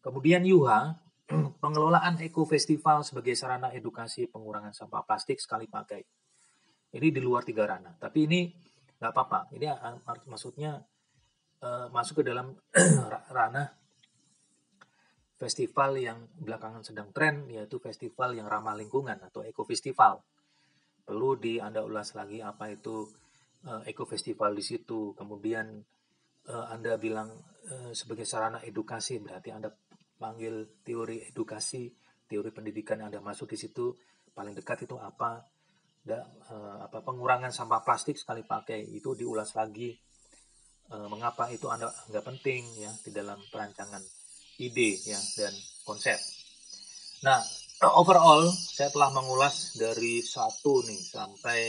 Kemudian 0.00 0.46
Yuha 0.46 0.94
pengelolaan 1.62 2.14
Eco 2.22 2.46
Festival 2.46 3.02
sebagai 3.02 3.34
sarana 3.34 3.74
edukasi 3.74 4.30
pengurangan 4.30 4.70
sampah 4.70 5.02
plastik 5.02 5.42
sekali 5.42 5.66
pakai. 5.66 6.00
Ini 6.94 7.10
di 7.10 7.20
luar 7.20 7.42
tiga 7.42 7.66
ranah, 7.66 7.98
tapi 7.98 8.30
ini 8.30 8.46
nggak 8.96 9.12
apa-apa. 9.12 9.50
Ini 9.52 9.66
maksudnya 10.30 10.78
uh, 11.60 11.90
masuk 11.90 12.22
ke 12.22 12.24
dalam 12.30 12.54
ranah 13.36 13.68
festival 15.36 16.00
yang 16.00 16.30
belakangan 16.40 16.80
sedang 16.86 17.12
tren, 17.12 17.44
yaitu 17.52 17.76
festival 17.76 18.32
yang 18.32 18.48
ramah 18.48 18.72
lingkungan 18.72 19.20
atau 19.20 19.44
Eco 19.44 19.68
Festival. 19.68 20.24
Perlu 21.04 21.36
di 21.36 21.60
Anda 21.60 21.84
ulas 21.84 22.16
lagi 22.16 22.40
apa 22.40 22.72
itu 22.72 23.04
uh, 23.68 23.84
Eco 23.84 24.08
Festival 24.08 24.56
di 24.56 24.64
situ. 24.64 25.12
Kemudian 25.12 25.84
uh, 26.50 26.66
Anda 26.70 26.98
bilang 26.98 27.30
uh, 27.70 27.92
sebagai 27.92 28.26
sarana 28.26 28.62
edukasi, 28.62 29.22
berarti 29.22 29.50
Anda 29.54 29.70
panggil 30.16 30.82
teori 30.82 31.30
edukasi, 31.30 31.92
teori 32.26 32.50
pendidikan 32.50 33.02
yang 33.02 33.08
Anda 33.14 33.22
masuk 33.22 33.52
di 33.52 33.58
situ 33.58 33.94
paling 34.32 34.52
dekat 34.52 34.84
itu 34.84 34.96
apa? 34.98 35.44
Da, 36.06 36.22
uh, 36.22 36.86
apa 36.86 37.02
pengurangan 37.02 37.50
sampah 37.50 37.82
plastik 37.82 38.14
sekali 38.14 38.46
pakai 38.46 38.78
itu 38.94 39.18
diulas 39.18 39.58
lagi 39.58 39.90
uh, 40.94 41.08
mengapa 41.10 41.50
itu 41.50 41.66
Anda 41.66 41.90
nggak 41.90 42.24
penting 42.24 42.62
ya 42.78 42.92
di 43.02 43.10
dalam 43.10 43.38
perancangan 43.50 44.02
ide 44.62 44.96
ya 45.02 45.18
dan 45.36 45.54
konsep. 45.82 46.18
Nah, 47.26 47.42
overall 48.00 48.46
saya 48.52 48.92
telah 48.92 49.10
mengulas 49.12 49.76
dari 49.76 50.22
satu 50.22 50.84
nih 50.86 51.00
sampai 51.00 51.60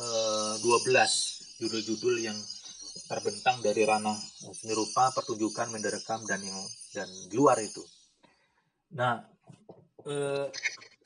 uh, 0.00 0.54
eh, 0.56 0.64
12 0.64 1.60
judul-judul 1.62 2.14
yang 2.20 2.36
terbentang 3.04 3.60
dari 3.60 3.84
ranah 3.84 4.16
seni 4.56 4.72
rupa, 4.72 5.12
pertunjukan, 5.12 5.68
menderekam 5.68 6.24
dan 6.24 6.40
yang 6.40 6.56
dan 6.96 7.08
luar 7.36 7.60
itu. 7.60 7.84
Nah, 8.96 9.20
eh, 10.08 10.48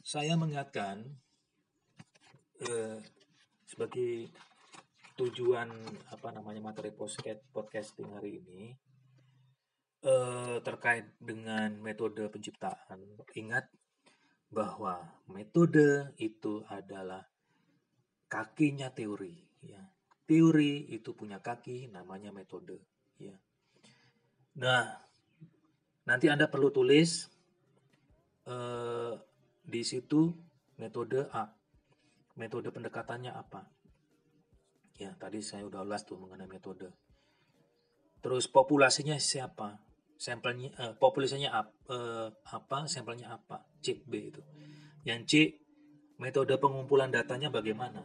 saya 0.07 0.39
mengingatkan 0.39 1.03
eh, 2.63 2.99
sebagai 3.67 4.31
tujuan 5.19 5.69
apa 6.15 6.29
namanya 6.33 6.73
materi 6.73 6.95
podcast 6.95 7.45
podcasting 7.53 8.09
hari 8.15 8.41
ini 8.41 8.73
eh, 10.07 10.57
terkait 10.63 11.19
dengan 11.19 11.75
metode 11.83 12.25
penciptaan. 12.31 13.21
Ingat 13.35 13.67
bahwa 14.51 14.99
metode 15.31 16.11
itu 16.19 16.63
adalah 16.67 17.23
kakinya 18.27 18.91
teori. 18.91 19.35
Ya. 19.63 20.00
Teori 20.31 20.87
itu 20.95 21.11
punya 21.19 21.43
kaki, 21.43 21.91
namanya 21.91 22.31
metode. 22.31 22.79
Ya. 23.19 23.35
Nah, 24.55 25.11
Nanti 26.11 26.27
Anda 26.27 26.51
perlu 26.51 26.75
tulis 26.75 27.31
eh, 28.51 29.15
di 29.63 29.83
situ 29.87 30.35
metode 30.83 31.31
A. 31.31 31.47
Metode 32.35 32.75
pendekatannya 32.75 33.31
apa? 33.31 33.63
Ya, 34.99 35.15
tadi 35.15 35.39
saya 35.39 35.63
udah 35.71 35.87
ulas 35.87 36.03
tuh 36.03 36.19
mengenai 36.19 36.51
metode. 36.51 36.91
Terus 38.19 38.51
populasinya 38.51 39.15
siapa? 39.23 39.79
Sampelnya 40.19 40.75
eh, 40.83 40.93
populasinya 40.99 41.55
ap, 41.55 41.69
eh, 41.87 42.29
apa? 42.51 42.91
Sampelnya 42.91 43.31
apa? 43.39 43.63
C, 43.79 44.03
B 44.03 44.35
itu. 44.35 44.43
Yang 45.07 45.21
C 45.31 45.33
metode 46.19 46.59
pengumpulan 46.59 47.15
datanya 47.15 47.55
bagaimana? 47.55 48.03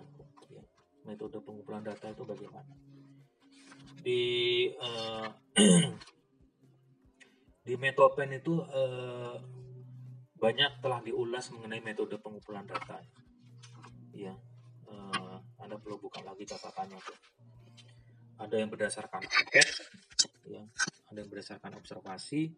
Metode 1.05 1.37
pengumpulan 1.41 1.85
data 1.85 2.09
itu 2.09 2.25
bagaimana? 2.25 2.73
Di 4.01 4.21
eh, 4.73 5.27
di 7.65 7.73
Metopen 7.77 8.29
itu 8.33 8.61
eh, 8.61 9.37
banyak 10.35 10.71
telah 10.83 11.01
diulas 11.01 11.49
mengenai 11.49 11.81
metode 11.81 12.21
pengumpulan 12.21 12.65
data. 12.69 13.01
Ya, 14.13 14.37
eh, 14.89 15.37
Anda 15.57 15.81
perlu 15.81 15.97
buka 15.97 16.21
lagi 16.21 16.45
catatannya 16.45 16.99
tuh. 17.01 17.17
Ada 18.35 18.59
yang 18.59 18.69
berdasarkan 18.69 19.23
angket, 19.23 19.67
ya, 20.43 20.61
ada 21.07 21.17
yang 21.23 21.31
berdasarkan 21.31 21.71
observasi, 21.79 22.51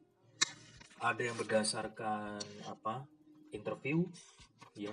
ada 0.98 1.22
yang 1.22 1.38
berdasarkan 1.38 2.42
apa 2.66 3.06
interview, 3.54 4.10
ya, 4.74 4.90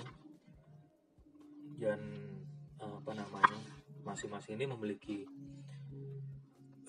dan 1.80 2.00
apa 2.81 3.12
namanya 3.14 3.59
masing-masing 4.03 4.61
ini 4.61 4.66
memiliki 4.68 5.18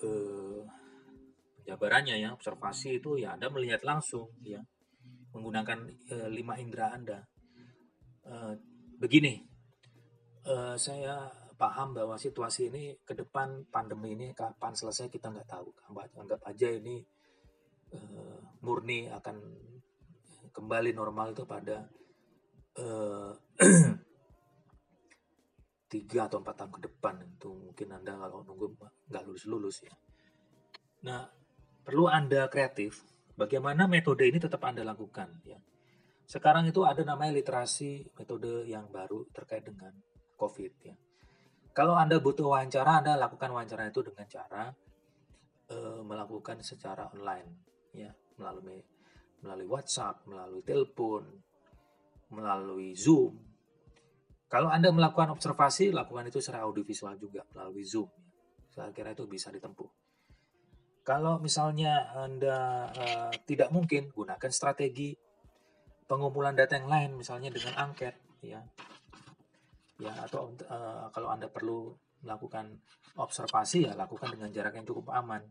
eh, 0.02 0.60
jabarannya 1.66 2.16
ya 2.22 2.30
observasi 2.30 3.02
itu 3.02 3.18
ya 3.18 3.34
Anda 3.34 3.50
melihat 3.50 3.82
langsung 3.82 4.30
ya 4.40 4.62
menggunakan 5.36 5.84
e, 6.08 6.16
lima 6.32 6.56
indera 6.56 6.96
Anda. 6.96 7.20
E, 8.24 8.56
begini, 8.96 9.36
e, 10.40 10.54
saya 10.80 11.28
paham 11.60 11.92
bahwa 11.92 12.16
situasi 12.16 12.72
ini 12.72 12.96
ke 13.04 13.12
depan 13.12 13.68
pandemi 13.68 14.16
ini 14.16 14.32
kapan 14.32 14.72
selesai 14.72 15.12
kita 15.12 15.28
nggak 15.28 15.48
tahu. 15.48 15.68
Anggap 16.16 16.40
aja 16.44 16.68
ini 16.68 17.00
uh, 17.96 18.36
murni 18.60 19.08
akan 19.08 19.40
kembali 20.52 20.92
normal 20.92 21.32
itu 21.32 21.48
pada 21.48 21.88
uh, 22.76 23.32
tiga 25.86 26.26
atau 26.26 26.42
empat 26.42 26.54
tahun 26.58 26.72
ke 26.76 26.80
depan 26.90 27.14
itu 27.22 27.50
mungkin 27.54 27.88
anda 27.94 28.18
kalau 28.18 28.42
nunggu 28.42 28.66
nggak 29.06 29.22
lulus 29.26 29.44
lulus 29.46 29.76
ya. 29.86 29.94
Nah 31.06 31.30
perlu 31.86 32.10
anda 32.10 32.50
kreatif. 32.50 33.06
Bagaimana 33.36 33.84
metode 33.84 34.24
ini 34.24 34.40
tetap 34.40 34.64
anda 34.64 34.82
lakukan 34.82 35.28
ya. 35.44 35.60
Sekarang 36.26 36.66
itu 36.66 36.82
ada 36.82 37.06
namanya 37.06 37.36
literasi 37.38 38.10
metode 38.18 38.66
yang 38.66 38.90
baru 38.90 39.28
terkait 39.30 39.62
dengan 39.62 39.94
COVID 40.34 40.72
ya. 40.82 40.96
Kalau 41.76 41.92
anda 41.92 42.16
butuh 42.18 42.48
wawancara, 42.50 43.04
anda 43.04 43.14
lakukan 43.20 43.52
wawancara 43.52 43.92
itu 43.92 44.00
dengan 44.00 44.24
cara 44.26 44.72
uh, 45.70 46.00
melakukan 46.02 46.64
secara 46.64 47.06
online 47.12 47.68
ya 47.92 48.10
melalui 48.40 48.80
melalui 49.44 49.68
WhatsApp, 49.68 50.26
melalui 50.26 50.64
telepon, 50.66 51.22
melalui 52.34 52.96
Zoom. 52.98 53.38
Kalau 54.46 54.70
Anda 54.70 54.94
melakukan 54.94 55.34
observasi, 55.34 55.90
lakukan 55.90 56.30
itu 56.30 56.38
secara 56.38 56.64
audiovisual 56.64 57.18
juga 57.18 57.42
melalui 57.54 57.82
Zoom. 57.82 58.06
Saya 58.70 58.94
kira 58.94 59.10
itu 59.12 59.26
bisa 59.26 59.50
ditempuh. 59.50 59.90
Kalau 61.02 61.38
misalnya 61.38 62.14
Anda 62.14 62.90
uh, 62.90 63.32
tidak 63.46 63.70
mungkin, 63.74 64.10
gunakan 64.10 64.50
strategi 64.50 65.14
pengumpulan 66.06 66.54
data 66.54 66.78
yang 66.78 66.90
lain, 66.90 67.10
misalnya 67.18 67.50
dengan 67.50 67.74
angket, 67.78 68.14
ya, 68.42 68.62
ya 69.98 70.12
atau 70.22 70.54
uh, 70.66 71.10
kalau 71.10 71.30
Anda 71.30 71.50
perlu 71.50 71.94
melakukan 72.22 72.78
observasi, 73.18 73.90
ya 73.90 73.92
lakukan 73.98 74.34
dengan 74.34 74.50
jarak 74.50 74.78
yang 74.78 74.86
cukup 74.86 75.10
aman 75.14 75.42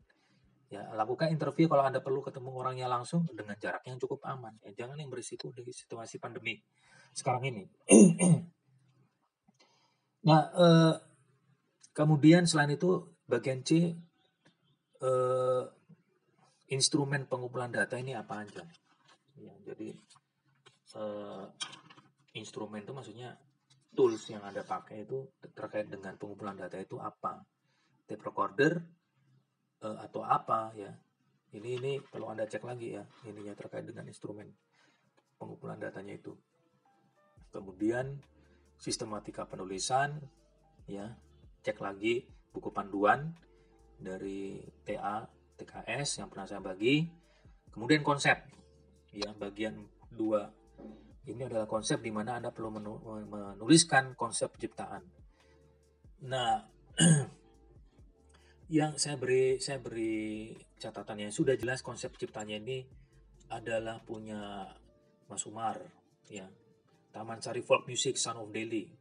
Ya, 0.66 0.82
lakukan 0.98 1.30
interview 1.30 1.70
kalau 1.70 1.86
Anda 1.86 2.02
perlu 2.02 2.26
ketemu 2.26 2.50
orangnya 2.50 2.90
langsung 2.90 3.30
dengan 3.30 3.54
jarak 3.62 3.86
yang 3.86 4.02
cukup 4.02 4.26
aman. 4.26 4.58
Ya, 4.66 4.84
jangan 4.86 4.98
yang 4.98 5.14
berisiko 5.14 5.54
di 5.54 5.62
situasi 5.70 6.18
pandemi 6.18 6.58
sekarang 7.14 7.54
ini. 7.54 7.64
nah, 10.26 10.42
eh, 10.52 10.94
kemudian 11.94 12.50
selain 12.50 12.74
itu 12.74 13.16
bagian 13.30 13.62
C 13.62 13.94
eh, 15.02 15.64
instrumen 16.74 17.30
pengumpulan 17.30 17.70
data 17.70 17.96
ini 17.96 18.18
apa 18.18 18.44
aja? 18.44 18.64
Ya, 19.38 19.54
jadi 19.64 19.94
eh, 20.98 21.46
instrumen 22.36 22.84
itu 22.84 22.92
maksudnya 22.92 23.38
tools 23.96 24.28
yang 24.28 24.44
Anda 24.44 24.66
pakai 24.66 25.08
itu 25.08 25.30
terkait 25.56 25.88
dengan 25.88 26.18
pengumpulan 26.20 26.58
data 26.58 26.76
itu 26.82 27.00
apa? 27.00 27.40
Tape 28.06 28.22
recorder, 28.22 28.86
uh, 29.86 29.98
atau 30.02 30.22
apa 30.26 30.72
ya 30.78 30.92
ini 31.56 31.80
ini 31.80 31.92
perlu 32.02 32.32
anda 32.32 32.50
cek 32.50 32.64
lagi 32.66 32.98
ya 32.98 33.04
ininya 33.30 33.54
terkait 33.54 33.86
dengan 33.86 34.08
instrumen 34.10 34.50
pengumpulan 35.38 35.78
datanya 35.78 36.16
itu 36.18 36.34
kemudian 37.54 38.18
sistematika 38.80 39.48
penulisan 39.48 40.20
ya. 40.90 41.16
Cek 41.66 41.82
lagi 41.82 42.22
buku 42.54 42.70
panduan 42.70 43.34
dari 43.98 44.62
TA 44.86 45.26
TKS 45.58 46.22
yang 46.22 46.30
pernah 46.30 46.46
saya 46.46 46.62
bagi. 46.62 47.06
Kemudian 47.74 48.06
konsep 48.06 48.38
ya 49.12 49.34
bagian 49.34 49.82
dua. 50.14 50.52
Ini 51.26 51.50
adalah 51.50 51.66
konsep 51.66 52.06
di 52.06 52.14
mana 52.14 52.38
anda 52.38 52.54
perlu 52.54 52.70
menuliskan 52.70 54.14
konsep 54.14 54.54
penciptaan 54.54 55.26
nah 56.26 56.64
yang 58.78 58.98
saya 58.98 59.20
beri 59.20 59.62
saya 59.62 59.78
beri 59.78 60.56
catatan 60.80 61.28
yang 61.28 61.34
sudah 61.34 61.54
jelas 61.60 61.86
konsep 61.86 62.16
ciptanya 62.16 62.58
ini 62.58 62.88
adalah 63.52 64.02
punya 64.02 64.74
Mas 65.30 65.46
Umar 65.46 65.78
ya 66.32 66.50
Taman 67.16 67.40
Sari 67.40 67.64
Folk 67.64 67.88
Music 67.88 68.20
Son 68.20 68.36
of 68.44 68.52
Delhi. 68.52 68.92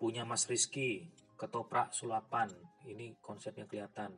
Punya 0.00 0.24
Mas 0.24 0.48
Rizky 0.48 1.12
Ketoprak 1.36 1.92
Sulapan. 1.92 2.48
Ini 2.88 3.20
konsepnya 3.20 3.68
kelihatan. 3.68 4.16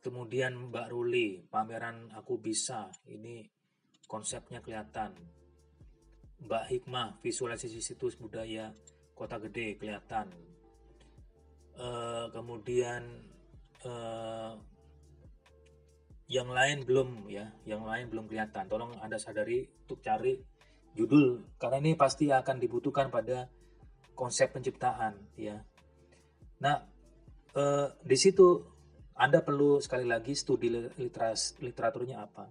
Kemudian 0.00 0.72
Mbak 0.72 0.88
Ruli 0.88 1.44
pameran 1.52 2.08
Aku 2.16 2.40
Bisa. 2.40 2.88
Ini 3.04 3.44
konsepnya 4.08 4.64
kelihatan. 4.64 5.12
Mbak 6.40 6.64
Hikmah 6.72 7.20
visualisasi 7.20 7.84
situs 7.84 8.16
budaya 8.16 8.72
Kota 9.12 9.36
Gede 9.36 9.76
kelihatan. 9.76 10.32
Uh, 11.76 12.32
kemudian 12.32 13.04
uh, 13.84 14.56
yang 16.32 16.48
lain 16.48 16.88
belum 16.88 17.28
ya. 17.28 17.52
Yang 17.68 17.82
lain 17.84 18.04
belum 18.08 18.24
kelihatan. 18.24 18.72
Tolong 18.72 18.96
anda 19.04 19.20
sadari 19.20 19.68
untuk 19.84 20.00
cari 20.00 20.55
judul 20.96 21.44
karena 21.60 21.78
ini 21.84 21.92
pasti 21.94 22.32
akan 22.32 22.56
dibutuhkan 22.56 23.12
pada 23.12 23.52
konsep 24.16 24.50
penciptaan 24.56 25.14
ya 25.36 25.60
nah 26.58 26.82
uh, 27.52 27.92
di 28.00 28.16
situ 28.16 28.64
anda 29.16 29.40
perlu 29.40 29.80
sekali 29.80 30.04
lagi 30.04 30.36
studi 30.36 30.72
literas, 30.72 31.60
literaturnya 31.60 32.24
apa 32.24 32.48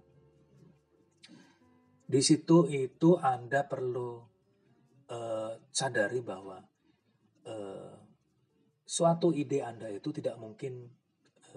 di 2.06 2.22
situ 2.22 2.70
itu 2.70 3.18
anda 3.18 3.66
perlu 3.66 4.22
uh, 5.10 5.52
sadari 5.74 6.22
bahwa 6.22 6.62
uh, 7.50 7.94
suatu 8.86 9.34
ide 9.34 9.66
Anda 9.66 9.90
itu 9.90 10.14
tidak 10.14 10.38
mungkin 10.38 10.86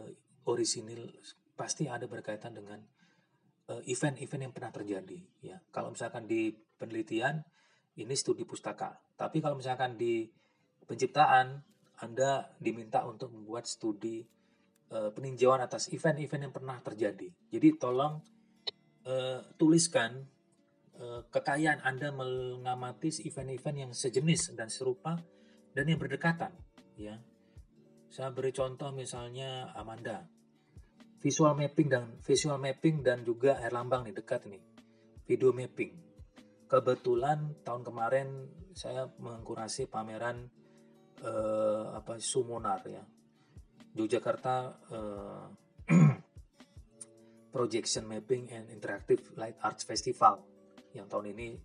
uh, 0.02 0.12
orisinil, 0.50 1.14
pasti 1.54 1.86
ada 1.86 2.10
berkaitan 2.10 2.58
dengan 2.58 2.82
eh, 3.70 3.82
event-event 3.86 4.50
yang 4.50 4.54
pernah 4.56 4.74
terjadi. 4.74 5.20
Ya, 5.46 5.62
kalau 5.70 5.94
misalkan 5.94 6.26
di 6.26 6.50
penelitian 6.80 7.44
ini 8.00 8.16
studi 8.16 8.48
pustaka, 8.48 8.96
tapi 9.20 9.44
kalau 9.44 9.60
misalkan 9.60 10.00
di 10.00 10.24
penciptaan 10.88 11.60
Anda 12.00 12.48
diminta 12.56 13.04
untuk 13.04 13.36
membuat 13.36 13.68
studi 13.68 14.24
uh, 14.96 15.12
peninjauan 15.12 15.60
atas 15.60 15.92
event-event 15.92 16.50
yang 16.50 16.54
pernah 16.56 16.80
terjadi. 16.80 17.28
Jadi 17.52 17.68
tolong 17.76 18.24
uh, 19.04 19.40
tuliskan 19.60 20.24
uh, 20.96 21.28
kekayaan 21.28 21.84
Anda 21.84 22.16
mengamati 22.16 23.12
event-event 23.28 23.78
yang 23.78 23.92
sejenis 23.92 24.56
dan 24.56 24.72
serupa 24.72 25.20
dan 25.76 25.86
yang 25.86 26.00
berdekatan 26.00 26.56
ya. 26.98 27.20
Saya 28.10 28.34
beri 28.34 28.50
contoh 28.50 28.90
misalnya 28.90 29.70
Amanda. 29.78 30.26
Visual 31.20 31.54
mapping 31.54 31.88
dan 31.92 32.04
visual 32.24 32.58
mapping 32.58 33.06
dan 33.06 33.22
juga 33.22 33.60
Erlambang 33.62 34.08
nih 34.08 34.16
dekat 34.16 34.50
nih. 34.50 34.64
Video 35.28 35.54
mapping. 35.54 36.09
Kebetulan 36.70 37.66
tahun 37.66 37.82
kemarin 37.82 38.28
saya 38.78 39.10
mengkurasi 39.18 39.90
pameran 39.90 40.54
eh, 41.26 41.86
apa 41.98 42.22
Sumunar 42.22 42.86
ya. 42.86 43.02
Yogyakarta 43.98 44.56
eh, 44.94 45.46
Projection 47.54 48.06
Mapping 48.06 48.54
and 48.54 48.70
Interactive 48.70 49.34
Light 49.34 49.58
Arts 49.66 49.82
Festival 49.82 50.46
yang 50.94 51.10
tahun 51.10 51.34
ini 51.34 51.58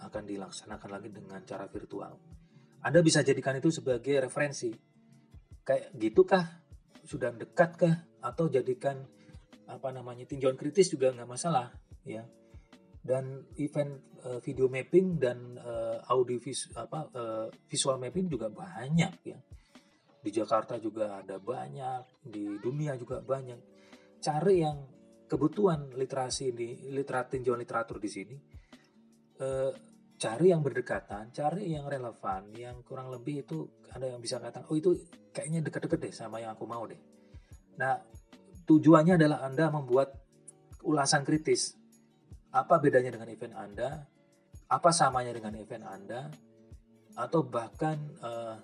akan 0.00 0.24
dilaksanakan 0.24 0.88
lagi 0.88 1.12
dengan 1.12 1.44
cara 1.44 1.68
virtual. 1.68 2.16
Anda 2.84 3.00
bisa 3.04 3.20
jadikan 3.20 3.60
itu 3.60 3.68
sebagai 3.68 4.24
referensi. 4.24 4.72
Kayak 5.64 5.92
gitukah? 5.96 6.44
Sudah 7.04 7.32
dekatkah? 7.32 8.24
Atau 8.24 8.48
jadikan 8.48 9.04
apa 9.68 9.88
namanya 9.92 10.24
tinjauan 10.24 10.56
kritis 10.56 10.92
juga 10.92 11.12
nggak 11.12 11.28
masalah, 11.28 11.72
ya. 12.04 12.24
Dan 13.04 13.52
event 13.60 14.16
uh, 14.24 14.40
video 14.40 14.72
mapping 14.72 15.20
dan 15.20 15.60
uh, 15.60 16.00
audio 16.08 16.40
vis, 16.40 16.72
apa 16.72 17.12
uh, 17.12 17.46
visual 17.68 18.00
mapping 18.00 18.32
juga 18.32 18.48
banyak 18.48 19.12
ya. 19.28 19.38
Di 20.24 20.30
Jakarta 20.32 20.80
juga 20.80 21.20
ada 21.20 21.36
banyak, 21.36 22.24
di 22.24 22.56
dunia 22.56 22.96
juga 22.96 23.20
banyak. 23.20 23.60
Cari 24.24 24.56
yang 24.64 24.78
kebutuhan 25.28 25.92
literasi 25.92 26.56
di 26.56 26.88
literat 26.88 27.36
tinjauan 27.36 27.60
literatur 27.60 28.00
di 28.00 28.08
sini 28.08 28.36
uh, 29.40 29.70
cari 30.14 30.46
yang 30.54 30.62
berdekatan, 30.62 31.34
cari 31.34 31.74
yang 31.74 31.90
relevan, 31.90 32.54
yang 32.54 32.80
kurang 32.86 33.10
lebih 33.10 33.44
itu 33.44 33.66
ada 33.90 34.06
yang 34.06 34.22
bisa 34.22 34.38
katakan, 34.38 34.70
oh 34.70 34.76
itu 34.78 34.94
kayaknya 35.34 35.66
dekat-dekat 35.66 35.98
deh 36.08 36.14
sama 36.14 36.38
yang 36.38 36.54
aku 36.54 36.64
mau 36.64 36.86
deh. 36.86 36.98
Nah, 37.76 37.98
tujuannya 38.64 39.18
adalah 39.18 39.42
Anda 39.42 39.68
membuat 39.74 40.14
ulasan 40.86 41.26
kritis. 41.26 41.74
Apa 42.54 42.78
bedanya 42.78 43.10
dengan 43.10 43.26
event 43.26 43.54
Anda? 43.58 44.06
Apa 44.70 44.94
samanya 44.94 45.34
dengan 45.34 45.58
event 45.58 45.84
Anda? 45.90 46.30
Atau 47.18 47.50
bahkan 47.50 47.98
uh, 48.22 48.56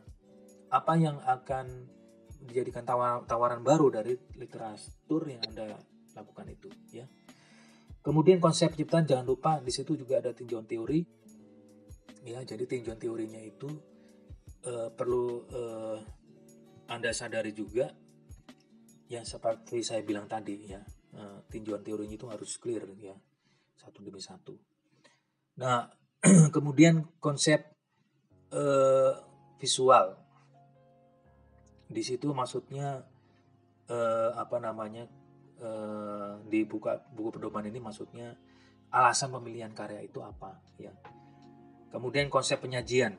apa 0.71 0.95
yang 0.95 1.19
akan 1.19 1.91
dijadikan 2.47 2.87
tawar, 2.87 3.27
tawaran 3.27 3.67
baru 3.67 3.91
dari 3.91 4.15
literatur 4.39 5.27
yang 5.27 5.43
Anda 5.43 5.75
lakukan 6.15 6.47
itu, 6.49 6.71
ya. 6.95 7.11
Kemudian 8.01 8.39
konsep 8.39 8.73
ciptaan 8.79 9.05
jangan 9.05 9.27
lupa 9.27 9.59
di 9.61 9.75
situ 9.75 9.93
juga 9.99 10.23
ada 10.23 10.33
tinjauan 10.33 10.65
teori 10.65 11.21
ya 12.25 12.41
jadi 12.45 12.65
tinjauan 12.69 13.01
teorinya 13.01 13.41
itu 13.41 13.69
uh, 14.69 14.89
perlu 14.93 15.25
uh, 15.53 15.99
anda 16.91 17.13
sadari 17.15 17.57
juga 17.57 17.89
yang 19.11 19.25
seperti 19.25 19.83
saya 19.83 20.05
bilang 20.05 20.31
tadi 20.31 20.57
ya 20.71 20.81
tinjauan 21.51 21.83
teorinya 21.83 22.15
itu 22.15 22.29
harus 22.31 22.55
clear 22.63 22.87
ya 23.03 23.17
satu 23.81 24.05
demi 24.05 24.21
satu. 24.21 24.53
Nah 25.57 25.89
kemudian 26.55 27.09
konsep 27.17 27.65
uh, 28.53 29.17
visual. 29.57 30.21
Di 31.91 32.03
situ 32.05 32.31
maksudnya 32.31 33.03
uh, 33.91 34.31
apa 34.37 34.61
namanya 34.63 35.09
uh, 35.65 36.39
di 36.47 36.63
buka 36.69 37.03
buku 37.11 37.41
pedoman 37.41 37.67
ini 37.67 37.83
maksudnya 37.83 38.37
alasan 38.93 39.33
pemilihan 39.33 39.73
karya 39.73 40.05
itu 40.05 40.21
apa 40.21 40.61
ya. 40.77 40.93
Kemudian 41.91 42.31
konsep 42.31 42.63
penyajian. 42.63 43.19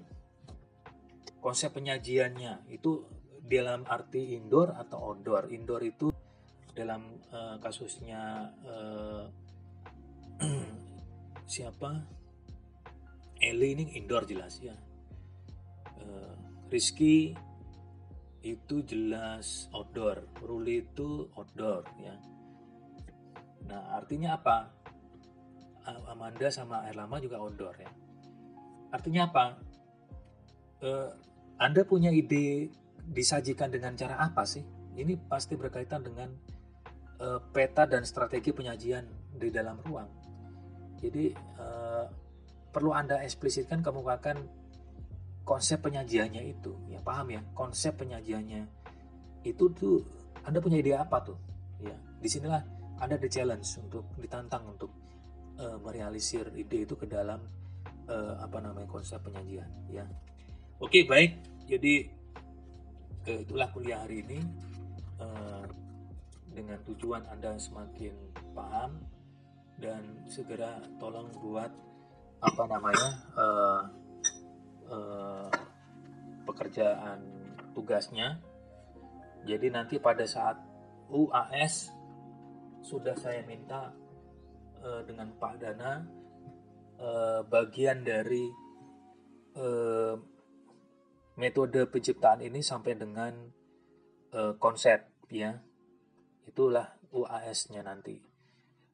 Konsep 1.42 1.74
penyajiannya 1.74 2.70
itu 2.72 3.04
dalam 3.42 3.84
arti 3.90 4.38
indoor 4.38 4.78
atau 4.78 5.12
outdoor? 5.12 5.52
Indoor 5.52 5.82
itu 5.84 6.08
dalam 6.72 7.20
uh, 7.34 7.60
kasusnya 7.60 8.54
uh, 8.64 9.28
siapa 11.54 12.02
Eli 13.42 13.74
ini 13.74 13.84
indoor 13.98 14.26
jelas 14.26 14.62
ya 14.62 14.76
uh, 16.02 16.34
Rizky 16.70 17.34
itu 18.42 18.82
jelas 18.86 19.70
outdoor 19.74 20.26
Ruli 20.42 20.82
itu 20.86 21.30
outdoor 21.38 21.86
ya 22.02 22.16
nah 23.70 23.96
artinya 23.98 24.36
apa 24.36 24.82
Amanda 25.86 26.48
sama 26.54 26.86
Erlama 26.86 27.18
juga 27.18 27.42
outdoor 27.42 27.76
ya. 27.82 27.92
Artinya 28.94 29.32
apa? 29.32 29.46
Uh, 30.82 31.10
anda 31.58 31.86
punya 31.86 32.14
ide 32.14 32.70
disajikan 33.02 33.74
dengan 33.74 33.98
cara 33.98 34.22
apa 34.22 34.46
sih? 34.46 34.62
Ini 34.94 35.18
pasti 35.26 35.58
berkaitan 35.58 36.06
dengan 36.06 36.30
uh, 37.22 37.40
peta 37.50 37.88
dan 37.88 38.06
strategi 38.06 38.54
penyajian 38.54 39.08
di 39.34 39.50
dalam 39.50 39.80
ruang. 39.82 40.10
Jadi 41.02 41.34
uh, 41.58 42.06
perlu 42.70 42.94
Anda 42.94 43.20
eksplisitkan 43.26 43.82
kemukakan 43.82 44.38
konsep 45.44 45.82
penyajiannya 45.82 46.46
itu. 46.46 46.72
Ya 46.88 47.02
paham 47.02 47.34
ya? 47.34 47.42
Konsep 47.58 47.98
penyajiannya 47.98 48.70
itu 49.44 49.66
tuh 49.74 50.06
Anda 50.46 50.62
punya 50.62 50.80
ide 50.80 50.94
apa 50.94 51.18
tuh? 51.26 51.38
Ya, 51.82 51.98
di 52.22 52.30
sinilah 52.30 52.62
Anda 53.02 53.18
the 53.18 53.26
challenge 53.26 53.82
untuk 53.82 54.06
ditantang 54.22 54.70
untuk 54.70 54.94
uh, 55.58 55.78
merealisir 55.82 56.50
ide 56.54 56.86
itu 56.86 56.94
ke 56.94 57.10
dalam 57.10 57.42
uh, 58.10 58.34
apa 58.42 58.58
namanya 58.60 58.90
konsep 58.90 59.22
penyajian 59.22 59.68
ya 59.92 60.06
oke 60.82 61.00
baik 61.06 61.38
jadi 61.70 62.10
uh, 63.30 63.40
itulah 63.46 63.68
kuliah 63.72 64.02
hari 64.02 64.26
ini 64.26 64.40
uh, 65.22 65.66
dengan 66.52 66.80
tujuan 66.84 67.24
anda 67.32 67.56
semakin 67.56 68.14
paham 68.52 69.00
dan 69.78 70.28
segera 70.28 70.82
tolong 71.00 71.30
buat 71.40 71.72
apa 72.42 72.64
namanya 72.66 73.10
uh, 73.38 73.82
uh, 74.90 75.50
pekerjaan 76.50 77.20
tugasnya 77.78 78.42
jadi 79.46 79.74
nanti 79.74 79.98
pada 79.98 80.26
saat 80.26 80.58
UAS 81.12 81.94
sudah 82.82 83.14
saya 83.18 83.46
minta 83.46 83.94
uh, 84.82 85.02
dengan 85.06 85.34
Pak 85.38 85.54
Dana 85.62 86.02
uh, 86.98 87.42
bagian 87.46 88.02
dari 88.02 88.50
uh, 89.58 90.16
metode 91.38 91.90
penciptaan 91.90 92.42
ini 92.46 92.62
sampai 92.62 92.94
dengan 92.98 93.34
uh, 94.34 94.54
konsep 94.62 95.10
ya 95.32 95.58
itulah 96.46 96.98
UAS-nya 97.12 97.84
nanti. 97.86 98.31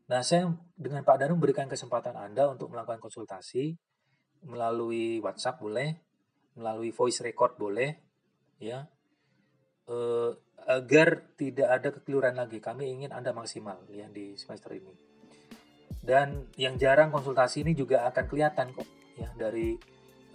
Nah 0.07 0.23
saya 0.23 0.47
dengan 0.79 1.03
Pak 1.03 1.19
Dana 1.19 1.35
memberikan 1.35 1.67
kesempatan 1.67 2.15
Anda 2.15 2.47
untuk 2.47 2.71
melakukan 2.71 3.03
konsultasi 3.03 3.75
melalui 4.47 5.19
WhatsApp 5.19 5.59
boleh, 5.59 5.99
melalui 6.55 6.95
voice 6.95 7.19
record 7.19 7.59
boleh, 7.59 7.91
ya 8.63 8.87
uh, 9.91 10.31
agar 10.67 11.35
tidak 11.35 11.69
ada 11.71 11.89
kekeliruan 11.91 12.35
lagi. 12.39 12.63
Kami 12.63 12.87
ingin 12.87 13.11
Anda 13.11 13.31
maksimal 13.31 13.83
ya 13.91 14.07
di 14.07 14.35
semester 14.39 14.75
ini. 14.75 14.93
Dan 15.99 16.47
yang 16.55 16.79
jarang 16.79 17.11
konsultasi 17.11 17.67
ini 17.67 17.75
juga 17.75 18.07
akan 18.07 18.25
kelihatan 18.31 18.71
kok 18.71 18.87
ya 19.19 19.27
dari 19.35 19.75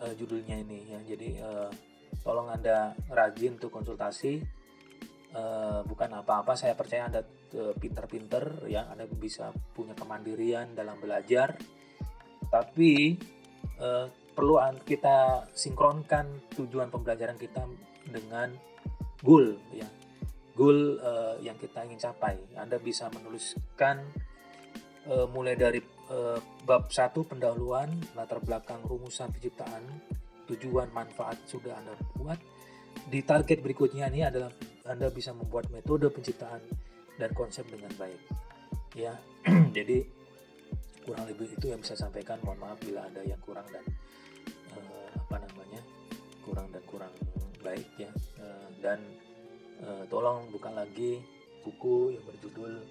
uh, 0.05 0.13
judulnya 0.13 0.61
ini 0.61 0.93
ya. 0.93 1.01
Jadi 1.01 1.29
uh, 1.41 1.73
tolong 2.21 2.53
Anda 2.53 2.93
rajin 3.09 3.57
untuk 3.57 3.73
konsultasi. 3.73 4.62
Uh, 5.33 5.81
bukan 5.89 6.13
apa-apa, 6.13 6.53
saya 6.53 6.77
percaya 6.77 7.09
Anda 7.09 7.25
uh, 7.57 7.73
pinter-pinter 7.81 8.69
ya, 8.69 8.85
Anda 8.93 9.09
bisa 9.09 9.49
punya 9.73 9.97
kemandirian 9.97 10.77
dalam 10.77 11.01
belajar. 11.01 11.57
Tapi 12.53 13.17
uh, 13.81 14.13
perlu 14.37 14.61
kita 14.85 15.49
sinkronkan 15.57 16.53
tujuan 16.53 16.93
pembelajaran 16.93 17.41
kita 17.41 17.65
dengan 18.13 18.53
goal 19.25 19.57
ya 19.73 19.89
goal 20.53 21.01
uh, 21.01 21.37
yang 21.41 21.57
kita 21.57 21.85
ingin 21.89 22.01
capai. 22.01 22.37
Anda 22.57 22.77
bisa 22.77 23.09
menuliskan 23.09 24.05
uh, 25.09 25.27
mulai 25.33 25.57
dari 25.57 25.81
uh, 26.13 26.39
bab 26.65 26.93
satu 26.93 27.25
pendahuluan, 27.25 27.89
latar 28.13 28.41
belakang 28.45 28.85
rumusan 28.85 29.33
penciptaan, 29.33 29.83
tujuan 30.49 30.93
manfaat 30.93 31.41
sudah 31.49 31.73
Anda 31.77 31.97
buat. 32.17 32.39
Di 33.09 33.25
target 33.25 33.65
berikutnya 33.65 34.13
ini 34.13 34.21
adalah 34.29 34.53
Anda 34.87 35.09
bisa 35.11 35.31
membuat 35.31 35.71
metode 35.71 36.11
penciptaan 36.11 36.63
dan 37.19 37.31
konsep 37.37 37.63
dengan 37.71 37.93
baik. 37.95 38.19
Ya, 38.99 39.15
jadi 39.77 40.03
kurang 41.07 41.27
lebih 41.31 41.55
itu 41.55 41.71
yang 41.71 41.81
bisa 41.83 41.95
sampaikan. 41.95 42.39
Mohon 42.43 42.59
maaf 42.67 42.79
bila 42.83 43.07
ada 43.07 43.23
yang 43.23 43.39
kurang 43.43 43.67
dan 43.71 43.85
uh, 44.75 45.09
apa 45.17 45.37
namanya 45.43 45.81
kurang 46.43 46.67
dan 46.75 46.83
kurang 46.91 47.15
baik 47.63 47.87
ya. 47.99 48.11
Uh, 48.43 48.69
dan 48.83 48.99
uh, 49.87 50.05
tolong 50.11 50.51
buka 50.51 50.71
lagi 50.75 51.23
buku 51.63 52.19
yang 52.19 52.25
berjudul 52.27 52.83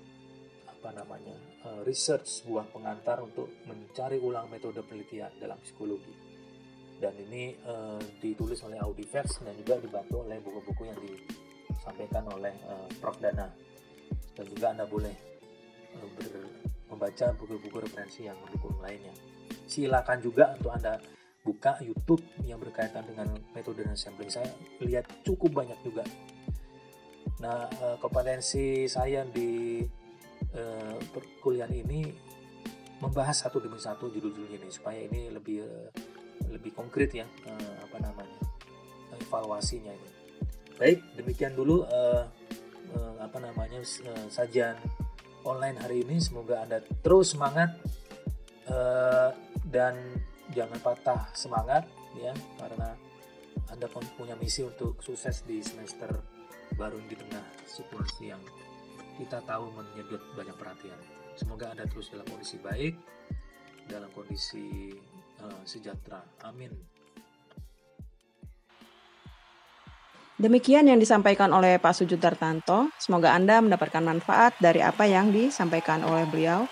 apa 0.72 0.98
namanya 0.98 1.38
research 1.86 2.42
sebuah 2.42 2.74
pengantar 2.74 3.22
untuk 3.22 3.54
mencari 3.70 4.18
ulang 4.18 4.50
metode 4.50 4.82
penelitian 4.82 5.30
dalam 5.38 5.60
psikologi 5.62 6.32
dan 7.02 7.18
ini 7.18 7.58
uh, 7.66 7.98
ditulis 8.22 8.62
oleh 8.62 8.78
Audiverse 8.78 9.42
dan 9.42 9.58
juga 9.58 9.82
dibantu 9.82 10.22
oleh 10.22 10.38
buku-buku 10.38 10.86
yang 10.86 10.98
disampaikan 11.82 12.30
oleh 12.30 12.54
uh, 12.70 12.86
Prof. 13.02 13.18
Dana. 13.18 13.50
Dan 14.38 14.46
juga 14.54 14.70
anda 14.70 14.86
boleh 14.86 15.16
uh, 15.98 16.08
ber, 16.14 16.30
membaca 16.94 17.34
buku-buku 17.34 17.82
referensi 17.82 18.30
yang 18.30 18.38
mendukung 18.46 18.78
lainnya. 18.78 19.12
Silakan 19.66 20.22
juga 20.22 20.54
untuk 20.54 20.70
anda 20.78 21.02
buka 21.42 21.82
YouTube 21.82 22.22
yang 22.46 22.62
berkaitan 22.62 23.02
dengan 23.10 23.34
metode 23.58 23.82
dan 23.82 23.98
sampling. 23.98 24.30
Saya 24.30 24.46
lihat 24.86 25.10
cukup 25.26 25.58
banyak 25.58 25.80
juga. 25.82 26.06
Nah 27.42 27.66
kompetensi 27.98 28.86
saya 28.86 29.26
di 29.26 29.82
uh, 30.54 30.98
perkuliahan 31.10 31.74
ini 31.74 32.06
membahas 33.02 33.50
satu 33.50 33.58
demi 33.58 33.82
satu 33.82 34.14
judul-judul 34.14 34.62
ini 34.62 34.70
supaya 34.70 35.02
ini 35.02 35.34
lebih 35.34 35.66
uh, 35.66 35.90
lebih 36.54 36.78
konkret 36.78 37.10
ya 37.10 37.26
uh, 37.26 37.76
apa 37.90 37.98
namanya 37.98 38.38
evaluasinya 39.18 39.90
ini. 39.90 40.21
Baik 40.82 40.98
demikian 41.14 41.54
dulu 41.54 41.86
uh, 41.86 42.26
uh, 42.98 43.16
apa 43.22 43.38
namanya 43.38 43.86
uh, 43.86 44.28
sajian 44.34 44.74
online 45.46 45.78
hari 45.78 46.02
ini 46.02 46.18
semoga 46.18 46.66
anda 46.66 46.82
terus 47.06 47.38
semangat 47.38 47.78
uh, 48.66 49.30
dan 49.70 49.94
jangan 50.50 50.82
patah 50.82 51.30
semangat 51.38 51.86
ya 52.18 52.34
karena 52.58 52.98
anda 53.70 53.86
punya 53.94 54.34
misi 54.42 54.66
untuk 54.66 54.98
sukses 55.06 55.46
di 55.46 55.62
semester 55.62 56.10
baru 56.74 56.98
di 57.06 57.14
tengah 57.14 57.46
situasi 57.70 58.34
yang 58.34 58.42
kita 59.22 59.38
tahu 59.46 59.70
menyedot 59.78 60.22
banyak 60.34 60.56
perhatian. 60.58 60.98
Semoga 61.38 61.72
Anda 61.72 61.88
terus 61.88 62.10
dalam 62.12 62.26
kondisi 62.28 62.58
baik, 62.60 62.98
dalam 63.88 64.10
kondisi 64.12 64.92
uh, 65.40 65.62
sejahtera. 65.64 66.26
Amin. 66.44 67.01
Demikian 70.40 70.88
yang 70.88 71.02
disampaikan 71.02 71.52
oleh 71.52 71.76
Pak 71.82 71.92
Sujud 71.92 72.16
Dartanto. 72.22 72.88
Semoga 72.96 73.36
Anda 73.36 73.60
mendapatkan 73.60 74.00
manfaat 74.00 74.56
dari 74.64 74.80
apa 74.80 75.04
yang 75.04 75.36
disampaikan 75.36 76.08
oleh 76.08 76.24
beliau. 76.30 76.70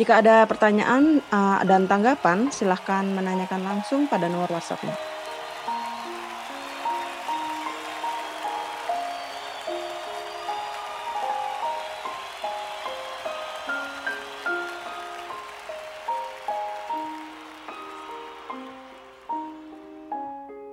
Jika 0.00 0.24
ada 0.24 0.48
pertanyaan 0.48 1.20
uh, 1.28 1.60
dan 1.68 1.84
tanggapan, 1.84 2.48
silahkan 2.48 3.04
menanyakan 3.04 3.60
langsung 3.60 4.08
pada 4.08 4.24
nomor 4.24 4.48
WhatsApp-nya. 4.48 5.11